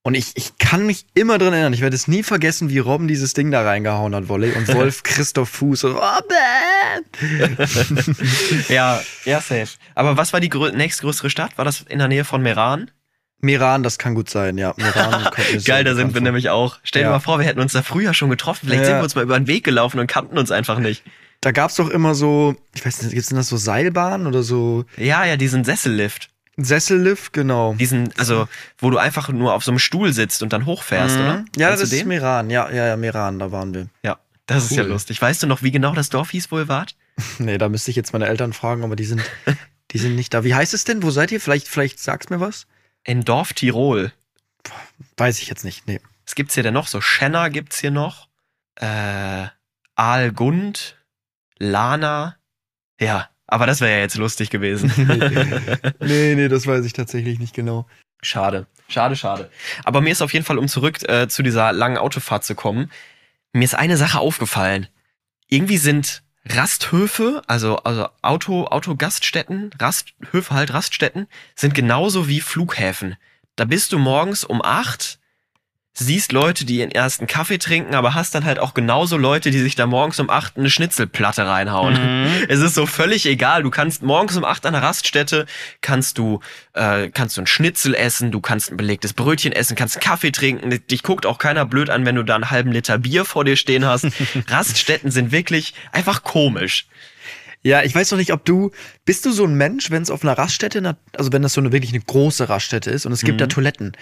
Und 0.06 0.14
ich, 0.14 0.32
ich 0.34 0.58
kann 0.58 0.84
mich 0.84 1.06
immer 1.14 1.38
dran 1.38 1.54
erinnern, 1.54 1.72
ich 1.72 1.80
werde 1.80 1.96
es 1.96 2.08
nie 2.08 2.22
vergessen, 2.22 2.68
wie 2.68 2.78
Robben 2.78 3.08
dieses 3.08 3.32
Ding 3.32 3.50
da 3.50 3.62
reingehauen 3.62 4.14
hat, 4.14 4.28
Volley. 4.28 4.52
Und 4.52 4.68
Wolf 4.74 5.02
Christoph 5.02 5.48
Fuß. 5.48 5.84
Robben! 5.84 7.04
Ja, 8.68 9.00
ja, 9.24 9.40
safe. 9.40 9.68
Aber 9.94 10.16
was 10.16 10.32
war 10.32 10.40
die 10.40 10.48
grö 10.50 10.70
nächstgrößere 10.72 11.30
Stadt? 11.30 11.56
War 11.56 11.64
das 11.64 11.80
in 11.88 11.98
der 11.98 12.08
Nähe 12.08 12.24
von 12.24 12.42
Meran? 12.42 12.90
Meran, 13.40 13.82
das 13.82 13.98
kann 13.98 14.14
gut 14.14 14.28
sein, 14.30 14.56
ja. 14.58 14.74
Meran 14.76 15.28
Geil, 15.64 15.84
da 15.84 15.94
sind 15.94 16.08
wir 16.08 16.12
vor. 16.14 16.20
nämlich 16.22 16.50
auch. 16.50 16.78
Stell 16.82 17.02
dir 17.02 17.06
Ja. 17.08 17.12
mal 17.12 17.20
vor, 17.20 17.38
wir 17.38 17.46
hätten 17.46 17.60
uns 17.60 17.72
da 17.72 17.82
früher 17.82 18.14
schon 18.14 18.30
getroffen. 18.30 18.66
Vielleicht 18.66 18.82
Ja. 18.82 18.86
sind 18.88 18.96
wir 18.96 19.02
uns 19.04 19.14
mal 19.14 19.22
über 19.24 19.38
den 19.38 19.46
Weg 19.46 19.64
gelaufen 19.64 19.98
und 20.00 20.06
kannten 20.06 20.38
uns 20.38 20.50
einfach 20.50 20.78
nicht. 20.78 21.02
Da 21.40 21.50
gab's 21.52 21.76
doch 21.76 21.90
immer 21.90 22.14
so, 22.14 22.56
ich 22.74 22.84
weiß 22.86 23.02
nicht, 23.02 23.12
gibt's 23.12 23.28
denn 23.28 23.36
das 23.36 23.48
so 23.48 23.56
Seilbahnen 23.58 24.26
oder 24.26 24.42
so 24.42 24.84
Ja, 24.96 25.24
ja, 25.26 25.36
diesen 25.36 25.64
Sessellift. 25.64 26.30
Sessellift, 26.56 27.32
genau. 27.32 27.74
Diesen, 27.74 28.12
also, 28.18 28.48
wo 28.78 28.90
du 28.90 28.98
einfach 28.98 29.28
nur 29.28 29.54
auf 29.54 29.64
so 29.64 29.70
einem 29.72 29.78
Stuhl 29.78 30.12
sitzt 30.12 30.42
und 30.42 30.52
dann 30.52 30.66
hochfährst, 30.66 31.16
Mhm. 31.16 31.22
oder? 31.22 31.44
Ja, 31.56 31.68
Kennst 31.68 31.82
das 31.82 31.92
ist 31.92 32.00
den? 32.00 32.08
Meran, 32.08 32.50
ja, 32.50 32.70
ja, 32.70 32.86
ja, 32.86 32.96
Meran, 32.96 33.38
da 33.38 33.50
waren 33.52 33.74
wir. 33.74 33.88
Ja, 34.02 34.18
das 34.46 34.64
ist 34.64 34.76
ja 34.76 34.82
Cool. 34.82 34.90
lustig. 34.90 35.20
Weißt 35.20 35.42
du 35.42 35.46
noch, 35.46 35.62
wie 35.62 35.70
genau 35.72 35.94
das 35.94 36.10
Dorf 36.10 36.30
hieß, 36.30 36.50
wo 36.52 36.58
ihr 36.58 36.68
wart? 36.68 36.94
Nee, 37.38 37.58
da 37.58 37.68
müsste 37.68 37.90
ich 37.90 37.96
jetzt 37.96 38.12
meine 38.12 38.26
Eltern 38.26 38.52
fragen, 38.52 38.82
aber 38.84 38.96
die 38.96 39.04
sind, 39.04 39.22
die 39.92 39.98
sind 39.98 40.14
nicht 40.16 40.32
da. 40.34 40.44
Wie 40.44 40.54
heißt 40.54 40.74
es 40.74 40.84
denn? 40.84 41.02
Wo 41.02 41.10
seid 41.10 41.30
ihr? 41.32 41.40
Vielleicht, 41.40 41.68
vielleicht 41.68 41.98
sag's 42.00 42.28
mir 42.30 42.40
was? 42.40 42.66
In 43.04 43.22
Dorf 43.24 43.52
Tirol. 43.52 44.12
Weiß 45.16 45.40
ich 45.40 45.48
jetzt 45.48 45.64
nicht, 45.64 45.86
nee. 45.86 46.00
Was 46.26 46.34
gibt's 46.34 46.54
hier 46.54 46.62
denn 46.62 46.74
noch? 46.74 46.86
So 46.88 47.00
Schenner 47.00 47.50
gibt's 47.50 47.78
hier 47.78 47.90
noch. 47.90 48.28
Äh, 48.76 49.46
Aalgund, 49.94 50.96
Lana. 51.58 52.36
Ja, 53.00 53.28
aber 53.54 53.66
das 53.66 53.80
wäre 53.80 53.92
ja 53.92 53.98
jetzt 53.98 54.16
lustig 54.16 54.50
gewesen. 54.50 54.92
nee, 56.00 56.34
nee, 56.34 56.48
das 56.48 56.66
weiß 56.66 56.84
ich 56.84 56.92
tatsächlich 56.92 57.38
nicht 57.38 57.54
genau. 57.54 57.86
Schade, 58.20 58.66
schade, 58.88 59.14
schade. 59.14 59.48
Aber 59.84 60.00
mir 60.00 60.10
ist 60.10 60.22
auf 60.22 60.32
jeden 60.32 60.44
Fall, 60.44 60.58
um 60.58 60.66
zurück 60.66 61.08
äh, 61.08 61.28
zu 61.28 61.44
dieser 61.44 61.72
langen 61.72 61.96
Autofahrt 61.96 62.44
zu 62.44 62.56
kommen, 62.56 62.90
mir 63.52 63.62
ist 63.62 63.76
eine 63.76 63.96
Sache 63.96 64.18
aufgefallen. 64.18 64.88
Irgendwie 65.46 65.76
sind 65.76 66.24
Rasthöfe, 66.44 67.42
also, 67.46 67.76
also 67.76 68.08
Auto, 68.22 68.64
Autogaststätten, 68.64 69.70
Rasthöfe 69.78 70.52
halt, 70.52 70.72
Raststätten, 70.72 71.28
sind 71.54 71.76
genauso 71.76 72.26
wie 72.26 72.40
Flughäfen. 72.40 73.14
Da 73.54 73.66
bist 73.66 73.92
du 73.92 74.00
morgens 74.00 74.42
um 74.42 74.62
acht, 74.62 75.20
siehst 75.96 76.32
Leute, 76.32 76.64
die 76.64 76.78
ihren 76.78 76.90
ersten 76.90 77.28
Kaffee 77.28 77.58
trinken, 77.58 77.94
aber 77.94 78.14
hast 78.14 78.34
dann 78.34 78.44
halt 78.44 78.58
auch 78.58 78.74
genauso 78.74 79.16
Leute, 79.16 79.52
die 79.52 79.60
sich 79.60 79.76
da 79.76 79.86
morgens 79.86 80.18
um 80.18 80.28
acht 80.28 80.56
eine 80.58 80.68
Schnitzelplatte 80.68 81.46
reinhauen. 81.46 81.94
Es 82.48 82.58
ist 82.60 82.74
so 82.74 82.84
völlig 82.86 83.26
egal. 83.26 83.62
Du 83.62 83.70
kannst 83.70 84.02
morgens 84.02 84.36
um 84.36 84.44
acht 84.44 84.66
an 84.66 84.72
der 84.72 84.82
Raststätte, 84.82 85.46
kannst 85.80 86.18
du, 86.18 86.40
äh, 86.72 87.08
kannst 87.10 87.36
du 87.36 87.42
ein 87.42 87.46
Schnitzel 87.46 87.94
essen, 87.94 88.32
du 88.32 88.40
kannst 88.40 88.72
ein 88.72 88.76
belegtes 88.76 89.12
Brötchen 89.12 89.52
essen, 89.52 89.76
kannst 89.76 89.96
einen 89.96 90.02
Kaffee 90.02 90.32
trinken. 90.32 90.70
Dich 90.90 91.02
guckt 91.04 91.26
auch 91.26 91.38
keiner 91.38 91.64
blöd 91.64 91.90
an, 91.90 92.04
wenn 92.04 92.16
du 92.16 92.24
da 92.24 92.34
einen 92.34 92.50
halben 92.50 92.72
Liter 92.72 92.98
Bier 92.98 93.24
vor 93.24 93.44
dir 93.44 93.56
stehen 93.56 93.84
hast. 93.86 94.06
Raststätten 94.48 95.10
sind 95.12 95.30
wirklich 95.30 95.74
einfach 95.92 96.24
komisch. 96.24 96.86
Ja, 97.62 97.82
ich 97.82 97.94
weiß 97.94 98.10
noch 98.10 98.18
nicht, 98.18 98.32
ob 98.32 98.44
du, 98.44 98.72
bist 99.06 99.24
du 99.24 99.30
so 99.32 99.44
ein 99.44 99.54
Mensch, 99.54 99.90
wenn 99.90 100.02
es 100.02 100.10
auf 100.10 100.22
einer 100.22 100.36
Raststätte, 100.36 100.96
also 101.16 101.32
wenn 101.32 101.40
das 101.40 101.54
so 101.54 101.60
eine 101.62 101.72
wirklich 101.72 101.92
eine 101.92 102.02
große 102.02 102.48
Raststätte 102.48 102.90
ist 102.90 103.06
und 103.06 103.12
es 103.12 103.20
gibt 103.22 103.36
Mhm. 103.36 103.38
da 103.38 103.46
Toiletten, 103.46 103.92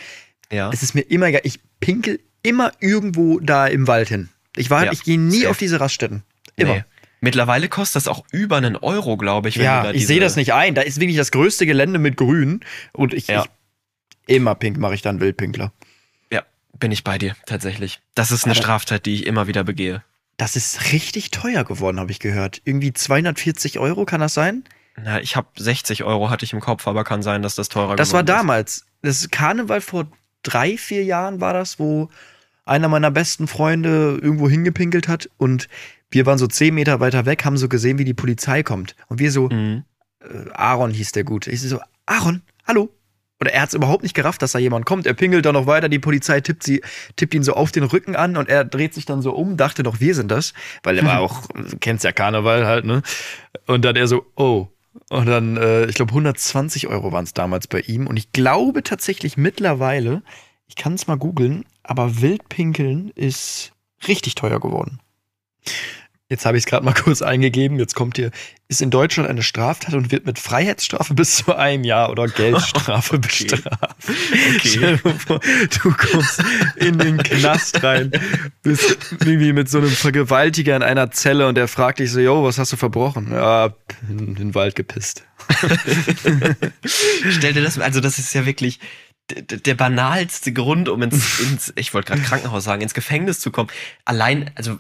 Ja. 0.53 0.71
es 0.73 0.83
ist 0.83 0.95
mir 0.95 1.01
immer 1.03 1.27
egal, 1.27 1.41
ich 1.45 1.61
pinkel 1.81 2.21
immer 2.43 2.73
irgendwo 2.81 3.41
da 3.41 3.67
im 3.67 3.87
Wald 3.87 4.09
hin. 4.09 4.29
Ich 4.57 4.69
war, 4.71 4.85
Ja, 4.85 4.93
ich 4.93 5.03
gehe 5.05 5.19
nie 5.19 5.39
safe. 5.41 5.51
auf 5.51 5.59
diese 5.59 5.81
Raststätten. 5.81 6.23
Immer. 6.57 6.75
Nee. 6.75 6.85
Mittlerweile 7.21 7.69
kostet 7.69 7.97
das 7.97 8.09
auch 8.09 8.25
über 8.33 8.57
einen 8.57 8.77
Euro, 8.77 9.17
glaube 9.17 9.49
ich. 9.49 9.55
wenn 9.57 9.63
du 9.63 9.67
Ja, 9.67 9.91
ich 9.93 10.07
sehe 10.07 10.21
das 10.21 10.35
nicht 10.37 10.53
ein. 10.53 10.75
Da 10.75 10.83
ist 10.83 10.99
wirklich 11.01 11.17
das 11.17 11.31
größte 11.31 11.67
Gelände 11.67 11.99
mit 12.01 12.17
Grün 12.17 12.61
und 12.93 13.15
ich, 13.15 13.29
Ja. 13.29 13.45
ich 14.27 14.35
immer 14.37 14.55
pink 14.57 14.77
mache 14.79 14.95
ich 14.95 15.03
dann 15.03 15.21
Wildpinkler. 15.21 15.73
Ja, 16.31 16.43
bin 16.79 16.91
ich 16.93 17.05
bei 17.05 17.19
dir, 17.19 17.35
tatsächlich. 17.47 18.01
Das 18.15 18.33
ist 18.33 18.45
eine 18.45 18.53
Aber- 18.55 18.61
Straftat, 18.63 19.07
die 19.07 19.15
ich 19.15 19.27
immer 19.27 19.47
wieder 19.47 19.63
begehe. 19.65 20.03
Das 20.37 20.57
ist 20.57 20.93
richtig 20.93 21.31
teuer 21.31 21.63
geworden, 21.63 22.01
habe 22.01 22.11
ich 22.11 22.19
gehört. 22.19 22.61
Irgendwie 22.65 22.93
240 22.93 23.79
Euro, 23.79 24.05
kann 24.05 24.21
das 24.21 24.35
sein? 24.35 24.65
Na, 24.97 25.21
ich 25.21 25.37
habe 25.37 25.47
60 25.57 26.03
Euro 26.05 26.29
hatte 26.29 26.45
ich 26.45 26.53
im 26.53 26.61
Kopf, 26.61 26.87
aber 26.89 27.05
kann 27.05 27.23
sein, 27.23 27.43
dass 27.43 27.55
das 27.55 27.69
teurer 27.69 27.95
Das 27.97 28.13
war 28.13 28.23
geworden 28.25 28.37
ist. 28.37 28.41
damals. 28.43 28.87
Das 29.03 29.21
ist 29.21 29.31
Karneval 29.33 29.81
vor 29.81 30.09
drei, 30.43 30.77
vier 30.77 31.05
Jahren 31.05 31.41
war 31.41 31.53
das, 31.53 31.79
wo 31.79 32.09
einer 32.65 32.89
meiner 32.89 33.11
besten 33.11 33.49
Freunde 33.49 34.19
irgendwo 34.23 34.49
hingepinkelt 34.49 35.09
hat 35.09 35.29
und 35.37 35.69
wir 36.11 36.27
waren 36.27 36.39
so 36.39 36.47
zehn 36.47 36.75
Meter 36.75 37.01
weiter 37.01 37.27
weg, 37.27 37.45
haben 37.45 37.57
so 37.57 37.69
gesehen, 37.69 37.99
wie 37.99 38.05
die 38.05 38.15
Polizei 38.15 38.63
kommt. 38.63 38.95
Und 39.09 39.19
wir 39.19 39.31
so, 39.33 39.49
Mhm. 39.49 39.85
äh, 40.21 40.51
Aaron 40.53 40.91
hieß 40.93 41.13
der 41.13 41.25
gut. 41.25 41.47
Ich 41.47 41.61
so, 41.63 41.81
Aaron, 42.07 42.43
hallo? 42.67 42.91
Oder 43.41 43.53
er 43.55 43.63
hat 43.63 43.71
es 43.71 43.75
überhaupt 43.75 44.05
nicht 44.05 44.15
gerafft, 44.15 44.41
dass 44.43 44.53
da 44.53 44.61
jemand 44.61 44.87
kommt. 44.87 45.05
Er 45.07 45.15
pingelt 45.15 45.45
dann 45.47 45.55
noch 45.55 45.67
weiter, 45.67 45.89
die 45.89 45.99
Polizei 45.99 46.41
tippt, 46.41 46.63
sie, 46.63 46.81
tippt 47.17 47.35
ihn 47.35 47.43
so 47.43 47.55
auf 47.55 47.73
den 47.73 47.83
Rücken 47.83 48.15
an 48.15 48.37
und 48.37 48.49
er 48.49 48.65
dreht 48.65 48.95
sich 48.95 49.05
dann 49.05 49.21
so 49.23 49.33
um, 49.33 49.57
dachte 49.57 49.83
doch, 49.83 49.99
wir 49.99 50.15
sind 50.15 50.31
das. 50.31 50.53
Weil 50.85 50.99
er 50.99 51.05
war 51.05 51.21
auch, 51.23 51.47
du 51.49 51.79
kennst 51.79 52.05
ja 52.05 52.13
Karneval 52.13 52.67
halt, 52.67 52.85
ne? 52.85 53.03
Und 53.67 53.85
dann 53.85 53.97
er 53.97 54.07
so, 54.07 54.27
oh. 54.37 54.69
Und 55.11 55.27
dann, 55.27 55.57
äh, 55.57 55.87
ich 55.87 55.95
glaube, 55.95 56.13
120 56.13 56.89
Euro 56.89 57.13
waren 57.13 57.25
es 57.25 57.35
damals 57.35 57.67
bei 57.67 57.81
ihm. 57.81 58.07
Und 58.07 58.17
ich 58.17 58.33
glaube 58.33 58.83
tatsächlich 58.83 59.37
mittlerweile, 59.37 60.23
ich 60.67 60.77
kann 60.77 60.95
es 60.95 61.07
mal 61.07 61.17
googeln, 61.17 61.65
aber 61.83 62.21
Wildpinkeln 62.21 63.11
ist 63.15 63.73
richtig 64.07 64.35
teuer 64.35 64.61
geworden. 64.61 65.01
Jetzt 66.33 66.47
habe 66.47 66.57
ich 66.57 66.63
es 66.63 66.67
gerade 66.67 66.83
mal 66.83 66.95
kurz 67.05 67.21
eingegeben. 67.21 67.79
Jetzt 67.79 67.95
kommt 67.95 68.17
hier, 68.17 68.31
ist 68.67 68.81
in 68.81 68.89
Deutschland 68.89 69.29
eine 69.29 69.43
Straftat 69.43 69.93
und 69.93 70.11
wird 70.11 70.25
mit 70.25 70.39
Freiheitsstrafe 70.39 71.13
bis 71.15 71.37
zu 71.37 71.55
einem 71.55 71.85
Jahr 71.85 72.09
oder 72.09 72.27
Geldstrafe 72.27 73.17
Okay. 73.23 73.47
bestraft. 73.47 73.91
Okay. 74.57 74.99
Mal 75.29 75.41
du 75.83 75.93
kommst 75.93 76.43
in 76.77 76.97
den 76.97 77.19
Knast 77.19 77.83
rein, 77.83 78.13
bist 78.63 78.97
irgendwie 79.21 79.53
mit 79.53 79.69
so 79.69 79.77
einem 79.77 79.91
Vergewaltiger 79.91 80.75
in 80.75 80.83
einer 80.83 81.11
Zelle 81.11 81.47
und 81.47 81.55
der 81.55 81.69
fragt 81.69 81.99
dich 81.99 82.11
so, 82.11 82.19
yo, 82.19 82.43
was 82.43 82.59
hast 82.59 82.73
du 82.73 82.79
verbrochen? 82.79 83.31
Ja, 83.31 83.75
in 84.09 84.35
den 84.35 84.55
Wald 84.55 84.75
gepisst. 84.75 85.25
Stell 87.29 87.53
dir 87.53 87.63
das, 87.63 87.79
also 87.79 88.01
das 88.01 88.19
ist 88.19 88.33
ja 88.33 88.47
wirklich 88.47 88.81
der 89.29 89.75
banalste 89.75 90.51
Grund, 90.53 90.89
um 90.89 91.03
ins, 91.03 91.41
ins 91.41 91.73
ich 91.77 91.93
wollte 91.93 92.13
gerade 92.13 92.23
Krankenhaus 92.23 92.65
sagen, 92.65 92.81
ins 92.81 92.95
Gefängnis 92.95 93.39
zu 93.39 93.51
kommen. 93.51 93.69
Allein, 94.07 94.51
also 94.55 94.79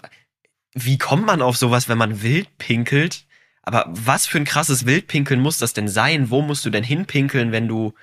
wie 0.75 0.99
kommt 0.99 1.27
man 1.27 1.43
auf 1.43 1.57
sowas, 1.57 1.89
wenn 1.89 1.99
man 1.99 2.23
wild 2.23 2.49
pinkelt? 2.59 3.27
Aber 3.63 3.85
was 3.89 4.27
für 4.27 4.39
ein 4.39 4.45
krasses 4.45 4.87
Wildpinkeln 4.87 5.41
muss 5.41 5.59
das 5.59 5.73
denn 5.73 5.89
sein? 5.89 6.31
Wo 6.31 6.43
musst 6.43 6.65
du 6.65 6.71
denn 6.71 6.83
hinpinkeln, 6.83 7.53
wenn 7.53 7.69
du 7.69 7.95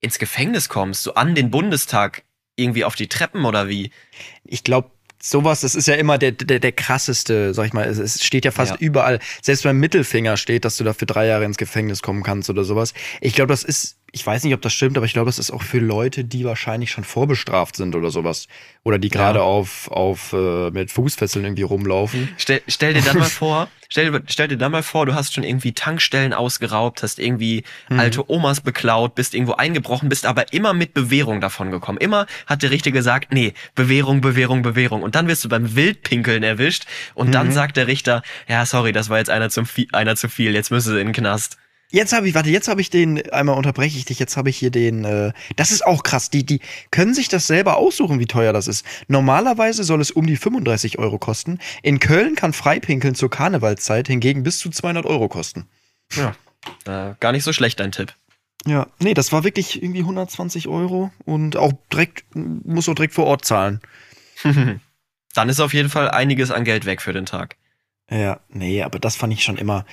ins 0.00 0.18
Gefängnis 0.18 0.68
kommst? 0.68 1.02
So 1.02 1.14
an 1.14 1.34
den 1.34 1.50
Bundestag 1.50 2.22
irgendwie 2.56 2.84
auf 2.84 2.96
die 2.96 3.08
Treppen 3.08 3.44
oder 3.44 3.68
wie? 3.68 3.90
ich 4.44 4.62
glaube, 4.64 4.90
sowas, 5.22 5.62
das 5.62 5.74
ist 5.74 5.88
ja 5.88 5.94
immer 5.94 6.18
der, 6.18 6.32
der, 6.32 6.58
der 6.60 6.72
krasseste, 6.72 7.54
sag 7.54 7.66
ich 7.66 7.72
mal. 7.72 7.86
Es, 7.86 8.22
steht 8.22 8.44
ja 8.44 8.50
fast 8.50 8.72
Ja. 8.72 8.78
überall. 8.78 9.18
Selbst 9.42 9.64
beim 9.64 9.78
Mittelfinger 9.78 10.36
steht, 10.36 10.64
dass 10.64 10.76
du 10.76 10.84
da 10.84 10.92
für 10.92 11.06
drei 11.06 11.26
Jahre 11.26 11.44
ins 11.44 11.56
Gefängnis 11.56 12.02
kommen 12.02 12.22
kannst 12.22 12.50
oder 12.50 12.64
sowas. 12.64 12.92
Ich 13.20 13.34
glaube, 13.34 13.48
das 13.48 13.64
ist, 13.64 13.96
ich 14.12 14.26
weiß 14.26 14.44
nicht, 14.44 14.54
ob 14.54 14.62
das 14.62 14.72
stimmt, 14.72 14.96
aber 14.96 15.04
ich 15.04 15.12
glaube, 15.12 15.26
das 15.26 15.38
ist 15.38 15.50
auch 15.50 15.62
für 15.62 15.78
Leute, 15.78 16.24
die 16.24 16.44
wahrscheinlich 16.44 16.90
schon 16.90 17.04
vorbestraft 17.04 17.76
sind 17.76 17.94
oder 17.94 18.10
sowas. 18.10 18.46
Oder 18.82 18.98
die 18.98 19.08
gerade 19.10 19.40
Ja. 19.40 19.44
auf, 19.44 19.90
auf 19.90 20.32
äh, 20.32 20.70
mit 20.70 20.90
Fußfesseln 20.90 21.44
irgendwie 21.44 21.64
rumlaufen. 21.64 22.28
Stell, 22.38 22.62
stell 22.68 22.94
dir 22.94 23.02
dann 23.02 23.18
mal 23.18 23.24
vor, 23.28 23.68
stell, 23.88 24.22
stell 24.28 24.48
dir 24.48 24.56
dann 24.56 24.72
mal 24.72 24.82
vor, 24.84 25.04
du 25.06 25.14
hast 25.14 25.34
schon 25.34 25.42
irgendwie 25.44 25.72
Tankstellen 25.72 26.32
ausgeraubt, 26.32 27.02
hast 27.02 27.18
irgendwie 27.18 27.64
Mhm. 27.90 27.98
alte 28.00 28.30
Omas 28.30 28.60
beklaut, 28.60 29.16
bist 29.16 29.34
irgendwo 29.34 29.54
eingebrochen, 29.54 30.08
bist 30.08 30.24
aber 30.24 30.52
immer 30.52 30.72
mit 30.72 30.94
Bewährung 30.94 31.40
davon 31.40 31.70
gekommen. 31.70 31.98
Immer 31.98 32.26
hat 32.46 32.62
der 32.62 32.70
Richter 32.70 32.92
gesagt, 32.92 33.32
nee, 33.34 33.52
Bewährung, 33.74 34.20
Bewährung, 34.20 34.62
Bewährung. 34.62 35.02
Und 35.02 35.14
dann 35.14 35.26
wirst 35.28 35.44
du 35.44 35.48
beim 35.48 35.74
Wildpinkeln 35.76 36.42
erwischt 36.42 36.84
und 37.14 37.34
dann 37.34 37.48
Mhm. 37.48 37.52
sagt 37.52 37.76
der 37.76 37.86
Richter, 37.88 38.22
ja, 38.48 38.64
sorry, 38.64 38.92
das 38.92 39.08
war 39.10 39.18
jetzt 39.18 39.30
einer, 39.30 39.50
zum 39.50 39.66
einer 39.92 40.16
zu 40.16 40.28
viel, 40.28 40.54
jetzt 40.54 40.70
müssen 40.70 40.94
sie 40.94 41.00
in 41.00 41.08
den 41.08 41.12
Knast. 41.12 41.58
Jetzt 41.90 42.12
habe 42.12 42.28
ich, 42.28 42.34
warte, 42.34 42.50
jetzt 42.50 42.66
habe 42.68 42.80
ich 42.80 42.90
den, 42.90 43.30
einmal 43.30 43.56
unterbreche 43.56 43.96
ich 43.96 44.04
dich, 44.04 44.18
jetzt 44.18 44.36
habe 44.36 44.50
ich 44.50 44.56
hier 44.56 44.70
den, 44.70 45.04
äh, 45.04 45.32
das 45.54 45.70
ist 45.70 45.86
auch 45.86 46.02
krass, 46.02 46.30
die, 46.30 46.44
die 46.44 46.60
können 46.90 47.14
sich 47.14 47.28
das 47.28 47.46
selber 47.46 47.76
aussuchen, 47.76 48.18
wie 48.18 48.26
teuer 48.26 48.52
das 48.52 48.66
ist. 48.66 48.84
Normalerweise 49.06 49.84
soll 49.84 50.00
es 50.00 50.10
um 50.10 50.26
die 50.26 50.36
35 50.36 50.98
Euro 50.98 51.18
kosten. 51.18 51.58
In 51.82 52.00
Köln 52.00 52.34
kann 52.34 52.52
Freipinkeln 52.52 53.14
zur 53.14 53.30
Karnevalszeit 53.30 54.08
hingegen 54.08 54.42
bis 54.42 54.58
zu 54.58 54.70
200 54.70 55.06
Euro 55.06 55.28
kosten. 55.28 55.68
Ja. 56.14 56.34
Äh, 56.84 57.14
gar 57.20 57.32
nicht 57.32 57.44
so 57.44 57.52
schlecht, 57.52 57.78
dein 57.78 57.92
Tipp. 57.92 58.14
Ja, 58.66 58.88
nee, 58.98 59.14
das 59.14 59.30
war 59.30 59.44
wirklich 59.44 59.80
irgendwie 59.80 60.00
120 60.00 60.66
Euro 60.66 61.12
und 61.24 61.56
auch 61.56 61.72
direkt, 61.92 62.24
muss 62.34 62.88
auch 62.88 62.94
direkt 62.94 63.14
vor 63.14 63.26
Ort 63.26 63.44
zahlen. 63.44 63.80
dann 65.34 65.48
ist 65.48 65.60
auf 65.60 65.72
jeden 65.72 65.88
Fall 65.88 66.10
einiges 66.10 66.50
an 66.50 66.64
Geld 66.64 66.84
weg 66.84 67.00
für 67.00 67.12
den 67.12 67.26
Tag. 67.26 67.56
Ja, 68.10 68.40
nee, 68.48 68.82
aber 68.82 68.98
das 68.98 69.16
fand 69.16 69.32
ich 69.32 69.44
schon 69.44 69.56
immer, 69.56 69.84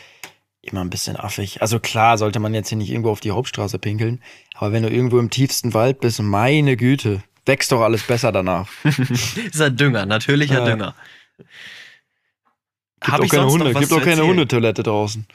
immer 0.63 0.81
ein 0.81 0.89
bisschen 0.89 1.17
affig. 1.17 1.61
Also 1.61 1.79
klar, 1.79 2.17
sollte 2.17 2.39
man 2.39 2.53
jetzt 2.53 2.69
hier 2.69 2.77
nicht 2.77 2.89
irgendwo 2.89 3.11
auf 3.11 3.19
die 3.19 3.31
Hauptstraße 3.31 3.77
pinkeln, 3.79 4.21
aber 4.55 4.71
wenn 4.71 4.83
du 4.83 4.89
irgendwo 4.89 5.19
im 5.19 5.29
tiefsten 5.29 5.73
Wald 5.73 5.99
bist, 5.99 6.21
meine 6.21 6.77
Güte, 6.77 7.21
wächst 7.45 7.71
doch 7.71 7.81
alles 7.81 8.03
besser 8.03 8.31
danach. 8.31 8.69
ist 8.83 9.61
ein 9.61 9.75
Dünger, 9.75 10.05
natürlicher 10.05 10.59
Ja. 10.59 10.65
Dünger. 10.65 10.95
Gibt 11.37 13.11
Hab 13.11 13.21
auch 13.21 13.27
keine 13.27 13.45
Hunde, 13.47 13.73
gibt 13.73 13.91
auch 13.91 13.99
keine 13.99 14.11
erzählen? 14.11 14.27
Hundetoilette 14.29 14.83
draußen. 14.83 15.27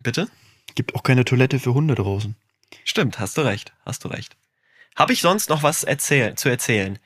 Bitte? 0.00 0.28
Gibt 0.74 0.94
auch 0.94 1.02
keine 1.02 1.24
Toilette 1.24 1.58
für 1.58 1.72
Hunde 1.72 1.94
draußen. 1.94 2.36
Stimmt, 2.84 3.18
hast 3.18 3.38
du 3.38 3.40
recht, 3.40 3.72
hast 3.86 4.04
du 4.04 4.08
recht. 4.08 4.36
Habe 4.94 5.14
ich 5.14 5.22
sonst 5.22 5.48
noch 5.48 5.62
was 5.62 5.84
erzähl 5.84 6.34
zu 6.34 6.50
erzählen? 6.50 6.98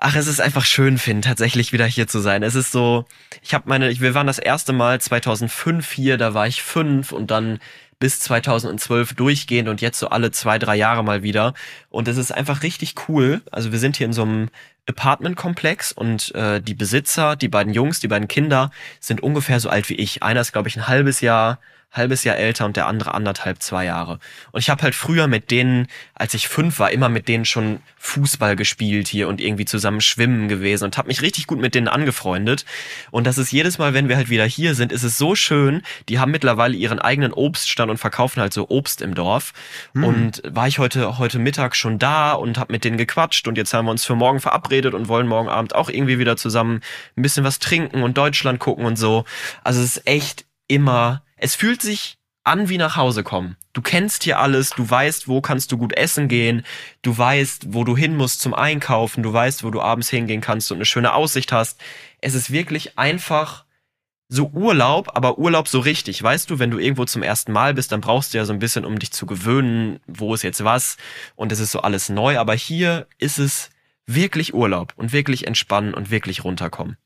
Ach, 0.00 0.14
es 0.14 0.28
ist 0.28 0.40
einfach 0.40 0.64
schön, 0.64 0.96
Finn, 0.96 1.22
tatsächlich 1.22 1.72
wieder 1.72 1.84
hier 1.84 2.06
zu 2.06 2.20
sein. 2.20 2.44
Es 2.44 2.54
ist 2.54 2.70
so, 2.70 3.04
ich 3.42 3.52
habe 3.52 3.68
meine, 3.68 3.98
wir 3.98 4.14
waren 4.14 4.28
das 4.28 4.38
erste 4.38 4.72
Mal 4.72 5.00
2005 5.00 5.90
hier, 5.90 6.16
da 6.16 6.34
war 6.34 6.46
ich 6.46 6.62
fünf 6.62 7.10
und 7.10 7.32
dann 7.32 7.58
bis 7.98 8.20
2012 8.20 9.14
durchgehend 9.14 9.68
und 9.68 9.80
jetzt 9.80 9.98
so 9.98 10.08
alle 10.08 10.30
zwei, 10.30 10.60
drei 10.60 10.76
Jahre 10.76 11.02
mal 11.02 11.24
wieder. 11.24 11.52
Und 11.90 12.06
es 12.06 12.16
ist 12.16 12.30
einfach 12.30 12.62
richtig 12.62 12.94
cool. 13.08 13.42
Also 13.50 13.72
wir 13.72 13.80
sind 13.80 13.96
hier 13.96 14.06
in 14.06 14.12
so 14.12 14.22
einem 14.22 14.50
Apartmentkomplex 14.88 15.90
und 15.90 16.32
äh, 16.36 16.60
die 16.60 16.74
Besitzer, 16.74 17.34
die 17.34 17.48
beiden 17.48 17.74
Jungs, 17.74 17.98
die 17.98 18.08
beiden 18.08 18.28
Kinder 18.28 18.70
sind 19.00 19.20
ungefähr 19.20 19.58
so 19.58 19.68
alt 19.68 19.88
wie 19.88 19.96
ich. 19.96 20.22
Einer 20.22 20.42
ist, 20.42 20.52
glaube 20.52 20.68
ich, 20.68 20.76
ein 20.76 20.86
halbes 20.86 21.20
Jahr 21.20 21.58
halbes 21.90 22.22
Jahr 22.24 22.36
älter 22.36 22.66
und 22.66 22.76
der 22.76 22.86
andere 22.86 23.14
anderthalb, 23.14 23.62
zwei 23.62 23.86
Jahre. 23.86 24.18
Und 24.52 24.60
ich 24.60 24.68
habe 24.68 24.82
halt 24.82 24.94
früher 24.94 25.26
mit 25.26 25.50
denen, 25.50 25.86
als 26.14 26.34
ich 26.34 26.46
fünf 26.46 26.78
war, 26.78 26.90
immer 26.90 27.08
mit 27.08 27.28
denen 27.28 27.44
schon 27.44 27.80
Fußball 27.96 28.56
gespielt 28.56 29.08
hier 29.08 29.26
und 29.28 29.40
irgendwie 29.40 29.64
zusammen 29.64 30.00
schwimmen 30.00 30.48
gewesen 30.48 30.84
und 30.84 30.98
habe 30.98 31.08
mich 31.08 31.22
richtig 31.22 31.46
gut 31.46 31.58
mit 31.58 31.74
denen 31.74 31.88
angefreundet. 31.88 32.66
Und 33.10 33.26
das 33.26 33.38
ist 33.38 33.50
jedes 33.52 33.78
Mal, 33.78 33.94
wenn 33.94 34.08
wir 34.08 34.16
halt 34.16 34.28
wieder 34.28 34.44
hier 34.44 34.74
sind, 34.74 34.92
ist 34.92 35.02
es 35.02 35.16
so 35.16 35.34
schön. 35.34 35.82
Die 36.08 36.18
haben 36.18 36.30
mittlerweile 36.30 36.76
ihren 36.76 36.98
eigenen 36.98 37.32
Obststand 37.32 37.90
und 37.90 37.98
verkaufen 37.98 38.40
halt 38.40 38.52
so 38.52 38.68
Obst 38.68 39.00
im 39.00 39.14
Dorf. 39.14 39.52
Mhm. 39.94 40.04
Und 40.04 40.42
war 40.44 40.68
ich 40.68 40.78
heute 40.78 41.18
heute 41.18 41.38
Mittag 41.38 41.74
schon 41.74 41.98
da 41.98 42.32
und 42.32 42.58
habe 42.58 42.72
mit 42.72 42.84
denen 42.84 42.98
gequatscht 42.98 43.48
und 43.48 43.56
jetzt 43.56 43.72
haben 43.72 43.86
wir 43.86 43.92
uns 43.92 44.04
für 44.04 44.14
morgen 44.14 44.40
verabredet 44.40 44.94
und 44.94 45.08
wollen 45.08 45.26
morgen 45.26 45.48
Abend 45.48 45.74
auch 45.74 45.88
irgendwie 45.88 46.18
wieder 46.18 46.36
zusammen 46.36 46.80
ein 47.16 47.22
bisschen 47.22 47.44
was 47.44 47.58
trinken 47.58 48.02
und 48.02 48.18
Deutschland 48.18 48.58
gucken 48.60 48.84
und 48.84 48.96
so. 48.96 49.24
Also 49.64 49.80
es 49.80 49.96
ist 49.96 50.06
echt 50.06 50.44
immer 50.68 51.22
es 51.38 51.54
fühlt 51.54 51.82
sich 51.82 52.18
an 52.44 52.68
wie 52.68 52.78
nach 52.78 52.96
Hause 52.96 53.22
kommen. 53.22 53.56
Du 53.72 53.82
kennst 53.82 54.24
hier 54.24 54.38
alles, 54.38 54.70
du 54.70 54.88
weißt, 54.88 55.28
wo 55.28 55.40
kannst 55.40 55.70
du 55.70 55.78
gut 55.78 55.96
essen 55.96 56.28
gehen, 56.28 56.64
du 57.02 57.16
weißt, 57.16 57.74
wo 57.74 57.84
du 57.84 57.96
hin 57.96 58.16
musst 58.16 58.40
zum 58.40 58.54
Einkaufen, 58.54 59.22
du 59.22 59.32
weißt, 59.32 59.64
wo 59.64 59.70
du 59.70 59.80
abends 59.80 60.08
hingehen 60.08 60.40
kannst 60.40 60.72
und 60.72 60.78
eine 60.78 60.86
schöne 60.86 61.12
Aussicht 61.12 61.52
hast. 61.52 61.78
Es 62.20 62.34
ist 62.34 62.50
wirklich 62.50 62.98
einfach 62.98 63.64
so 64.28 64.50
Urlaub, 64.52 65.10
aber 65.14 65.38
Urlaub 65.38 65.68
so 65.68 65.80
richtig. 65.80 66.22
Weißt 66.22 66.50
du, 66.50 66.58
wenn 66.58 66.70
du 66.70 66.78
irgendwo 66.78 67.04
zum 67.04 67.22
ersten 67.22 67.52
Mal 67.52 67.74
bist, 67.74 67.92
dann 67.92 68.00
brauchst 68.00 68.32
du 68.32 68.38
ja 68.38 68.44
so 68.44 68.52
ein 68.52 68.58
bisschen, 68.58 68.84
um 68.84 68.98
dich 68.98 69.12
zu 69.12 69.26
gewöhnen, 69.26 70.00
wo 70.06 70.34
ist 70.34 70.42
jetzt 70.42 70.64
was 70.64 70.96
und 71.36 71.52
es 71.52 71.60
ist 71.60 71.72
so 71.72 71.80
alles 71.80 72.08
neu, 72.08 72.38
aber 72.38 72.54
hier 72.54 73.06
ist 73.18 73.38
es 73.38 73.70
wirklich 74.06 74.54
Urlaub 74.54 74.94
und 74.96 75.12
wirklich 75.12 75.46
entspannen 75.46 75.94
und 75.94 76.10
wirklich 76.10 76.44
runterkommen. 76.44 76.96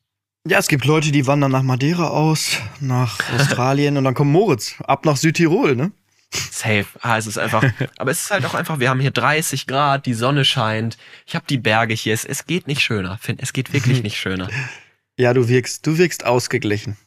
Ja, 0.45 0.57
es 0.57 0.67
gibt 0.67 0.83
Leute, 0.83 1.11
die 1.11 1.25
wandern 1.25 1.51
nach 1.51 1.63
Madeira 1.63 2.09
aus, 2.09 2.57
nach 2.81 3.17
Australien 3.33 3.95
und 3.95 4.03
dann 4.03 4.13
kommt 4.13 4.31
Moritz 4.31 4.75
ab 4.81 5.05
nach 5.05 5.15
Südtirol, 5.15 5.75
ne? 5.75 5.93
Safe. 6.31 6.85
Ah, 6.99 7.17
es 7.17 7.27
ist 7.27 7.37
einfach, 7.37 7.63
aber 7.97 8.11
es 8.11 8.23
ist 8.23 8.31
halt 8.31 8.43
auch 8.45 8.53
einfach, 8.53 8.79
wir 8.79 8.89
haben 8.89 8.99
hier 8.99 9.11
30 9.11 9.67
Grad, 9.67 10.05
die 10.05 10.13
Sonne 10.13 10.43
scheint, 10.43 10.97
ich 11.25 11.35
habe 11.35 11.45
die 11.47 11.57
Berge 11.57 11.93
hier, 11.93 12.13
es, 12.13 12.25
es 12.25 12.45
geht 12.45 12.67
nicht 12.67 12.81
schöner, 12.81 13.17
Finn, 13.19 13.37
es 13.39 13.53
geht 13.53 13.71
wirklich 13.71 14.03
nicht 14.03 14.17
schöner. 14.17 14.49
Ja, 15.17 15.33
du 15.33 15.47
wirkst, 15.47 15.87
du 15.87 15.97
wirkst 15.97 16.25
ausgeglichen. 16.25 16.97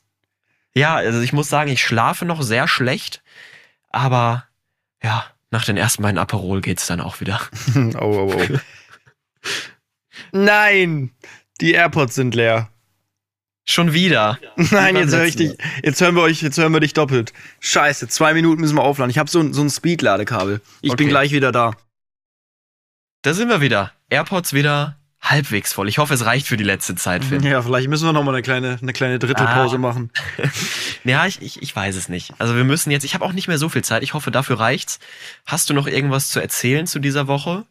Ja, 0.75 0.95
also 0.95 1.21
ich 1.21 1.35
muss 1.35 1.51
sagen, 1.51 1.71
ich 1.71 1.83
schlafe 1.83 2.25
noch 2.25 2.41
sehr 2.41 2.67
schlecht, 2.69 3.23
aber 3.91 4.47
ja, 5.03 5.27
nach 5.51 5.65
den 5.65 5.77
ersten 5.77 6.03
beiden 6.03 6.19
Aperol 6.19 6.63
geht's 6.63 6.87
dann 6.87 7.03
auch 7.03 7.21
wieder. 7.21 7.41
oh, 8.01 8.31
oh, 8.31 8.35
oh. 8.35 8.59
Nein, 10.33 11.11
die 11.61 11.73
AirPods 11.73 12.15
sind 12.15 12.35
leer. 12.35 12.71
Schon 13.69 13.93
wieder. 13.93 14.39
Nein, 14.57 14.95
jetzt 14.95 15.15
höre 15.15 15.25
ich 15.25 15.35
dich. 15.35 15.57
Jetzt 15.83 16.01
hören 16.01 16.15
wir 16.15 16.23
euch, 16.23 16.41
jetzt 16.41 16.57
hören 16.57 16.73
wir 16.73 16.81
dich 16.81 16.95
doppelt. 16.95 17.33
Scheiße, 17.59 18.07
zwei 18.07 18.33
Minuten 18.33 18.61
müssen 18.61 18.77
wir 18.77 18.85
aufladen. 18.85 19.11
Ich 19.11 19.19
habe 19.19 19.29
so, 19.29 19.53
so 19.53 19.61
ein 19.61 19.69
Speed-Ladekabel. 19.69 20.61
Ich 20.83 20.93
okay. 20.93 20.97
bin 20.97 21.09
gleich 21.09 21.33
wieder 21.33 21.51
da. 21.51 21.73
Da 23.23 23.35
sind 23.35 23.49
wir 23.49 23.61
wieder. 23.61 23.93
AirPods 24.09 24.53
wieder 24.53 24.97
halbwegs 25.21 25.73
voll. 25.73 25.89
Ich 25.89 25.99
hoffe, 25.99 26.15
es 26.15 26.25
reicht 26.25 26.47
für 26.47 26.57
die 26.57 26.63
letzte 26.63 26.95
Zeit, 26.95 27.25
Finn. 27.25 27.43
Ja, 27.43 27.61
vielleicht 27.61 27.89
müssen 27.89 28.07
wir 28.07 28.13
noch 28.13 28.23
mal 28.23 28.33
eine 28.33 28.43
kleine, 28.43 28.79
eine 28.81 28.93
kleine 28.93 29.19
Drittelpause 29.19 29.75
ah. 29.75 29.79
machen. 29.79 30.13
ja, 31.05 31.27
ich, 31.27 31.43
ich, 31.43 31.61
ich 31.61 31.75
weiß 31.75 31.97
es 31.97 32.09
nicht. 32.09 32.35
Also 32.39 32.55
wir 32.55 32.63
müssen 32.63 32.93
jetzt, 32.93 33.03
ich 33.03 33.15
habe 33.15 33.25
auch 33.25 33.33
nicht 33.33 33.49
mehr 33.49 33.59
so 33.59 33.69
viel 33.69 33.83
Zeit. 33.83 34.05
Ich 34.05 34.15
hoffe, 34.15 34.31
dafür 34.31 34.61
reicht's. 34.61 35.01
Hast 35.45 35.69
du 35.69 35.75
noch 35.75 35.89
irgendwas 35.89 36.29
zu 36.29 36.39
erzählen 36.39 36.87
zu 36.87 37.01
dieser 37.01 37.27
Woche? 37.27 37.65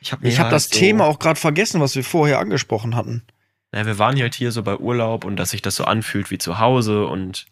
Ich 0.00 0.12
habe 0.12 0.30
hab 0.30 0.50
das 0.50 0.68
so 0.68 0.78
Thema 0.78 1.04
auch 1.06 1.18
gerade 1.18 1.40
vergessen, 1.40 1.80
was 1.80 1.96
wir 1.96 2.04
vorher 2.04 2.38
angesprochen 2.38 2.94
hatten 2.94 3.24
naja, 3.72 3.86
wir 3.86 3.98
waren 3.98 4.20
halt 4.20 4.34
hier 4.34 4.52
so 4.52 4.62
bei 4.62 4.76
Urlaub 4.76 5.24
und 5.24 5.36
dass 5.36 5.50
sich 5.50 5.62
das 5.62 5.76
so 5.76 5.84
anfühlt 5.84 6.30
wie 6.30 6.38
zu 6.38 6.58
Hause 6.58 7.06
und 7.06 7.46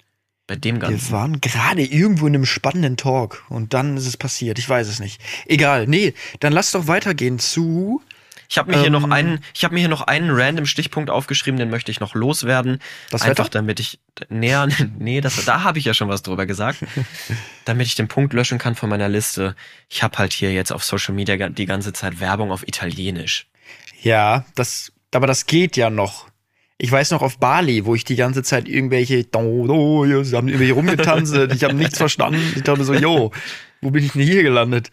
bei 0.46 0.56
dem 0.56 0.80
Ganzen. 0.80 1.10
Wir 1.10 1.12
waren 1.12 1.40
gerade 1.40 1.82
irgendwo 1.82 2.26
in 2.26 2.34
einem 2.34 2.46
spannenden 2.46 2.96
Talk 2.96 3.44
und 3.48 3.74
dann 3.74 3.96
ist 3.96 4.06
es 4.06 4.16
passiert. 4.16 4.58
Ich 4.58 4.68
weiß 4.68 4.88
es 4.88 4.98
nicht. 4.98 5.20
Egal, 5.46 5.86
nee, 5.86 6.14
dann 6.40 6.52
lass 6.52 6.72
doch 6.72 6.86
weitergehen 6.88 7.38
zu. 7.38 8.02
Ich 8.48 8.56
habe 8.56 8.70
mir 8.70 8.78
ähm, 8.78 8.80
hier 8.80 8.90
noch 8.90 9.04
ähm, 9.04 9.12
einen, 9.12 9.44
ich 9.54 9.62
habe 9.62 9.74
mir 9.74 9.80
hier 9.80 9.90
noch 9.90 10.02
einen 10.02 10.30
random 10.30 10.64
Stichpunkt 10.64 11.10
aufgeschrieben, 11.10 11.58
den 11.58 11.68
möchte 11.68 11.90
ich 11.90 12.00
noch 12.00 12.14
loswerden. 12.14 12.80
Das 13.10 13.22
Einfach 13.22 13.44
Wetter? 13.44 13.58
damit 13.58 13.78
ich 13.78 14.00
näher, 14.30 14.66
nee, 14.98 15.20
das, 15.20 15.44
da 15.44 15.64
habe 15.64 15.78
ich 15.78 15.84
ja 15.84 15.92
schon 15.92 16.08
was 16.08 16.22
drüber 16.22 16.46
gesagt, 16.46 16.78
damit 17.66 17.86
ich 17.86 17.94
den 17.94 18.08
Punkt 18.08 18.32
löschen 18.32 18.58
kann 18.58 18.74
von 18.74 18.88
meiner 18.88 19.08
Liste. 19.10 19.54
Ich 19.90 20.02
habe 20.02 20.16
halt 20.16 20.32
hier 20.32 20.52
jetzt 20.52 20.72
auf 20.72 20.82
Social 20.82 21.14
Media 21.14 21.48
die 21.50 21.66
ganze 21.66 21.92
Zeit 21.92 22.20
Werbung 22.20 22.50
auf 22.50 22.66
Italienisch. 22.66 23.46
Ja, 24.00 24.46
das 24.54 24.92
aber 25.14 25.26
das 25.26 25.46
geht 25.46 25.76
ja 25.76 25.90
noch. 25.90 26.28
Ich 26.76 26.92
weiß 26.92 27.11
noch 27.11 27.22
auf 27.22 27.38
Bali, 27.38 27.84
wo 27.86 27.94
ich 27.94 28.04
die 28.04 28.16
ganze 28.16 28.42
Zeit 28.42 28.68
irgendwelche 28.68 29.24
sie 29.24 30.36
haben 30.36 30.48
irgendwie 30.48 30.70
rumgetanzt, 30.70 31.34
ich 31.52 31.64
habe 31.64 31.74
nichts 31.74 31.98
verstanden. 31.98 32.40
Ich 32.54 32.62
dachte 32.62 32.84
so, 32.84 32.94
yo, 32.94 33.32
wo 33.80 33.90
bin 33.90 34.04
ich 34.04 34.12
denn 34.12 34.22
hier 34.22 34.42
gelandet? 34.42 34.90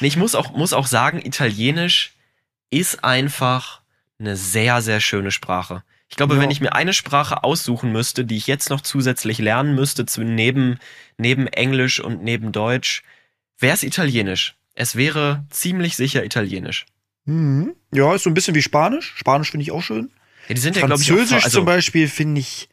ich 0.00 0.16
muss 0.16 0.34
auch, 0.34 0.52
muss 0.56 0.72
auch 0.72 0.86
sagen, 0.86 1.20
Italienisch 1.24 2.14
ist 2.70 3.04
einfach 3.04 3.82
eine 4.18 4.36
sehr, 4.36 4.80
sehr 4.80 5.00
schöne 5.00 5.30
Sprache. 5.30 5.82
Ich 6.08 6.16
glaube, 6.16 6.36
ja. 6.36 6.40
wenn 6.40 6.50
ich 6.50 6.60
mir 6.60 6.74
eine 6.74 6.92
Sprache 6.92 7.44
aussuchen 7.44 7.92
müsste, 7.92 8.24
die 8.24 8.36
ich 8.36 8.46
jetzt 8.46 8.70
noch 8.70 8.80
zusätzlich 8.80 9.38
lernen 9.38 9.74
müsste, 9.74 10.06
neben, 10.22 10.78
neben 11.18 11.46
Englisch 11.46 12.00
und 12.00 12.22
neben 12.22 12.52
Deutsch, 12.52 13.02
wäre 13.58 13.74
es 13.74 13.82
Italienisch. 13.82 14.56
Es 14.74 14.96
wäre 14.96 15.44
ziemlich 15.50 15.96
sicher 15.96 16.24
Italienisch. 16.24 16.86
Mhm. 17.24 17.74
Ja, 17.94 18.14
ist 18.14 18.24
so 18.24 18.30
ein 18.30 18.34
bisschen 18.34 18.54
wie 18.54 18.62
Spanisch. 18.62 19.14
Spanisch 19.16 19.50
finde 19.50 19.62
ich 19.62 19.72
auch 19.72 19.82
schön. 19.82 20.10
Ja, 20.48 20.54
die 20.54 20.60
sind 20.60 20.76
ja, 20.76 20.86
Französisch 20.86 21.30
ich, 21.30 21.36
auch, 21.38 21.44
also, 21.44 21.58
zum 21.58 21.64
Beispiel 21.64 22.08
finde 22.08 22.40
ich, 22.40 22.68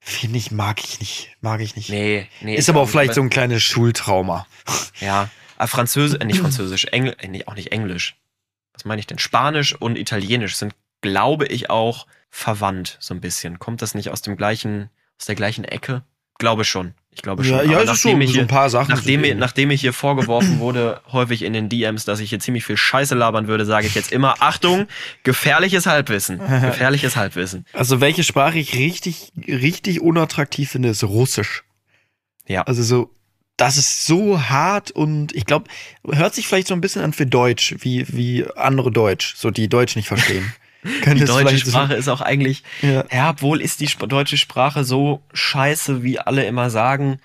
finde 0.00 0.38
ich, 0.38 0.50
mag 0.50 0.82
ich 0.82 1.00
nicht. 1.00 1.36
Mag 1.40 1.60
ich 1.60 1.76
nicht. 1.76 1.90
Nee, 1.90 2.26
nee. 2.40 2.54
Ist 2.54 2.68
aber 2.68 2.80
auch 2.80 2.88
vielleicht 2.88 3.14
so 3.14 3.20
ein 3.20 3.30
kleines 3.30 3.62
Schultrauma. 3.62 4.46
Ja, 5.00 5.28
aber 5.56 5.68
Französisch, 5.68 6.20
äh, 6.20 6.24
nicht 6.24 6.40
Französisch, 6.40 6.86
Engl, 6.86 7.14
äh, 7.18 7.44
auch 7.46 7.54
nicht 7.54 7.72
Englisch. 7.72 8.16
Was 8.72 8.84
meine 8.84 9.00
ich 9.00 9.06
denn? 9.06 9.18
Spanisch 9.18 9.74
und 9.74 9.98
Italienisch 9.98 10.56
sind, 10.56 10.74
glaube 11.00 11.46
ich, 11.46 11.68
auch 11.68 12.06
verwandt, 12.30 12.96
so 13.00 13.12
ein 13.12 13.20
bisschen. 13.20 13.58
Kommt 13.58 13.82
das 13.82 13.94
nicht 13.94 14.10
aus 14.10 14.22
dem 14.22 14.36
gleichen, 14.36 14.88
aus 15.18 15.26
der 15.26 15.34
gleichen 15.34 15.64
Ecke? 15.64 16.02
Glaube 16.38 16.64
schon. 16.64 16.94
Ich 17.12 17.22
glaube 17.22 17.44
schon. 17.44 17.56
Ja, 17.56 17.62
ja 17.64 17.80
ist 17.80 18.00
schon 18.00 18.20
hier, 18.20 18.28
so 18.28 18.40
ein 18.40 18.46
paar 18.46 18.70
Sachen. 18.70 18.94
Nachdem 18.94 19.22
mir, 19.22 19.34
nachdem 19.34 19.68
mir 19.68 19.76
hier 19.76 19.92
vorgeworfen 19.92 20.60
wurde, 20.60 21.00
häufig 21.12 21.42
in 21.42 21.52
den 21.52 21.68
DMs, 21.68 22.04
dass 22.04 22.20
ich 22.20 22.30
hier 22.30 22.38
ziemlich 22.38 22.64
viel 22.64 22.76
Scheiße 22.76 23.14
labern 23.14 23.48
würde, 23.48 23.64
sage 23.64 23.86
ich 23.86 23.94
jetzt 23.94 24.12
immer, 24.12 24.36
Achtung, 24.40 24.86
gefährliches 25.24 25.86
Halbwissen. 25.86 26.38
Gefährliches 26.60 27.16
Halbwissen. 27.16 27.66
Also 27.72 28.00
welche 28.00 28.22
Sprache 28.22 28.58
ich 28.58 28.74
richtig, 28.74 29.32
richtig 29.46 30.00
unattraktiv 30.00 30.70
finde, 30.70 30.90
ist 30.90 31.02
Russisch. 31.02 31.64
Ja. 32.46 32.62
Also 32.62 32.82
so, 32.82 33.10
das 33.56 33.76
ist 33.76 34.06
so 34.06 34.40
hart 34.48 34.90
und 34.90 35.34
ich 35.34 35.44
glaube, 35.44 35.68
hört 36.10 36.34
sich 36.34 36.46
vielleicht 36.46 36.68
so 36.68 36.74
ein 36.74 36.80
bisschen 36.80 37.02
an 37.02 37.12
für 37.12 37.26
Deutsch, 37.26 37.74
wie, 37.80 38.06
wie 38.08 38.46
andere 38.56 38.90
Deutsch, 38.90 39.34
so 39.36 39.50
die 39.50 39.68
Deutsch 39.68 39.96
nicht 39.96 40.08
verstehen. 40.08 40.52
die 41.06 41.24
deutsche 41.24 41.58
Sprache 41.58 41.94
ist 41.94 42.08
auch 42.08 42.20
eigentlich, 42.20 42.62
ja. 42.82 43.04
ja, 43.10 43.30
obwohl 43.30 43.60
ist 43.60 43.80
die 43.80 43.90
deutsche 44.08 44.36
Sprache 44.36 44.84
so 44.84 45.22
scheiße, 45.32 46.02
wie 46.02 46.18
alle 46.18 46.44
immer 46.44 46.70
sagen. 46.70 47.20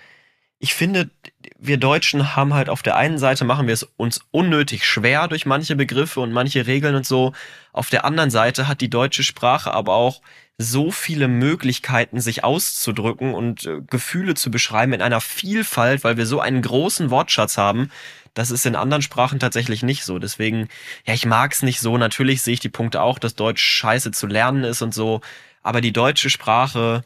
Ich 0.59 0.73
finde, 0.73 1.09
wir 1.57 1.77
Deutschen 1.77 2.35
haben 2.35 2.53
halt 2.53 2.69
auf 2.69 2.81
der 2.81 2.95
einen 2.95 3.17
Seite 3.17 3.45
machen 3.45 3.67
wir 3.67 3.73
es 3.73 3.83
uns 3.97 4.21
unnötig 4.31 4.85
schwer 4.85 5.27
durch 5.27 5.45
manche 5.45 5.75
Begriffe 5.75 6.21
und 6.21 6.31
manche 6.31 6.67
Regeln 6.67 6.95
und 6.95 7.05
so. 7.05 7.33
Auf 7.71 7.89
der 7.89 8.05
anderen 8.05 8.31
Seite 8.31 8.67
hat 8.67 8.81
die 8.81 8.89
deutsche 8.89 9.23
Sprache 9.23 9.73
aber 9.73 9.93
auch 9.93 10.21
so 10.57 10.89
viele 10.91 11.27
Möglichkeiten, 11.27 12.21
sich 12.21 12.43
auszudrücken 12.43 13.33
und 13.33 13.65
äh, 13.65 13.81
Gefühle 13.81 14.35
zu 14.35 14.51
beschreiben 14.51 14.93
in 14.93 15.01
einer 15.01 15.21
Vielfalt, 15.21 16.03
weil 16.03 16.17
wir 16.17 16.25
so 16.25 16.39
einen 16.39 16.61
großen 16.61 17.09
Wortschatz 17.09 17.57
haben, 17.57 17.91
das 18.35 18.51
ist 18.51 18.65
in 18.65 18.75
anderen 18.75 19.01
Sprachen 19.01 19.39
tatsächlich 19.39 19.81
nicht 19.81 20.03
so. 20.03 20.19
Deswegen, 20.19 20.67
ja, 21.05 21.13
ich 21.13 21.25
mag's 21.25 21.61
nicht 21.61 21.79
so. 21.79 21.97
Natürlich 21.97 22.41
sehe 22.41 22.53
ich 22.53 22.59
die 22.59 22.69
Punkte 22.69 23.01
auch, 23.01 23.17
dass 23.17 23.35
Deutsch 23.35 23.63
scheiße 23.63 24.11
zu 24.11 24.27
lernen 24.27 24.65
ist 24.65 24.81
und 24.81 24.93
so. 24.93 25.21
Aber 25.63 25.81
die 25.81 25.93
deutsche 25.93 26.29
Sprache 26.29 27.03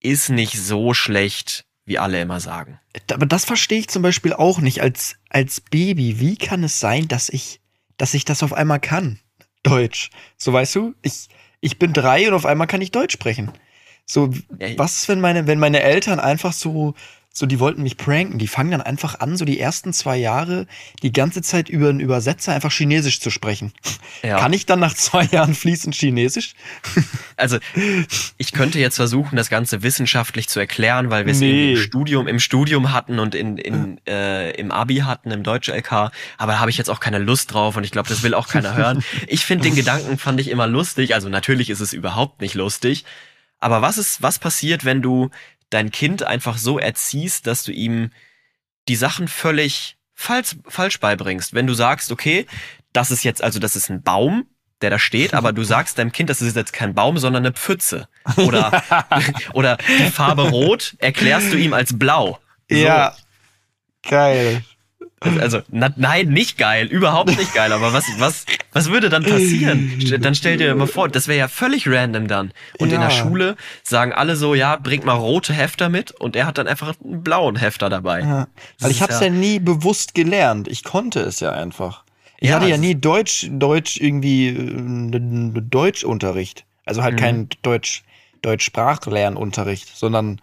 ist 0.00 0.28
nicht 0.28 0.56
so 0.60 0.94
schlecht, 0.94 1.64
wie 1.86 1.98
alle 1.98 2.20
immer 2.20 2.38
sagen. 2.38 2.78
Aber 3.12 3.26
das 3.26 3.44
verstehe 3.44 3.80
ich 3.80 3.88
zum 3.88 4.02
Beispiel 4.02 4.32
auch 4.32 4.60
nicht 4.60 4.80
als, 4.80 5.16
als 5.28 5.60
Baby. 5.60 6.20
Wie 6.20 6.36
kann 6.36 6.62
es 6.62 6.78
sein, 6.78 7.08
dass 7.08 7.28
ich, 7.28 7.60
dass 7.96 8.14
ich 8.14 8.24
das 8.24 8.44
auf 8.44 8.52
einmal 8.52 8.80
kann? 8.80 9.18
Deutsch. 9.64 10.10
So 10.36 10.52
weißt 10.52 10.76
du, 10.76 10.94
ich, 11.02 11.28
ich 11.64 11.78
bin 11.78 11.94
drei 11.94 12.28
und 12.28 12.34
auf 12.34 12.44
einmal 12.44 12.66
kann 12.66 12.82
ich 12.82 12.90
Deutsch 12.90 13.14
sprechen. 13.14 13.50
So, 14.04 14.28
was 14.76 14.98
ist, 14.98 15.08
wenn 15.08 15.20
meine, 15.20 15.46
wenn 15.46 15.58
meine 15.58 15.80
Eltern 15.80 16.20
einfach 16.20 16.52
so 16.52 16.92
so, 17.36 17.46
die 17.46 17.58
wollten 17.58 17.82
mich 17.82 17.96
pranken. 17.96 18.38
Die 18.38 18.46
fangen 18.46 18.70
dann 18.70 18.80
einfach 18.80 19.18
an, 19.18 19.36
so 19.36 19.44
die 19.44 19.58
ersten 19.58 19.92
zwei 19.92 20.16
Jahre 20.16 20.68
die 21.02 21.12
ganze 21.12 21.42
Zeit 21.42 21.68
über 21.68 21.88
einen 21.88 21.98
Übersetzer 21.98 22.54
einfach 22.54 22.70
Chinesisch 22.70 23.18
zu 23.18 23.28
sprechen. 23.30 23.72
Ja. 24.22 24.38
Kann 24.38 24.52
ich 24.52 24.66
dann 24.66 24.78
nach 24.78 24.94
zwei 24.94 25.24
Jahren 25.24 25.54
fließend 25.56 25.96
Chinesisch? 25.96 26.54
Also, 27.36 27.58
ich 28.38 28.52
könnte 28.52 28.78
jetzt 28.78 28.94
versuchen, 28.94 29.34
das 29.34 29.50
Ganze 29.50 29.82
wissenschaftlich 29.82 30.48
zu 30.48 30.60
erklären, 30.60 31.10
weil 31.10 31.26
wir 31.26 31.32
es 31.32 31.40
Nee. 31.40 31.72
im 31.72 31.78
Studium, 31.80 32.28
im 32.28 32.38
Studium 32.38 32.92
hatten 32.92 33.18
und 33.18 33.34
in, 33.34 33.58
in, 33.58 34.00
äh, 34.06 34.52
im 34.52 34.70
Abi 34.70 34.98
hatten, 34.98 35.32
im 35.32 35.42
Deutsch-LK. 35.42 36.12
Aber 36.38 36.52
da 36.52 36.60
habe 36.60 36.70
ich 36.70 36.78
jetzt 36.78 36.88
auch 36.88 37.00
keine 37.00 37.18
Lust 37.18 37.52
drauf 37.52 37.76
und 37.76 37.82
ich 37.82 37.90
glaube, 37.90 38.08
das 38.08 38.22
will 38.22 38.34
auch 38.34 38.46
keiner 38.46 38.74
hören. 38.76 39.02
Ich 39.26 39.44
finde 39.44 39.64
den 39.64 39.74
Gedanken 39.74 40.18
fand 40.18 40.40
ich 40.40 40.48
immer 40.48 40.68
lustig. 40.68 41.14
Also 41.14 41.28
natürlich 41.28 41.68
ist 41.68 41.80
es 41.80 41.92
überhaupt 41.92 42.40
nicht 42.40 42.54
lustig. 42.54 43.04
Aber 43.58 43.80
was 43.82 43.98
ist, 43.98 44.22
was 44.22 44.38
passiert, 44.38 44.84
wenn 44.84 45.00
du 45.02 45.30
dein 45.74 45.90
Kind 45.90 46.22
einfach 46.22 46.56
so 46.56 46.78
erziehst, 46.78 47.46
dass 47.46 47.64
du 47.64 47.72
ihm 47.72 48.10
die 48.88 48.96
Sachen 48.96 49.28
völlig 49.28 49.96
falsch, 50.14 50.56
falsch 50.68 51.00
beibringst? 51.00 51.52
Wenn 51.52 51.66
du 51.66 51.74
sagst, 51.74 52.12
okay, 52.12 52.46
das 52.92 53.10
ist 53.10 53.24
jetzt, 53.24 53.42
also 53.42 53.58
das 53.58 53.76
ist 53.76 53.90
ein 53.90 54.02
Baum, 54.02 54.46
der 54.80 54.90
da 54.90 54.98
steht, 54.98 55.34
aber 55.34 55.52
du 55.52 55.64
sagst 55.74 55.98
deinem 55.98 56.12
Kind, 56.12 56.30
das 56.30 56.40
ist 56.40 56.56
jetzt 56.56 56.72
kein 56.72 56.94
Baum, 56.94 57.18
sondern 57.18 57.44
eine 57.44 57.52
Pfütze. 57.52 58.08
Oder, 58.36 58.82
oder 59.52 59.76
die 59.76 60.10
Farbe 60.10 60.48
Rot 60.48 60.94
erklärst 60.98 61.52
du 61.52 61.58
ihm 61.58 61.74
als 61.74 61.98
Blau. 61.98 62.38
So. 62.70 62.76
Geil. 64.02 64.64
Also, 65.40 65.60
na, 65.70 65.90
nein, 65.96 66.28
nicht 66.28 66.58
geil, 66.58 66.86
überhaupt 66.86 67.36
nicht 67.36 67.54
geil, 67.54 67.72
aber 67.72 67.92
was, 67.92 68.04
was, 68.18 68.44
was 68.72 68.90
würde 68.90 69.08
dann 69.08 69.22
passieren? 69.24 69.90
Dann 70.20 70.34
stell 70.34 70.56
dir 70.58 70.74
mal 70.74 70.86
vor, 70.86 71.08
das 71.08 71.28
wäre 71.28 71.38
ja 71.38 71.48
völlig 71.48 71.88
random 71.88 72.28
dann. 72.28 72.52
Und 72.78 72.92
in 72.92 73.00
der 73.00 73.10
Ja. 73.10 73.16
Schule 73.16 73.56
sagen 73.82 74.12
alle 74.12 74.36
so, 74.36 74.54
ja, 74.54 74.76
bringt 74.76 75.04
mal 75.04 75.14
rote 75.14 75.52
Hefter 75.52 75.88
mit 75.88 76.10
und 76.12 76.36
er 76.36 76.46
hat 76.46 76.58
dann 76.58 76.68
einfach 76.68 76.94
einen 77.02 77.22
blauen 77.22 77.56
Hefter 77.56 77.88
dabei. 77.88 78.20
Ja. 78.20 78.48
Weil 78.80 78.90
ich 78.90 79.00
habe 79.02 79.12
es 79.12 79.20
ja, 79.20 79.30
nie 79.30 79.58
bewusst 79.58 80.14
gelernt. 80.14 80.68
Ich 80.68 80.84
konnte 80.84 81.20
es 81.20 81.40
ja 81.40 81.52
einfach. 81.52 82.04
Ich 82.40 82.50
Ja, 82.50 82.56
hatte 82.56 82.68
ja 82.68 82.76
nie 82.76 82.94
Deutsch, 82.94 83.46
Deutsch 83.50 83.96
irgendwie 83.98 84.48
äh, 84.48 85.60
Deutschunterricht. 85.62 86.64
Also 86.84 87.02
halt 87.02 87.14
Mhm. 87.14 87.18
kein 87.18 87.48
Deutsch, 87.62 88.02
Deutschsprachlernunterricht, 88.42 89.96
sondern 89.96 90.40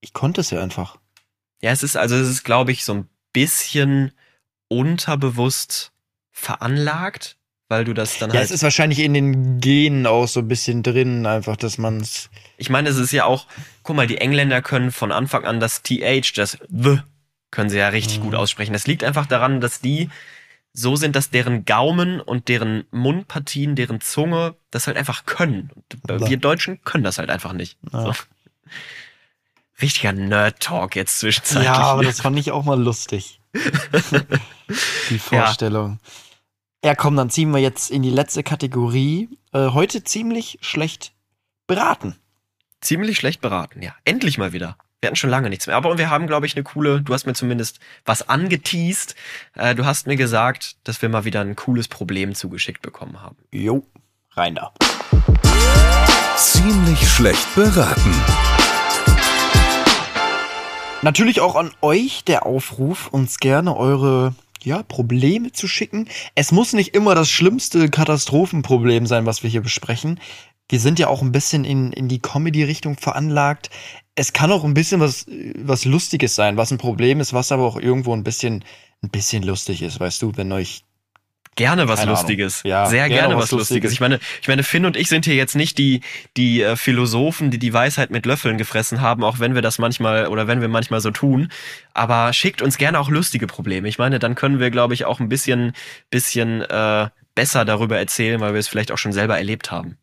ich 0.00 0.12
konnte 0.12 0.40
es 0.40 0.50
ja 0.50 0.62
einfach. 0.62 0.96
Ja, 1.60 1.70
es 1.70 1.82
ist, 1.82 1.96
also 1.96 2.16
es 2.16 2.28
ist, 2.28 2.44
glaube 2.44 2.72
ich, 2.72 2.84
so 2.84 2.94
ein 2.94 3.08
bisschen 3.32 4.12
unterbewusst 4.68 5.92
veranlagt, 6.30 7.36
weil 7.68 7.84
du 7.84 7.94
das 7.94 8.18
dann 8.18 8.30
Ja, 8.30 8.36
halt. 8.36 8.44
es 8.46 8.50
ist 8.50 8.62
wahrscheinlich 8.62 8.98
in 8.98 9.14
den 9.14 9.60
Genen 9.60 10.06
auch 10.06 10.26
so 10.26 10.40
ein 10.40 10.48
bisschen 10.48 10.82
drin, 10.82 11.24
einfach, 11.26 11.56
dass 11.56 11.78
man 11.78 11.98
es. 12.00 12.30
ich 12.56 12.68
meine, 12.70 12.88
es 12.88 12.96
ist 12.96 13.12
ja 13.12 13.24
auch, 13.24 13.46
guck 13.82 13.96
mal, 13.96 14.06
die 14.06 14.18
Engländer 14.18 14.60
können 14.62 14.90
von 14.92 15.12
Anfang 15.12 15.44
an 15.44 15.60
das 15.60 15.82
TH, 15.82 16.32
das 16.36 16.58
The, 16.68 16.98
können 17.50 17.70
sie 17.70 17.78
ja 17.78 17.88
richtig 17.88 18.18
Mhm. 18.18 18.22
gut 18.24 18.34
aussprechen. 18.34 18.72
Das 18.72 18.86
liegt 18.86 19.04
einfach 19.04 19.26
daran, 19.26 19.60
dass 19.60 19.80
die 19.80 20.10
so 20.74 20.96
sind, 20.96 21.16
dass 21.16 21.28
deren 21.30 21.66
Gaumen 21.66 22.20
und 22.20 22.48
deren 22.48 22.84
Mundpartien, 22.90 23.76
deren 23.76 24.00
Zunge 24.00 24.54
das 24.70 24.86
halt 24.86 24.96
einfach 24.96 25.26
können. 25.26 25.70
Und 25.74 26.20
Ja. 26.22 26.28
wir 26.30 26.36
Deutschen 26.38 26.82
können 26.82 27.04
das 27.04 27.18
halt 27.18 27.28
einfach 27.30 27.52
nicht. 27.52 27.76
Ja. 27.92 28.06
So. 28.06 28.12
Richtiger 29.82 30.12
Nerd-Talk 30.12 30.96
jetzt 30.96 31.18
zwischenzeitlich. 31.18 31.66
Ja, 31.66 31.74
aber 31.74 32.04
das 32.04 32.20
fand 32.20 32.38
ich 32.38 32.52
auch 32.52 32.64
mal 32.64 32.80
lustig. 32.80 33.40
die 35.10 35.18
Vorstellung. 35.18 35.98
Ja. 36.84 36.94
komm, 36.94 37.16
dann 37.16 37.30
ziehen 37.30 37.50
wir 37.50 37.58
jetzt 37.58 37.90
in 37.90 38.02
die 38.02 38.10
letzte 38.10 38.42
Kategorie. 38.42 39.28
Äh, 39.52 39.70
heute 39.70 40.04
ziemlich 40.04 40.58
schlecht 40.62 41.12
beraten. 41.66 42.16
ziemlich 42.80 43.16
schlecht 43.18 43.40
beraten, 43.40 43.82
ja. 43.82 43.94
Endlich 44.04 44.38
mal 44.38 44.52
wieder. 44.52 44.76
Wir 45.00 45.08
hatten 45.08 45.16
schon 45.16 45.30
lange 45.30 45.50
nichts 45.50 45.66
mehr. 45.66 45.76
Aber 45.76 45.98
wir 45.98 46.10
haben, 46.10 46.28
glaube 46.28 46.46
ich, 46.46 46.54
eine 46.54 46.62
coole, 46.62 47.02
du 47.02 47.12
hast 47.12 47.26
mir 47.26 47.34
zumindest 47.34 47.80
was 48.04 48.28
angeteased. 48.28 49.16
Äh, 49.54 49.74
du 49.74 49.84
hast 49.84 50.06
mir 50.06 50.16
gesagt, 50.16 50.76
dass 50.84 51.02
wir 51.02 51.08
mal 51.08 51.24
wieder 51.24 51.40
ein 51.40 51.56
cooles 51.56 51.88
Problem 51.88 52.34
zugeschickt 52.36 52.82
bekommen 52.82 53.20
haben. 53.20 53.36
Jo, 53.50 53.84
rein 54.32 54.54
da. 54.54 54.72
Ziemlich 56.36 57.08
schlecht 57.08 57.52
beraten. 57.54 58.14
Natürlich 61.02 61.40
auch 61.40 61.56
an 61.56 61.72
euch 61.80 62.22
der 62.22 62.46
Aufruf, 62.46 63.08
uns 63.08 63.38
gerne 63.38 63.76
eure 63.76 64.36
ja, 64.62 64.84
Probleme 64.84 65.50
zu 65.50 65.66
schicken. 65.66 66.08
Es 66.36 66.52
muss 66.52 66.72
nicht 66.74 66.94
immer 66.94 67.16
das 67.16 67.28
schlimmste 67.28 67.90
Katastrophenproblem 67.90 69.06
sein, 69.06 69.26
was 69.26 69.42
wir 69.42 69.50
hier 69.50 69.62
besprechen. 69.62 70.20
Wir 70.68 70.78
sind 70.78 71.00
ja 71.00 71.08
auch 71.08 71.20
ein 71.20 71.32
bisschen 71.32 71.64
in, 71.64 71.92
in 71.92 72.06
die 72.06 72.20
Comedy-Richtung 72.20 72.96
veranlagt. 72.96 73.68
Es 74.14 74.32
kann 74.32 74.52
auch 74.52 74.62
ein 74.62 74.74
bisschen 74.74 75.00
was, 75.00 75.26
was 75.56 75.84
Lustiges 75.84 76.36
sein, 76.36 76.56
was 76.56 76.70
ein 76.70 76.78
Problem 76.78 77.18
ist, 77.18 77.32
was 77.32 77.50
aber 77.50 77.64
auch 77.64 77.76
irgendwo 77.76 78.14
ein 78.14 78.22
bisschen, 78.22 78.64
ein 79.02 79.10
bisschen 79.10 79.42
lustig 79.42 79.82
ist, 79.82 79.98
weißt 79.98 80.22
du, 80.22 80.36
wenn 80.36 80.52
euch 80.52 80.84
Gerne 81.54 81.86
was 81.86 82.00
Keine 82.00 82.12
Ahnung. 82.12 82.22
Lustiges. 82.22 82.62
Ja, 82.64 82.86
Sehr 82.86 83.08
gerne 83.08 83.20
gerne, 83.20 83.34
was 83.36 83.44
was 83.44 83.50
Lustiges. 83.52 83.68
Lustiges. 83.70 83.92
Ich 83.92 84.00
meine, 84.00 84.20
ich 84.40 84.48
meine, 84.48 84.62
Finn 84.62 84.86
und 84.86 84.96
ich 84.96 85.08
sind 85.08 85.26
hier 85.26 85.34
jetzt 85.34 85.54
nicht 85.54 85.76
die, 85.76 86.00
die 86.36 86.62
äh, 86.62 86.76
Philosophen, 86.76 87.50
die 87.50 87.58
die 87.58 87.74
Weisheit 87.74 88.10
mit 88.10 88.24
Löffeln 88.24 88.56
gefressen 88.56 89.02
haben, 89.02 89.22
auch 89.22 89.38
wenn 89.38 89.54
wir 89.54 89.60
das 89.60 89.78
manchmal 89.78 90.28
oder 90.28 90.46
wenn 90.46 90.62
wir 90.62 90.68
manchmal 90.68 91.00
so 91.00 91.10
tun. 91.10 91.50
Aber 91.92 92.32
schickt 92.32 92.62
uns 92.62 92.78
gerne 92.78 92.98
auch 92.98 93.10
lustige 93.10 93.46
Probleme. 93.46 93.86
Ich 93.86 93.98
meine, 93.98 94.18
dann 94.18 94.34
können 94.34 94.60
wir, 94.60 94.70
glaube 94.70 94.94
ich, 94.94 95.04
auch 95.04 95.20
ein 95.20 95.28
bisschen, 95.28 95.72
bisschen 96.08 96.62
äh, 96.62 97.08
besser 97.34 97.64
darüber 97.64 97.98
erzählen, 97.98 98.40
weil 98.40 98.52
wir 98.52 98.60
es 98.60 98.68
vielleicht 98.68 98.92
auch 98.92 98.98
schon 98.98 99.12
selber 99.12 99.38
erlebt 99.38 99.70
haben. 99.70 99.96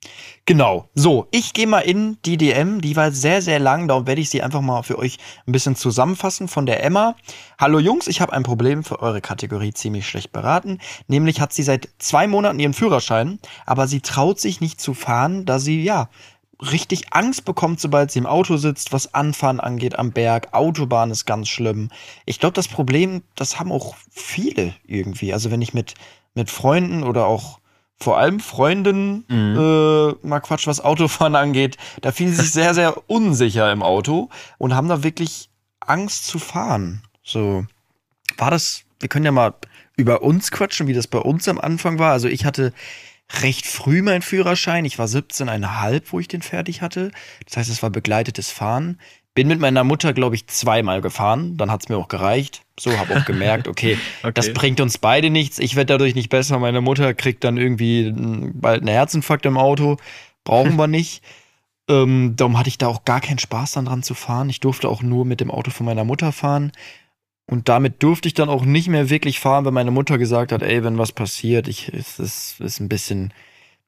Genau. 0.46 0.90
So, 0.96 1.28
ich 1.32 1.54
gehe 1.54 1.68
mal 1.68 1.82
in 1.82 2.18
die 2.26 2.38
DM. 2.38 2.82
Die 2.82 2.96
war 2.96 3.12
sehr, 3.12 3.42
sehr 3.42 3.60
lang. 3.60 3.88
Darum 3.88 4.08
werde 4.08 4.22
ich 4.22 4.30
sie 4.30 4.42
einfach 4.42 4.62
mal 4.62 4.82
für 4.82 4.98
euch 4.98 5.18
ein 5.46 5.52
bisschen 5.52 5.76
zusammenfassen 5.76 6.48
von 6.48 6.66
der 6.66 6.84
Emma. 6.84 7.16
Hallo 7.60 7.80
Jungs, 7.80 8.08
ich 8.08 8.22
habe 8.22 8.34
ein 8.34 8.44
Problem 8.44 8.84
für 8.84 9.00
eure 9.00 9.22
Kategorie 9.22 9.74
ziemlich 9.74 10.08
schlecht 10.08 10.32
beraten. 10.32 10.80
Nämlich 11.08 11.40
hat 11.40 11.54
sie 11.54 11.64
seit 11.64 11.90
zwei 12.00 12.28
Monaten 12.28 12.60
ihren 12.60 12.74
Führerschein, 12.74 13.40
aber 13.66 13.88
sie 13.88 14.02
traut 14.02 14.40
sich 14.40 14.60
nicht 14.60 14.82
zu 14.82 14.94
fahren, 14.94 15.46
da 15.46 15.60
sie, 15.60 15.84
ja, 15.84 16.10
richtig 16.62 17.14
Angst 17.14 17.46
bekommt, 17.46 17.80
sobald 17.80 18.12
sie 18.12 18.20
im 18.20 18.26
Auto 18.26 18.58
sitzt, 18.58 18.92
was 18.92 19.14
Anfahren 19.14 19.60
angeht 19.60 19.98
am 19.98 20.12
Berg. 20.12 20.50
Autobahn 20.54 21.12
ist 21.12 21.26
ganz 21.26 21.48
schlimm. 21.48 21.90
Ich 22.26 22.40
glaube, 22.40 22.54
das 22.54 22.68
Problem, 22.68 23.24
das 23.36 23.60
haben 23.60 23.72
auch 23.72 23.96
viele 24.12 24.74
irgendwie. 24.86 25.32
Also 25.32 25.52
wenn 25.52 25.62
ich 25.62 25.74
mit, 25.74 25.94
mit 26.36 26.50
Freunden 26.50 27.04
oder 27.04 27.26
auch 27.26 27.60
vor 28.02 28.18
allem 28.18 28.40
Freundinnen 28.40 29.26
Mhm. 29.28 29.58
äh, 29.60 30.28
mal 30.28 30.40
Quatsch, 30.40 30.68
was 30.68 30.80
Autofahren 30.80 31.36
angeht, 31.36 31.78
da 32.02 32.12
fühlen 32.12 32.30
sie 32.32 32.42
sich 32.44 32.52
sehr, 32.52 32.74
sehr 32.74 33.10
unsicher 33.10 33.72
im 33.72 33.84
Auto 33.84 34.30
und 34.58 34.74
haben 34.74 34.88
da 34.88 35.04
wirklich 35.04 35.50
Angst 35.82 36.28
zu 36.28 36.40
fahren. 36.40 37.02
So, 37.24 37.66
war 38.38 38.52
das, 38.52 38.84
wir 39.00 39.10
können 39.10 39.26
ja 39.26 39.32
mal 39.32 39.54
über 39.98 40.22
uns 40.22 40.50
quatschen, 40.52 40.88
wie 40.88 40.94
das 40.94 41.08
bei 41.08 41.20
uns 41.20 41.48
am 41.50 41.60
Anfang 41.60 42.00
war. 42.00 42.14
Also 42.14 42.30
ich 42.30 42.46
hatte 42.46 42.72
recht 43.42 43.68
früh 43.68 44.02
meinen 44.02 44.22
Führerschein. 44.22 44.86
Ich 44.86 44.98
war 44.98 45.06
17,5, 45.08 46.04
wo 46.12 46.20
ich 46.20 46.28
den 46.30 46.42
fertig 46.42 46.82
hatte. 46.82 47.12
Das 47.46 47.58
heißt, 47.58 47.70
es 47.70 47.84
war 47.84 47.90
begleitetes 47.90 48.50
Fahren. 48.50 49.00
Bin 49.36 49.48
mit 49.48 49.60
meiner 49.60 49.84
Mutter, 49.84 50.14
glaube 50.14 50.36
ich, 50.36 50.48
zweimal 50.48 51.02
gefahren. 51.02 51.56
Dann 51.56 51.72
hat's 51.72 51.88
mir 51.88 51.98
auch 51.98 52.08
gereicht. 52.08 52.64
So, 52.80 52.98
habe 52.98 53.16
auch 53.18 53.26
gemerkt, 53.26 53.68
okay, 53.68 53.98
Okay. 54.24 54.32
das 54.34 54.54
bringt 54.54 54.82
uns 54.82 54.98
beide 54.98 55.30
nichts. 55.30 55.60
Ich 55.60 55.76
werde 55.76 55.94
dadurch 55.94 56.16
nicht 56.16 56.30
besser. 56.30 56.60
Meine 56.60 56.82
Mutter 56.82 57.14
kriegt 57.14 57.44
dann 57.44 57.58
irgendwie 57.58 58.12
bald 58.16 58.82
einen 58.82 58.90
Herzinfarkt 58.90 59.46
im 59.46 59.58
Auto. 59.58 59.98
Brauchen 60.44 60.76
wir 60.78 60.88
nicht. 60.88 61.22
Ähm, 61.90 62.34
darum 62.36 62.58
hatte 62.58 62.70
ich 62.70 62.78
da 62.78 62.88
auch 62.88 63.06
gar 63.06 63.22
keinen 63.22 63.40
Spaß 63.40 63.72
dann 63.74 63.86
dran 63.86 64.04
zu 64.04 64.14
fahren. 64.14 64.50
Ich 64.50 64.60
durfte 64.60 64.90
auch 64.90 65.02
nur 65.02 65.26
mit 65.26 65.42
dem 65.42 65.52
Auto 65.52 65.72
von 65.72 65.86
meiner 65.86 66.04
Mutter 66.04 66.32
fahren. 66.32 66.72
Und 67.46 67.68
damit 67.68 68.04
durfte 68.04 68.28
ich 68.28 68.36
dann 68.36 68.50
auch 68.50 68.64
nicht 68.64 68.90
mehr 68.90 69.10
wirklich 69.10 69.40
fahren, 69.40 69.66
weil 69.66 69.72
meine 69.72 69.90
Mutter 69.92 70.18
gesagt 70.20 70.52
hat, 70.52 70.62
ey, 70.62 70.84
wenn 70.84 71.00
was 71.00 71.12
passiert, 71.12 71.68
ich, 71.68 71.92
es 71.92 72.20
ist, 72.20 72.60
ist 72.60 72.80
ein 72.80 72.90
bisschen, 72.90 73.34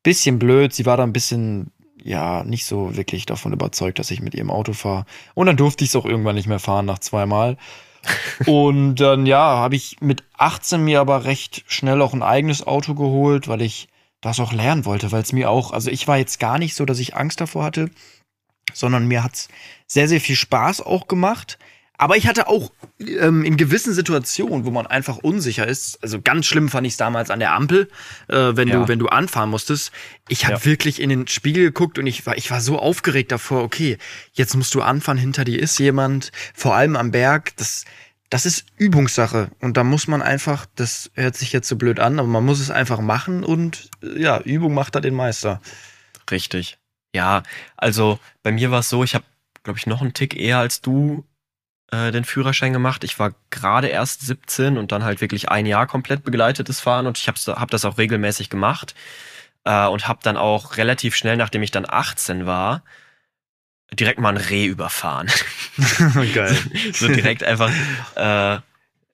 bisschen 0.02 0.40
blöd. 0.40 0.74
Sie 0.74 0.88
war 0.88 0.98
da 0.98 1.04
ein 1.04 1.14
bisschen, 1.14 1.72
ja, 2.04 2.44
nicht 2.44 2.66
so 2.66 2.96
wirklich 2.96 3.26
davon 3.26 3.54
überzeugt, 3.54 4.00
dass 4.00 4.12
ich 4.12 4.22
mit 4.22 4.34
ihrem 4.34 4.50
Auto 4.50 4.74
fahre. 4.74 5.06
Und 5.34 5.48
dann 5.48 5.58
durfte 5.58 5.84
ich 5.84 5.92
es 5.92 5.96
auch 5.96 6.06
irgendwann 6.06 6.36
nicht 6.36 6.48
mehr 6.48 6.60
fahren 6.60 6.86
nach 6.86 7.00
zweimal. 7.00 7.58
Und 8.48 8.96
dann, 8.96 9.26
ja, 9.26 9.40
habe 9.40 9.76
ich 9.76 9.98
mit 10.02 10.24
18 10.38 10.84
mir 10.84 11.02
aber 11.02 11.26
recht 11.26 11.64
schnell 11.68 12.02
auch 12.02 12.14
ein 12.14 12.24
eigenes 12.24 12.66
Auto 12.66 12.96
geholt, 12.96 13.48
weil 13.48 13.62
ich 13.62 13.90
das 14.22 14.40
auch 14.40 14.54
lernen 14.54 14.86
wollte, 14.86 15.12
weil 15.12 15.22
es 15.22 15.34
mir 15.34 15.50
auch, 15.50 15.72
also 15.72 15.90
ich 15.90 16.08
war 16.08 16.18
jetzt 16.18 16.40
gar 16.40 16.58
nicht 16.58 16.76
so, 16.76 16.86
dass 16.86 17.00
ich 17.00 17.16
Angst 17.16 17.42
davor 17.42 17.64
hatte, 17.64 17.90
sondern 18.74 19.08
mir 19.08 19.24
hat's 19.24 19.50
sehr, 19.88 20.08
sehr 20.08 20.22
viel 20.22 20.36
Spaß 20.36 20.82
auch 20.82 21.08
gemacht. 21.08 21.58
Aber 22.02 22.18
ich 22.18 22.26
hatte 22.26 22.48
auch 22.48 22.72
ähm, 23.00 23.44
in 23.44 23.58
gewissen 23.58 23.94
Situationen, 23.94 24.66
wo 24.66 24.72
man 24.72 24.88
einfach 24.88 25.18
unsicher 25.18 25.68
ist, 25.68 26.02
also 26.02 26.20
ganz 26.20 26.48
schlimm 26.48 26.68
fand 26.68 26.88
ich 26.88 26.94
es 26.94 26.98
damals 26.98 27.30
an 27.30 27.40
der 27.40 27.54
Ampel, 27.54 27.90
äh, 28.28 28.36
wenn 28.56 28.68
Ja. 28.68 28.80
du 28.82 28.88
wenn 28.88 28.98
du 28.98 29.06
anfahren 29.08 29.52
musstest. 29.52 29.92
Ich 30.28 30.46
habe 30.46 30.56
Ja. 30.56 30.66
wirklich 30.66 31.00
in 31.00 31.10
den 31.10 31.28
Spiegel 31.28 31.66
geguckt 31.66 32.00
und 32.00 32.08
ich 32.08 32.26
war 32.26 32.36
ich 32.36 32.50
war 32.50 32.60
so 32.60 32.80
aufgeregt 32.80 33.32
davor. 33.32 33.62
Okay, 33.62 34.00
jetzt 34.34 34.56
musst 34.56 34.74
du 34.74 34.82
anfahren, 34.82 35.20
hinter 35.20 35.44
dir 35.44 35.60
ist 35.60 35.78
jemand, 35.78 36.32
vor 36.56 36.74
allem 36.74 36.96
am 36.96 37.12
Berg. 37.12 37.56
Das 37.58 37.86
das 38.32 38.48
ist 38.48 38.66
Übungssache 38.78 39.52
und 39.60 39.78
da 39.78 39.84
muss 39.84 40.08
man 40.08 40.24
einfach, 40.24 40.66
das 40.76 41.12
hört 41.14 41.36
sich 41.36 41.54
jetzt 41.54 41.68
so 41.68 41.76
blöd 41.76 42.00
an, 42.00 42.18
aber 42.18 42.28
man 42.28 42.44
muss 42.44 42.60
es 42.62 42.72
einfach 42.72 43.00
machen 43.02 43.44
und 43.44 43.92
äh, 44.02 44.20
ja, 44.24 44.40
Übung 44.42 44.74
macht 44.74 44.96
da 44.96 45.02
den 45.02 45.14
Meister. 45.14 45.62
Richtig. 46.32 46.80
Ja, 47.14 47.44
also 47.78 48.18
bei 48.42 48.52
mir 48.52 48.72
war 48.72 48.80
es 48.80 48.90
so, 48.90 49.04
ich 49.04 49.14
habe, 49.14 49.26
glaube 49.64 49.78
ich, 49.78 49.86
noch 49.86 50.02
einen 50.02 50.16
Tick 50.16 50.36
eher 50.36 50.58
als 50.58 50.82
du 50.82 51.26
äh, 51.92 52.12
den 52.12 52.24
Führerschein 52.24 52.74
gemacht. 52.74 53.04
Ich 53.04 53.20
war 53.20 53.34
gerade 53.50 53.88
erst 53.88 54.22
17 54.22 54.78
und 54.78 54.92
dann 54.92 55.04
halt 55.04 55.22
wirklich 55.22 55.50
ein 55.50 55.66
Jahr 55.66 55.88
komplett 55.88 56.24
begleitetes 56.24 56.80
Fahren 56.80 57.08
und 57.08 57.18
ich 57.18 57.28
habe 57.28 57.40
hab 57.60 57.72
das 57.72 57.86
auch 57.86 57.98
regelmäßig 57.98 58.50
gemacht 58.50 58.96
äh, 59.66 59.88
und 59.88 60.08
habe 60.08 60.20
dann 60.24 60.38
auch 60.38 60.78
relativ 60.78 61.16
schnell, 61.16 61.38
nachdem 61.38 61.64
ich 61.64 61.72
dann 61.72 61.86
18 61.88 62.46
war, 62.46 62.84
direkt 63.94 64.20
mal 64.20 64.30
ein 64.30 64.38
Reh 64.38 64.66
überfahren. 64.66 65.28
Geil. 66.34 66.58
so 66.94 67.08
direkt 67.08 67.44
einfach 67.44 67.72
äh, 68.16 68.60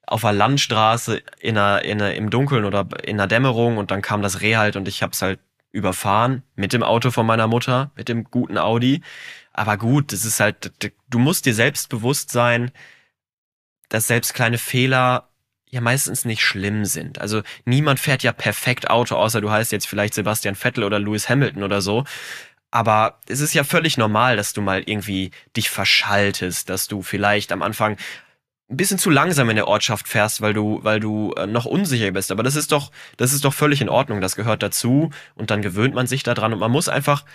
auf 0.06 0.22
der 0.22 0.34
Landstraße 0.34 1.22
in 1.40 1.58
einer, 1.58 1.84
in 1.84 2.02
einer, 2.02 2.14
im 2.14 2.30
Dunkeln 2.30 2.64
oder 2.64 2.88
in 3.04 3.18
der 3.18 3.28
Dämmerung 3.28 3.78
und 3.78 3.92
dann 3.92 4.02
kam 4.02 4.22
das 4.22 4.42
Reh 4.42 4.56
halt 4.56 4.76
und 4.76 4.88
ich 4.88 5.04
hab's 5.04 5.22
halt 5.22 5.40
überfahren 5.72 6.44
mit 6.56 6.74
dem 6.74 6.84
Auto 6.84 7.12
von 7.12 7.26
meiner 7.26 7.48
Mutter, 7.48 7.92
mit 7.96 8.08
dem 8.08 8.24
guten 8.26 8.58
Audi. 8.58 9.02
Aber 9.58 9.78
gut, 9.78 10.14
das 10.14 10.24
ist 10.24 10.40
halt, 10.40 10.72
du 11.10 11.20
musst 11.20 11.48
dir 11.48 11.54
selbst 11.56 11.90
bewusst 11.90 12.30
sein, 12.30 12.72
dass 13.90 14.06
selbst 14.06 14.36
kleine 14.36 14.60
Fehler 14.60 15.32
ja 15.68 15.82
meistens 15.82 16.26
nicht 16.26 16.44
schlimm 16.44 16.86
sind. 16.86 17.20
Also 17.20 17.42
niemand 17.66 18.00
fährt 18.00 18.22
ja 18.22 18.34
perfekt 18.34 18.88
Auto, 18.90 19.16
außer 19.16 19.42
du 19.42 19.50
heißt 19.50 19.72
jetzt 19.72 19.88
vielleicht 19.88 20.14
Sebastian 20.14 20.54
Vettel 20.54 20.84
oder 20.84 21.00
Lewis 21.00 21.28
Hamilton 21.28 21.64
oder 21.64 21.82
so. 21.82 22.04
Aber 22.70 23.20
es 23.28 23.40
ist 23.40 23.56
ja 23.56 23.64
völlig 23.64 23.98
normal, 23.98 24.38
dass 24.38 24.54
du 24.54 24.62
mal 24.62 24.84
irgendwie 24.86 25.32
dich 25.56 25.72
verschaltest, 25.72 26.70
dass 26.70 26.88
du 26.88 27.02
vielleicht 27.02 27.52
am 27.52 27.64
Anfang 27.64 27.98
ein 28.70 28.78
bisschen 28.78 29.00
zu 29.00 29.10
langsam 29.10 29.50
in 29.50 29.56
der 29.56 29.68
Ortschaft 29.68 30.08
fährst, 30.08 30.42
weil 30.42 30.54
du, 30.54 30.82
weil 30.84 31.00
du 31.00 31.34
äh, 31.34 31.48
noch 31.48 31.66
unsicher 31.66 32.12
bist. 32.12 32.32
Aber 32.32 32.44
das 32.44 32.56
ist 32.56 32.72
doch, 32.72 32.92
das 33.16 33.34
ist 33.34 33.44
doch 33.44 33.56
völlig 33.56 33.82
in 33.82 33.90
Ordnung. 33.90 34.22
Das 34.22 34.36
gehört 34.36 34.62
dazu 34.62 35.10
und 35.34 35.50
dann 35.50 35.64
gewöhnt 35.64 35.96
man 35.96 36.06
sich 36.06 36.22
daran 36.22 36.54
und 36.54 36.60
man 36.60 36.72
muss 36.72 36.90
einfach, 36.90 37.26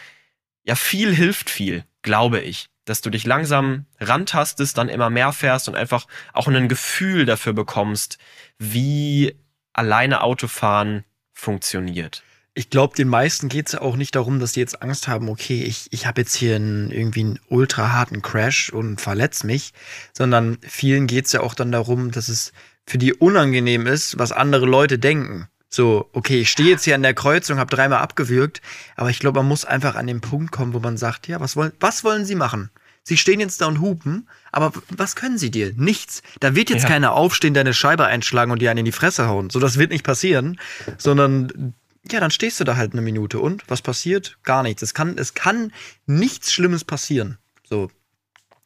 ja, 0.64 0.74
viel 0.74 1.14
hilft 1.14 1.50
viel, 1.50 1.84
glaube 2.02 2.40
ich. 2.40 2.66
Dass 2.84 3.00
du 3.00 3.10
dich 3.10 3.24
langsam 3.24 3.86
rantastest, 4.00 4.76
dann 4.76 4.88
immer 4.88 5.08
mehr 5.08 5.32
fährst 5.32 5.68
und 5.68 5.76
einfach 5.76 6.06
auch 6.32 6.48
ein 6.48 6.68
Gefühl 6.68 7.26
dafür 7.26 7.52
bekommst, 7.52 8.18
wie 8.58 9.36
alleine 9.72 10.22
Autofahren 10.22 11.04
funktioniert 11.32 12.24
ich 12.54 12.68
glaube, 12.68 12.94
den 12.94 13.08
meisten 13.08 13.48
geht 13.48 13.68
es 13.68 13.72
ja 13.72 13.80
auch 13.80 13.96
nicht 13.96 14.14
darum, 14.14 14.38
dass 14.38 14.52
die 14.52 14.60
jetzt 14.60 14.82
Angst 14.82 15.08
haben, 15.08 15.28
okay, 15.28 15.62
ich, 15.62 15.88
ich 15.90 16.06
habe 16.06 16.20
jetzt 16.20 16.34
hier 16.34 16.56
einen, 16.56 16.90
irgendwie 16.90 17.20
einen 17.20 17.40
ultra 17.48 17.92
harten 17.92 18.20
Crash 18.20 18.70
und 18.70 19.00
verletz 19.00 19.42
mich, 19.42 19.72
sondern 20.12 20.58
vielen 20.60 21.06
geht 21.06 21.26
es 21.26 21.32
ja 21.32 21.40
auch 21.40 21.54
dann 21.54 21.72
darum, 21.72 22.10
dass 22.10 22.28
es 22.28 22.52
für 22.86 22.98
die 22.98 23.14
unangenehm 23.14 23.86
ist, 23.86 24.18
was 24.18 24.32
andere 24.32 24.66
Leute 24.66 24.98
denken. 24.98 25.48
So, 25.74 26.10
okay, 26.12 26.42
ich 26.42 26.50
stehe 26.50 26.68
jetzt 26.68 26.84
hier 26.84 26.94
an 26.94 27.02
der 27.02 27.14
Kreuzung, 27.14 27.58
habe 27.58 27.74
dreimal 27.74 28.00
abgewürgt, 28.00 28.60
aber 28.94 29.08
ich 29.08 29.18
glaube, 29.18 29.38
man 29.40 29.48
muss 29.48 29.64
einfach 29.64 29.94
an 29.94 30.06
den 30.06 30.20
Punkt 30.20 30.52
kommen, 30.52 30.74
wo 30.74 30.80
man 30.80 30.98
sagt, 30.98 31.28
ja, 31.28 31.40
was 31.40 31.56
wollen, 31.56 31.72
was 31.80 32.04
wollen 32.04 32.26
Sie 32.26 32.34
machen? 32.34 32.70
Sie 33.04 33.16
stehen 33.16 33.40
jetzt 33.40 33.60
da 33.62 33.66
und 33.66 33.80
hupen, 33.80 34.28
aber 34.52 34.72
was 34.90 35.16
können 35.16 35.38
sie 35.38 35.50
dir? 35.50 35.72
Nichts. 35.74 36.22
Da 36.38 36.54
wird 36.54 36.70
jetzt 36.70 36.82
ja. 36.82 36.88
keiner 36.88 37.14
aufstehen, 37.14 37.54
deine 37.54 37.74
Scheibe 37.74 38.06
einschlagen 38.06 38.52
und 38.52 38.60
dir 38.60 38.70
einen 38.70 38.80
in 38.80 38.84
die 38.84 38.92
Fresse 38.92 39.26
hauen. 39.26 39.50
So, 39.50 39.58
das 39.58 39.76
wird 39.76 39.90
nicht 39.90 40.04
passieren, 40.04 40.60
sondern 40.98 41.74
ja, 42.08 42.20
dann 42.20 42.30
stehst 42.30 42.60
du 42.60 42.64
da 42.64 42.76
halt 42.76 42.92
eine 42.92 43.02
Minute 43.02 43.40
und 43.40 43.64
was 43.66 43.82
passiert? 43.82 44.38
Gar 44.44 44.62
nichts. 44.62 44.82
Es 44.82 44.94
kann, 44.94 45.16
es 45.18 45.34
kann 45.34 45.72
nichts 46.06 46.52
Schlimmes 46.52 46.84
passieren. 46.84 47.38
So. 47.64 47.90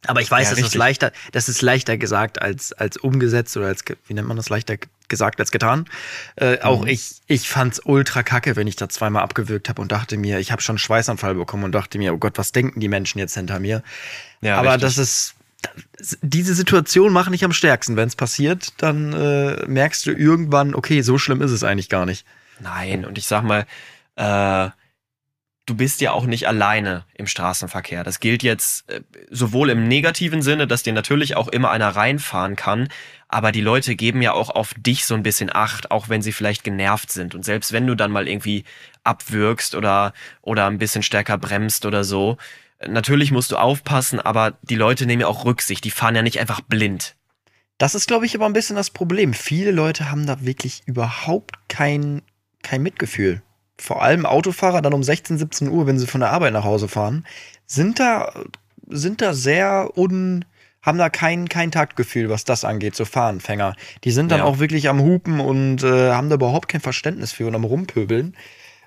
Aber 0.09 0.21
ich 0.21 0.31
weiß, 0.31 0.51
ja, 0.51 0.57
das 0.57 0.65
ist 0.65 0.75
leichter, 0.75 1.13
das 1.33 1.49
ist 1.49 1.63
leichter 1.63 1.97
gesagt 1.97 2.41
als, 2.41 2.73
als 2.73 2.97
umgesetzt 2.97 3.57
oder 3.57 3.67
als, 3.67 3.85
wie 4.07 4.15
nennt 4.15 4.29
man 4.29 4.37
das, 4.37 4.49
leichter 4.49 4.77
gesagt 5.09 5.41
als 5.41 5.51
getan. 5.51 5.87
Äh, 6.37 6.53
mhm. 6.53 6.63
Auch 6.63 6.87
ich, 6.87 7.17
ich 7.27 7.49
fand's 7.49 7.81
ultra 7.85 8.23
kacke, 8.23 8.57
wenn 8.57 8.67
ich 8.67 8.77
da 8.77 8.89
zweimal 8.89 9.23
abgewürgt 9.23 9.69
habe 9.69 9.83
und 9.83 9.93
dachte 9.93 10.17
mir, 10.17 10.39
ich 10.39 10.53
habe 10.53 10.63
schon 10.63 10.79
Schweißanfall 10.79 11.35
bekommen 11.35 11.65
und 11.65 11.73
dachte 11.73 11.99
mir, 11.99 12.15
oh 12.15 12.19
Gott, 12.19 12.39
was 12.39 12.53
denken 12.53 12.81
die 12.81 12.89
Menschen 12.89 13.19
jetzt 13.19 13.35
hinter 13.35 13.59
mir? 13.59 13.83
Ja, 14.41 14.59
Aber 14.59 14.75
richtig. 14.75 14.83
das 14.83 14.99
ist, 14.99 15.35
diese 16.23 16.55
Situation 16.55 17.13
macht 17.13 17.31
nicht 17.31 17.45
am 17.45 17.53
stärksten. 17.53 17.97
Wenn 17.97 18.09
es 18.09 18.17
passiert, 18.17 18.75
dann 18.79 19.13
äh, 19.13 19.67
merkst 19.67 20.07
du 20.07 20.13
irgendwann, 20.13 20.75
okay, 20.75 21.03
so 21.03 21.19
schlimm 21.19 21.43
ist 21.43 21.51
es 21.51 21.65
eigentlich 21.65 21.89
gar 21.89 22.07
nicht. 22.07 22.27
Nein, 22.61 23.05
und 23.05 23.19
ich 23.19 23.27
sag 23.27 23.43
mal, 23.43 23.67
äh, 24.17 24.71
du 25.67 25.75
bist 25.75 26.01
ja 26.01 26.13
auch 26.13 26.25
nicht 26.27 26.49
alleine 26.49 27.05
im 27.15 27.27
Straßenverkehr. 27.27 28.05
Das 28.05 28.21
gilt 28.21 28.43
jetzt 28.43 28.89
äh, 28.89 29.03
sowohl 29.31 29.71
im 29.71 29.87
negativen 29.87 30.41
Sinne, 30.41 30.67
dass 30.67 30.85
dir 30.85 30.93
natürlich 30.93 31.37
auch 31.37 31.49
immer 31.49 31.71
einer 31.71 31.89
reinfahren 31.89 32.57
kann, 32.57 32.89
aber 33.29 33.53
die 33.53 33.61
Leute 33.61 33.97
geben 33.97 34.23
ja 34.23 34.33
auch 34.33 34.51
auf 34.51 34.75
dich 34.75 35.05
so 35.05 35.15
ein 35.15 35.25
bisschen 35.25 35.55
Acht, 35.55 35.91
auch 35.91 36.09
wenn 36.09 36.23
sie 36.23 36.33
vielleicht 36.33 36.63
genervt 36.63 37.11
sind. 37.11 37.35
Und 37.35 37.45
selbst 37.45 37.73
wenn 37.73 37.87
du 37.87 37.97
dann 37.97 38.13
mal 38.13 38.29
irgendwie 38.29 38.65
abwürgst 39.03 39.75
oder, 39.75 40.15
oder 40.43 40.67
ein 40.67 40.79
bisschen 40.79 41.03
stärker 41.03 41.37
bremst 41.37 41.85
oder 41.85 42.05
so, 42.05 42.37
natürlich 42.87 43.33
musst 43.33 43.51
du 43.51 43.57
aufpassen, 43.57 44.21
aber 44.21 44.55
die 44.63 44.77
Leute 44.77 45.07
nehmen 45.07 45.23
ja 45.23 45.27
auch 45.27 45.45
Rücksicht. 45.45 45.85
Die 45.85 45.91
fahren 45.91 46.15
ja 46.15 46.23
nicht 46.23 46.39
einfach 46.39 46.61
blind. 46.61 47.17
Das 47.79 47.95
ist, 47.95 48.07
glaube 48.07 48.25
ich, 48.25 48.35
aber 48.35 48.47
ein 48.47 48.53
bisschen 48.53 48.77
das 48.77 48.91
Problem. 48.91 49.35
Viele 49.35 49.71
Leute 49.73 50.11
haben 50.11 50.27
da 50.27 50.45
wirklich 50.45 50.83
überhaupt 50.87 51.69
kein 51.69 52.23
kein 52.63 52.83
Mitgefühl. 52.83 53.43
Vor 53.79 54.03
allem 54.03 54.27
Autofahrer 54.27 54.83
dann 54.83 54.95
um 54.95 55.03
16, 55.03 55.39
17 55.39 55.69
Uhr, 55.69 55.87
wenn 55.87 55.99
sie 55.99 56.07
von 56.07 56.21
der 56.21 56.31
Arbeit 56.33 56.53
nach 56.53 56.65
Hause 56.65 56.89
fahren, 56.89 57.27
sind 57.67 58.01
da, 58.01 58.33
sind 58.89 59.21
da 59.21 59.35
sehr 59.35 59.91
un, 59.97 60.45
haben 60.83 60.99
da 60.99 61.11
kein, 61.11 61.49
kein 61.49 61.71
Taktgefühl, 61.71 62.31
was 62.31 62.45
das 62.45 62.65
angeht, 62.65 62.95
so 62.95 63.05
Fahranfänger. 63.05 63.75
Die 64.05 64.13
sind 64.13 64.31
dann 64.31 64.39
ja. 64.39 64.45
auch 64.45 64.59
wirklich 64.59 64.89
am 64.89 65.01
Hupen 65.01 65.41
und 65.41 65.83
äh, 65.83 66.13
haben 66.13 66.29
da 66.29 66.37
überhaupt 66.37 66.69
kein 66.69 66.81
Verständnis 66.81 67.33
für 67.33 67.47
und 67.47 67.55
am 67.55 67.65
Rumpöbeln. 67.65 68.37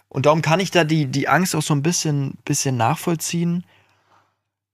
Und 0.08 0.26
darum 0.26 0.42
kann 0.42 0.60
ich 0.60 0.72
da 0.72 0.84
die, 0.84 1.06
die 1.06 1.28
Angst 1.28 1.56
auch 1.56 1.62
so 1.62 1.74
ein 1.76 1.84
bisschen, 1.84 2.38
bisschen 2.46 2.78
nachvollziehen. 2.78 3.64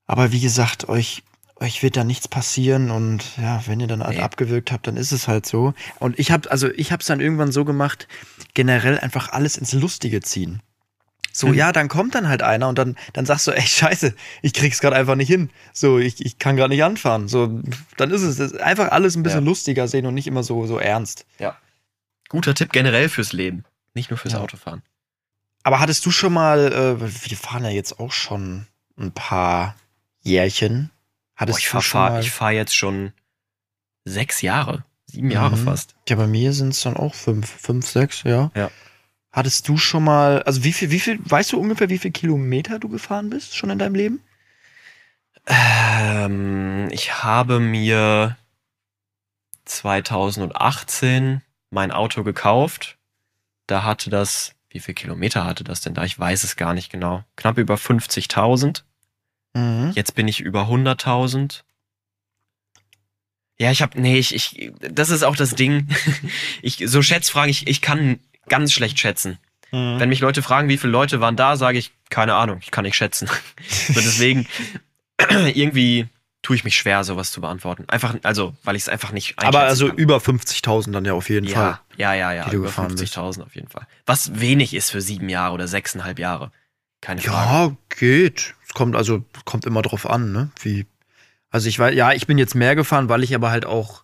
Aber 0.07 0.31
wie 0.31 0.39
gesagt, 0.39 0.87
euch 0.87 1.23
euch 1.57 1.83
wird 1.83 1.95
da 1.95 2.03
nichts 2.03 2.27
passieren 2.27 2.91
und 2.91 3.37
ja, 3.37 3.63
wenn 3.65 3.79
ihr 3.79 3.87
dann 3.87 4.03
halt 4.03 4.17
nee. 4.17 4.23
abgewürgt 4.23 4.71
habt, 4.71 4.87
dann 4.87 4.97
ist 4.97 5.11
es 5.11 5.27
halt 5.27 5.45
so. 5.45 5.73
Und 5.99 6.19
ich 6.19 6.31
habe 6.31 6.51
also 6.51 6.69
ich 6.69 6.91
habe 6.91 7.01
es 7.01 7.07
dann 7.07 7.21
irgendwann 7.21 7.51
so 7.51 7.63
gemacht, 7.63 8.07
generell 8.53 8.99
einfach 8.99 9.29
alles 9.29 9.57
ins 9.57 9.73
Lustige 9.73 10.21
ziehen. 10.21 10.61
So, 11.31 11.47
mhm. 11.47 11.55
ja, 11.55 11.73
dann 11.73 11.89
kommt 11.89 12.15
dann 12.15 12.29
halt 12.29 12.43
einer 12.43 12.69
und 12.69 12.77
dann, 12.77 12.95
dann 13.11 13.25
sagst 13.25 13.45
du, 13.47 13.51
ey, 13.51 13.61
scheiße, 13.61 14.15
ich 14.41 14.53
krieg's 14.53 14.79
gerade 14.79 14.95
einfach 14.95 15.15
nicht 15.15 15.27
hin. 15.27 15.49
So, 15.73 15.99
ich, 15.99 16.25
ich 16.25 16.39
kann 16.39 16.55
gerade 16.55 16.69
nicht 16.69 16.83
anfahren. 16.83 17.27
So, 17.27 17.61
dann 17.97 18.11
ist 18.11 18.21
es 18.21 18.53
einfach 18.55 18.91
alles 18.91 19.17
ein 19.17 19.23
bisschen 19.23 19.43
ja. 19.43 19.49
lustiger 19.49 19.89
sehen 19.89 20.05
und 20.05 20.13
nicht 20.13 20.27
immer 20.27 20.43
so, 20.43 20.65
so 20.65 20.77
ernst. 20.77 21.25
Ja. 21.37 21.57
Guter 22.29 22.53
Tipp 22.53 22.71
generell 22.71 23.09
fürs 23.09 23.33
Leben, 23.33 23.65
nicht 23.93 24.09
nur 24.09 24.17
fürs 24.17 24.33
ja. 24.33 24.39
Autofahren. 24.39 24.81
Aber 25.63 25.81
hattest 25.81 26.05
du 26.05 26.11
schon 26.11 26.31
mal, 26.31 26.71
äh, 26.71 27.01
wir 27.01 27.37
fahren 27.37 27.65
ja 27.65 27.69
jetzt 27.69 27.99
auch 27.99 28.13
schon 28.13 28.67
ein 28.97 29.11
paar 29.11 29.75
Jährchen, 30.21 30.89
Hattest 31.35 31.57
Boah, 31.57 31.79
ich 31.79 31.87
fahre 31.87 32.23
fahr, 32.23 32.51
jetzt 32.51 32.75
schon 32.75 33.11
sechs 34.05 34.41
Jahre, 34.41 34.85
sieben 35.05 35.31
Jahre 35.31 35.57
mhm. 35.57 35.65
fast. 35.65 35.95
Ja, 36.07 36.15
bei 36.15 36.27
mir 36.27 36.53
sind 36.53 36.69
es 36.69 36.81
dann 36.81 36.95
auch 36.95 37.13
fünf, 37.13 37.49
fünf, 37.49 37.87
sechs, 37.87 38.23
ja. 38.23 38.51
Ja. 38.55 38.71
Hattest 39.31 39.67
du 39.67 39.77
schon 39.77 40.05
mal, 40.05 40.43
also 40.43 40.63
wie 40.63 40.71
viel, 40.71 40.91
wie 40.91 40.99
viel, 40.99 41.19
weißt 41.21 41.51
du 41.51 41.59
ungefähr, 41.59 41.89
wie 41.89 41.97
viel 41.97 42.11
Kilometer 42.11 42.79
du 42.79 42.87
gefahren 42.87 43.29
bist 43.29 43.55
schon 43.55 43.69
in 43.69 43.79
deinem 43.79 43.95
Leben? 43.95 44.21
Ähm, 45.45 46.87
ich 46.91 47.21
habe 47.23 47.59
mir 47.59 48.37
2018 49.65 51.41
mein 51.69 51.91
Auto 51.91 52.23
gekauft. 52.23 52.97
Da 53.67 53.83
hatte 53.83 54.09
das, 54.09 54.55
wie 54.69 54.79
viel 54.79 54.93
Kilometer 54.93 55.43
hatte 55.43 55.63
das 55.63 55.81
denn 55.81 55.93
da? 55.93 56.03
Ich 56.05 56.17
weiß 56.17 56.43
es 56.43 56.55
gar 56.55 56.73
nicht 56.73 56.91
genau. 56.91 57.23
Knapp 57.35 57.57
über 57.57 57.75
50.000. 57.75 58.83
Mhm. 59.55 59.91
Jetzt 59.95 60.15
bin 60.15 60.27
ich 60.27 60.41
über 60.41 60.63
100.000. 60.63 61.61
Ja, 63.57 63.71
ich 63.71 63.81
habe 63.81 63.99
nee, 63.99 64.17
ich, 64.19 64.35
ich, 64.35 64.71
das 64.79 65.09
ist 65.09 65.23
auch 65.23 65.35
das 65.35 65.55
Ding. 65.55 65.87
ich, 66.61 66.83
so 66.85 67.01
Schätzfragen, 67.01 67.49
ich, 67.49 67.67
ich 67.67 67.81
kann 67.81 68.19
ganz 68.49 68.73
schlecht 68.73 68.99
schätzen. 68.99 69.39
Mhm. 69.71 69.99
Wenn 69.99 70.09
mich 70.09 70.19
Leute 70.19 70.43
fragen, 70.43 70.67
wie 70.67 70.77
viele 70.77 70.91
Leute 70.91 71.21
waren 71.21 71.37
da, 71.37 71.55
sage 71.55 71.77
ich, 71.77 71.91
keine 72.09 72.35
Ahnung, 72.35 72.59
ich 72.61 72.71
kann 72.71 72.83
nicht 72.83 72.97
schätzen. 72.97 73.29
so 73.67 73.93
deswegen, 73.93 74.45
irgendwie 75.29 76.07
tue 76.41 76.57
ich 76.57 76.63
mich 76.65 76.75
schwer, 76.75 77.03
sowas 77.05 77.31
zu 77.31 77.41
beantworten. 77.41 77.85
Einfach, 77.87 78.15
also, 78.23 78.53
weil 78.63 78.75
ich 78.75 78.83
es 78.83 78.89
einfach 78.89 79.11
nicht 79.11 79.39
Aber 79.39 79.61
also 79.61 79.87
kann. 79.87 79.97
über 79.97 80.17
50.000 80.17 80.91
dann 80.91 81.05
ja 81.05 81.13
auf 81.13 81.29
jeden 81.29 81.47
ja, 81.47 81.55
Fall. 81.55 81.79
Ja, 81.97 82.13
ja, 82.13 82.33
ja, 82.33 82.51
über 82.51 82.69
50.000 82.69 83.41
auf 83.41 83.55
jeden 83.55 83.69
Fall. 83.69 83.87
Was 84.05 84.39
wenig 84.39 84.73
ist 84.73 84.91
für 84.91 85.01
sieben 85.01 85.29
Jahre 85.29 85.53
oder 85.53 85.67
sechseinhalb 85.67 86.19
Jahre. 86.19 86.51
Keine 87.01 87.21
Frage. 87.21 87.49
Ja, 87.49 87.77
geht. 87.97 88.53
Kommt 88.75 88.95
also 88.95 89.23
kommt 89.45 89.65
immer 89.65 89.81
drauf 89.81 90.07
an, 90.07 90.31
ne? 90.31 90.51
Wie 90.61 90.85
also 91.49 91.69
ich 91.69 91.79
weiß, 91.79 91.95
ja, 91.95 92.11
ich 92.11 92.27
bin 92.27 92.37
jetzt 92.37 92.53
mehr 92.53 92.75
gefahren, 92.75 93.07
weil 93.07 93.23
ich 93.23 93.33
aber 93.33 93.49
halt 93.49 93.65
auch 93.65 94.03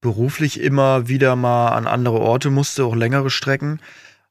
beruflich 0.00 0.60
immer 0.60 1.08
wieder 1.08 1.34
mal 1.34 1.70
an 1.70 1.88
andere 1.88 2.20
Orte 2.20 2.50
musste, 2.50 2.84
auch 2.84 2.94
längere 2.94 3.30
Strecken. 3.30 3.80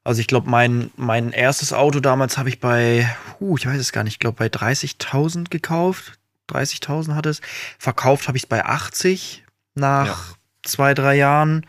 Also 0.02 0.22
ich 0.22 0.26
glaube, 0.26 0.48
mein, 0.48 0.90
mein 0.96 1.32
erstes 1.32 1.74
Auto 1.74 2.00
damals 2.00 2.38
habe 2.38 2.48
ich 2.48 2.58
bei, 2.58 3.06
uh, 3.38 3.58
ich 3.58 3.66
weiß 3.66 3.78
es 3.78 3.92
gar 3.92 4.02
nicht, 4.02 4.14
ich 4.14 4.18
glaube 4.18 4.38
bei 4.38 4.46
30.000 4.46 5.50
gekauft. 5.50 6.18
30.000 6.48 7.14
hat 7.14 7.26
es. 7.26 7.42
Verkauft 7.78 8.28
habe 8.28 8.38
ich 8.38 8.44
es 8.44 8.48
bei 8.48 8.64
80 8.64 9.44
nach 9.74 10.30
ja. 10.30 10.36
zwei, 10.62 10.94
drei 10.94 11.16
Jahren. 11.16 11.66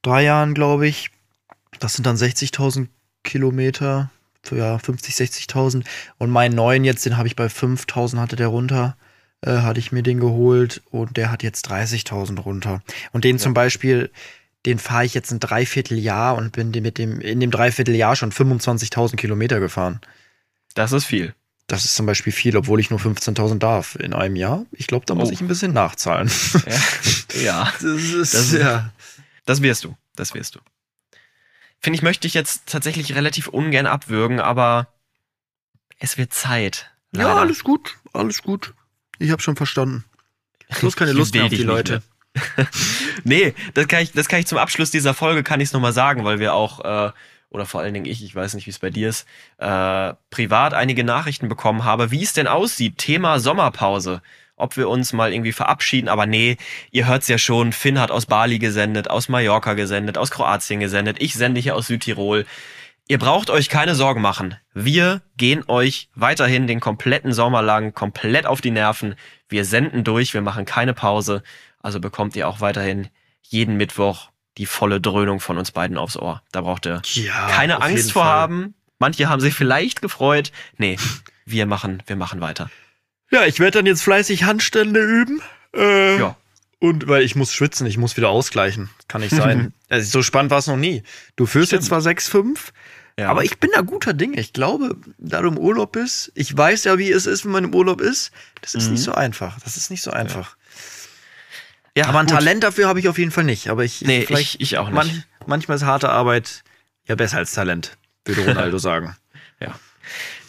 Drei 0.00 0.22
Jahren, 0.22 0.54
glaube 0.54 0.88
ich. 0.88 1.10
Das 1.78 1.92
sind 1.92 2.06
dann 2.06 2.16
60.000 2.16 2.88
Kilometer 3.22 4.08
ja, 4.52 4.78
50, 4.78 5.14
60.000. 5.14 5.84
Und 6.18 6.30
meinen 6.30 6.54
neuen 6.54 6.84
jetzt, 6.84 7.04
den 7.06 7.16
habe 7.16 7.26
ich 7.28 7.34
bei 7.36 7.46
5.000 7.46 8.18
hatte 8.18 8.36
der 8.36 8.48
runter. 8.48 8.96
äh, 9.42 9.58
hatte 9.58 9.78
ich 9.80 9.92
mir 9.92 10.02
den 10.02 10.18
geholt 10.20 10.82
und 10.90 11.16
der 11.16 11.30
hat 11.30 11.42
jetzt 11.42 11.70
30.000 11.70 12.40
runter. 12.40 12.82
Und 13.12 13.24
den 13.24 13.38
zum 13.38 13.52
Beispiel, 13.54 14.10
den 14.64 14.78
fahre 14.78 15.04
ich 15.04 15.12
jetzt 15.14 15.30
ein 15.30 15.40
Dreivierteljahr 15.40 16.34
und 16.36 16.52
bin 16.52 16.70
mit 16.70 16.96
dem, 16.98 17.20
in 17.20 17.40
dem 17.40 17.50
Dreivierteljahr 17.50 18.16
schon 18.16 18.32
25.000 18.32 19.16
Kilometer 19.16 19.60
gefahren. 19.60 20.00
Das 20.74 20.92
ist 20.92 21.04
viel. 21.04 21.34
Das 21.68 21.84
ist 21.84 21.96
zum 21.96 22.06
Beispiel 22.06 22.32
viel, 22.32 22.56
obwohl 22.56 22.80
ich 22.80 22.90
nur 22.90 22.98
15.000 22.98 23.58
darf 23.58 23.96
in 23.96 24.12
einem 24.14 24.36
Jahr. 24.36 24.64
Ich 24.72 24.86
glaube, 24.86 25.04
da 25.04 25.14
muss 25.14 25.28
Oh. 25.28 25.32
ich 25.32 25.40
ein 25.40 25.48
bisschen 25.48 25.72
nachzahlen. 25.72 26.30
Ja. 27.34 27.40
ja. 27.42 27.72
Das 27.74 27.82
ist, 27.84 28.34
Das 28.34 28.40
ist- 28.46 28.52
ja. 28.54 28.90
Das 29.44 29.60
wirst 29.62 29.84
du. 29.84 29.96
Das 30.16 30.32
wirst 30.34 30.54
du. 30.54 30.60
Finde 31.86 31.98
ich, 31.98 32.02
möchte 32.02 32.26
ich 32.26 32.34
jetzt 32.34 32.66
tatsächlich 32.66 33.14
relativ 33.14 33.46
ungern 33.46 33.86
abwürgen, 33.86 34.40
aber 34.40 34.88
es 36.00 36.18
wird 36.18 36.34
Zeit. 36.34 36.90
ja, 37.12 37.28
Leider. 37.28 37.36
alles 37.36 37.62
gut, 37.62 37.94
alles 38.12 38.42
gut. 38.42 38.74
Ich 39.20 39.30
habe 39.30 39.40
schon 39.40 39.54
verstanden. 39.54 40.04
Bloß 40.80 40.96
keine 40.96 41.12
Lust 41.12 41.32
mehr 41.32 41.44
auf 41.44 41.50
die 41.50 41.62
Leute. 41.62 42.02
nee, 43.22 43.54
das 43.74 43.86
kann 43.86 44.02
ich, 44.02 44.10
das 44.10 44.26
kann 44.26 44.40
ich 44.40 44.48
zum 44.48 44.58
Abschluss 44.58 44.90
dieser 44.90 45.14
Folge 45.14 45.44
kann 45.44 45.60
ich 45.60 45.68
es 45.68 45.72
nochmal 45.72 45.92
sagen, 45.92 46.24
weil 46.24 46.40
wir 46.40 46.54
auch, 46.54 46.80
äh, 46.80 47.12
oder 47.50 47.66
vor 47.66 47.82
allen 47.82 47.94
Dingen 47.94 48.06
ich, 48.06 48.20
ich 48.24 48.34
weiß 48.34 48.54
nicht, 48.54 48.66
wie 48.66 48.70
es 48.70 48.80
bei 48.80 48.90
dir 48.90 49.08
ist, 49.08 49.24
äh, 49.58 50.12
privat 50.30 50.74
einige 50.74 51.04
Nachrichten 51.04 51.48
bekommen 51.48 51.84
habe, 51.84 52.10
wie 52.10 52.24
es 52.24 52.32
denn 52.32 52.48
aussieht. 52.48 52.98
Thema 52.98 53.38
Sommerpause. 53.38 54.22
Ob 54.56 54.76
wir 54.78 54.88
uns 54.88 55.12
mal 55.12 55.32
irgendwie 55.32 55.52
verabschieden, 55.52 56.08
aber 56.08 56.24
nee, 56.26 56.56
ihr 56.90 57.06
hört's 57.06 57.28
ja 57.28 57.36
schon, 57.36 57.72
Finn 57.72 58.00
hat 58.00 58.10
aus 58.10 58.24
Bali 58.24 58.58
gesendet, 58.58 59.10
aus 59.10 59.28
Mallorca 59.28 59.74
gesendet, 59.74 60.16
aus 60.16 60.30
Kroatien 60.30 60.80
gesendet, 60.80 61.18
ich 61.20 61.34
sende 61.34 61.60
hier 61.60 61.76
aus 61.76 61.88
Südtirol. 61.88 62.46
Ihr 63.08 63.18
braucht 63.18 63.50
euch 63.50 63.68
keine 63.68 63.94
Sorgen 63.94 64.20
machen. 64.20 64.56
Wir 64.74 65.20
gehen 65.36 65.62
euch 65.68 66.08
weiterhin 66.14 66.66
den 66.66 66.80
kompletten 66.80 67.32
Sommer 67.32 67.62
lang 67.62 67.94
komplett 67.94 68.46
auf 68.46 68.60
die 68.60 68.72
Nerven. 68.72 69.14
Wir 69.48 69.64
senden 69.64 70.02
durch, 70.02 70.34
wir 70.34 70.40
machen 70.40 70.64
keine 70.64 70.92
Pause. 70.94 71.42
Also 71.80 72.00
bekommt 72.00 72.34
ihr 72.34 72.48
auch 72.48 72.60
weiterhin 72.60 73.08
jeden 73.42 73.76
Mittwoch 73.76 74.30
die 74.58 74.66
volle 74.66 75.00
Dröhnung 75.00 75.38
von 75.38 75.58
uns 75.58 75.70
beiden 75.70 75.98
aufs 75.98 76.16
Ohr. 76.16 76.42
Da 76.50 76.62
braucht 76.62 76.86
ihr 76.86 77.02
Ja, 77.12 77.46
keine 77.48 77.80
Angst 77.82 78.12
vor 78.12 78.24
Fall. 78.24 78.32
haben. 78.32 78.74
Manche 78.98 79.28
haben 79.28 79.40
sich 79.40 79.54
vielleicht 79.54 80.00
gefreut. 80.02 80.50
Nee, 80.78 80.96
wir 81.44 81.66
machen, 81.66 82.02
wir 82.06 82.16
machen 82.16 82.40
weiter. 82.40 82.70
Ja, 83.30 83.44
ich 83.44 83.58
werde 83.60 83.78
dann 83.78 83.86
jetzt 83.86 84.02
fleißig 84.02 84.44
Handstände 84.44 85.00
üben. 85.00 85.42
Äh, 85.74 86.18
Ja. 86.18 86.36
Und 86.78 87.08
weil 87.08 87.22
ich 87.22 87.34
muss 87.34 87.52
schwitzen, 87.54 87.86
ich 87.86 87.96
muss 87.96 88.16
wieder 88.18 88.28
ausgleichen. 88.28 88.90
Kann 89.08 89.22
nicht 89.22 89.34
sein. 89.34 89.72
also, 89.88 90.10
so 90.10 90.22
spannend 90.22 90.50
war 90.50 90.58
es 90.58 90.66
noch 90.66 90.76
nie. 90.76 91.02
Du 91.34 91.46
führst 91.46 91.68
Stimmt. 91.68 91.82
jetzt 91.82 91.88
zwar 91.88 92.00
6-5, 92.00 92.58
Ja. 93.18 93.30
aber 93.30 93.44
ich 93.44 93.58
bin 93.58 93.70
da 93.74 93.80
guter 93.80 94.12
Dinge. 94.12 94.38
Ich 94.38 94.52
glaube, 94.52 94.94
da 95.16 95.40
du 95.40 95.48
im 95.48 95.56
Urlaub 95.58 95.92
bist, 95.92 96.30
ich 96.34 96.54
weiß 96.54 96.84
ja, 96.84 96.98
wie 96.98 97.10
es 97.10 97.24
ist, 97.24 97.44
wenn 97.46 97.52
man 97.52 97.64
im 97.64 97.74
Urlaub 97.74 98.02
ist. 98.02 98.30
Das 98.60 98.74
ist 98.74 98.86
Mhm. 98.86 98.92
nicht 98.92 99.02
so 99.04 99.12
einfach. 99.12 99.58
Das 99.60 99.78
ist 99.78 99.90
nicht 99.90 100.02
so 100.02 100.10
einfach. 100.10 100.56
ja, 101.96 102.06
aber 102.08 102.18
ein 102.20 102.26
gut. 102.26 102.34
Talent 102.36 102.62
dafür 102.62 102.88
habe 102.88 103.00
ich 103.00 103.08
auf 103.08 103.16
jeden 103.18 103.30
Fall 103.30 103.44
nicht. 103.44 103.68
Aber 103.70 103.82
ich, 103.82 104.02
Nee, 104.02 104.26
vielleicht 104.26 104.56
ich, 104.56 104.60
ich 104.60 104.78
auch 104.78 104.86
nicht. 104.90 104.94
Man, 104.94 105.24
manchmal 105.46 105.78
ist 105.78 105.84
harte 105.84 106.10
Arbeit 106.10 106.62
ja 107.06 107.14
besser 107.14 107.38
als 107.38 107.52
Talent, 107.52 107.96
würde 108.26 108.44
Ronaldo 108.44 108.76
sagen. 108.78 109.16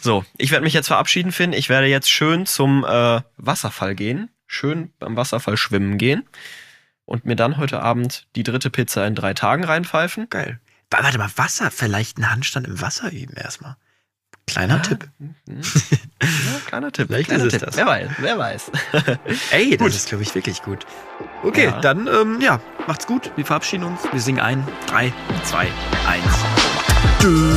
So, 0.00 0.24
ich 0.36 0.50
werde 0.50 0.64
mich 0.64 0.72
jetzt 0.74 0.86
verabschieden, 0.88 1.32
Finn. 1.32 1.52
Ich 1.52 1.68
werde 1.68 1.86
jetzt 1.86 2.10
schön 2.10 2.46
zum 2.46 2.84
äh, 2.84 3.20
Wasserfall 3.36 3.94
gehen. 3.94 4.30
Schön 4.46 4.92
beim 4.98 5.16
Wasserfall 5.16 5.56
schwimmen 5.56 5.98
gehen. 5.98 6.24
Und 7.04 7.24
mir 7.24 7.36
dann 7.36 7.56
heute 7.56 7.80
Abend 7.82 8.26
die 8.36 8.42
dritte 8.42 8.70
Pizza 8.70 9.06
in 9.06 9.14
drei 9.14 9.34
Tagen 9.34 9.64
reinpfeifen. 9.64 10.28
Geil. 10.30 10.60
Wa- 10.90 10.98
Warte 11.02 11.18
mal, 11.18 11.30
Wasser, 11.36 11.70
vielleicht 11.70 12.16
einen 12.18 12.30
Handstand 12.30 12.66
im 12.66 12.80
Wasser 12.80 13.10
üben 13.12 13.34
erstmal. 13.36 13.76
Kleiner 14.46 14.76
Ja. 14.76 14.80
Tipp. 14.82 15.08
Mhm. 15.18 15.34
Ja, 16.20 16.60
kleiner 16.66 16.90
Tipp. 16.92 17.06
Vielleicht 17.08 17.28
kleiner 17.28 17.44
ist 17.44 17.52
es 17.54 17.58
Tipp. 17.60 17.66
das. 17.68 17.76
Wer 17.76 17.86
weiß, 17.86 18.10
wer 18.18 18.38
weiß. 18.38 18.70
Ey, 19.52 19.70
das 19.76 19.78
Gut. 19.78 19.94
ist, 19.94 20.08
glaube 20.08 20.22
ich, 20.24 20.34
wirklich 20.34 20.62
gut. 20.62 20.84
Okay, 21.44 21.66
Ja. 21.66 21.80
dann, 21.80 22.06
ähm, 22.08 22.40
ja, 22.40 22.60
macht's 22.86 23.06
gut. 23.06 23.30
Wir 23.36 23.46
verabschieden 23.46 23.84
uns. 23.84 24.00
Wir 24.12 24.20
singen 24.20 24.40
ein. 24.40 24.66
Drei, 24.88 25.12
zwei, 25.44 25.68
eins. 26.06 26.24
Tschüss. 27.20 27.47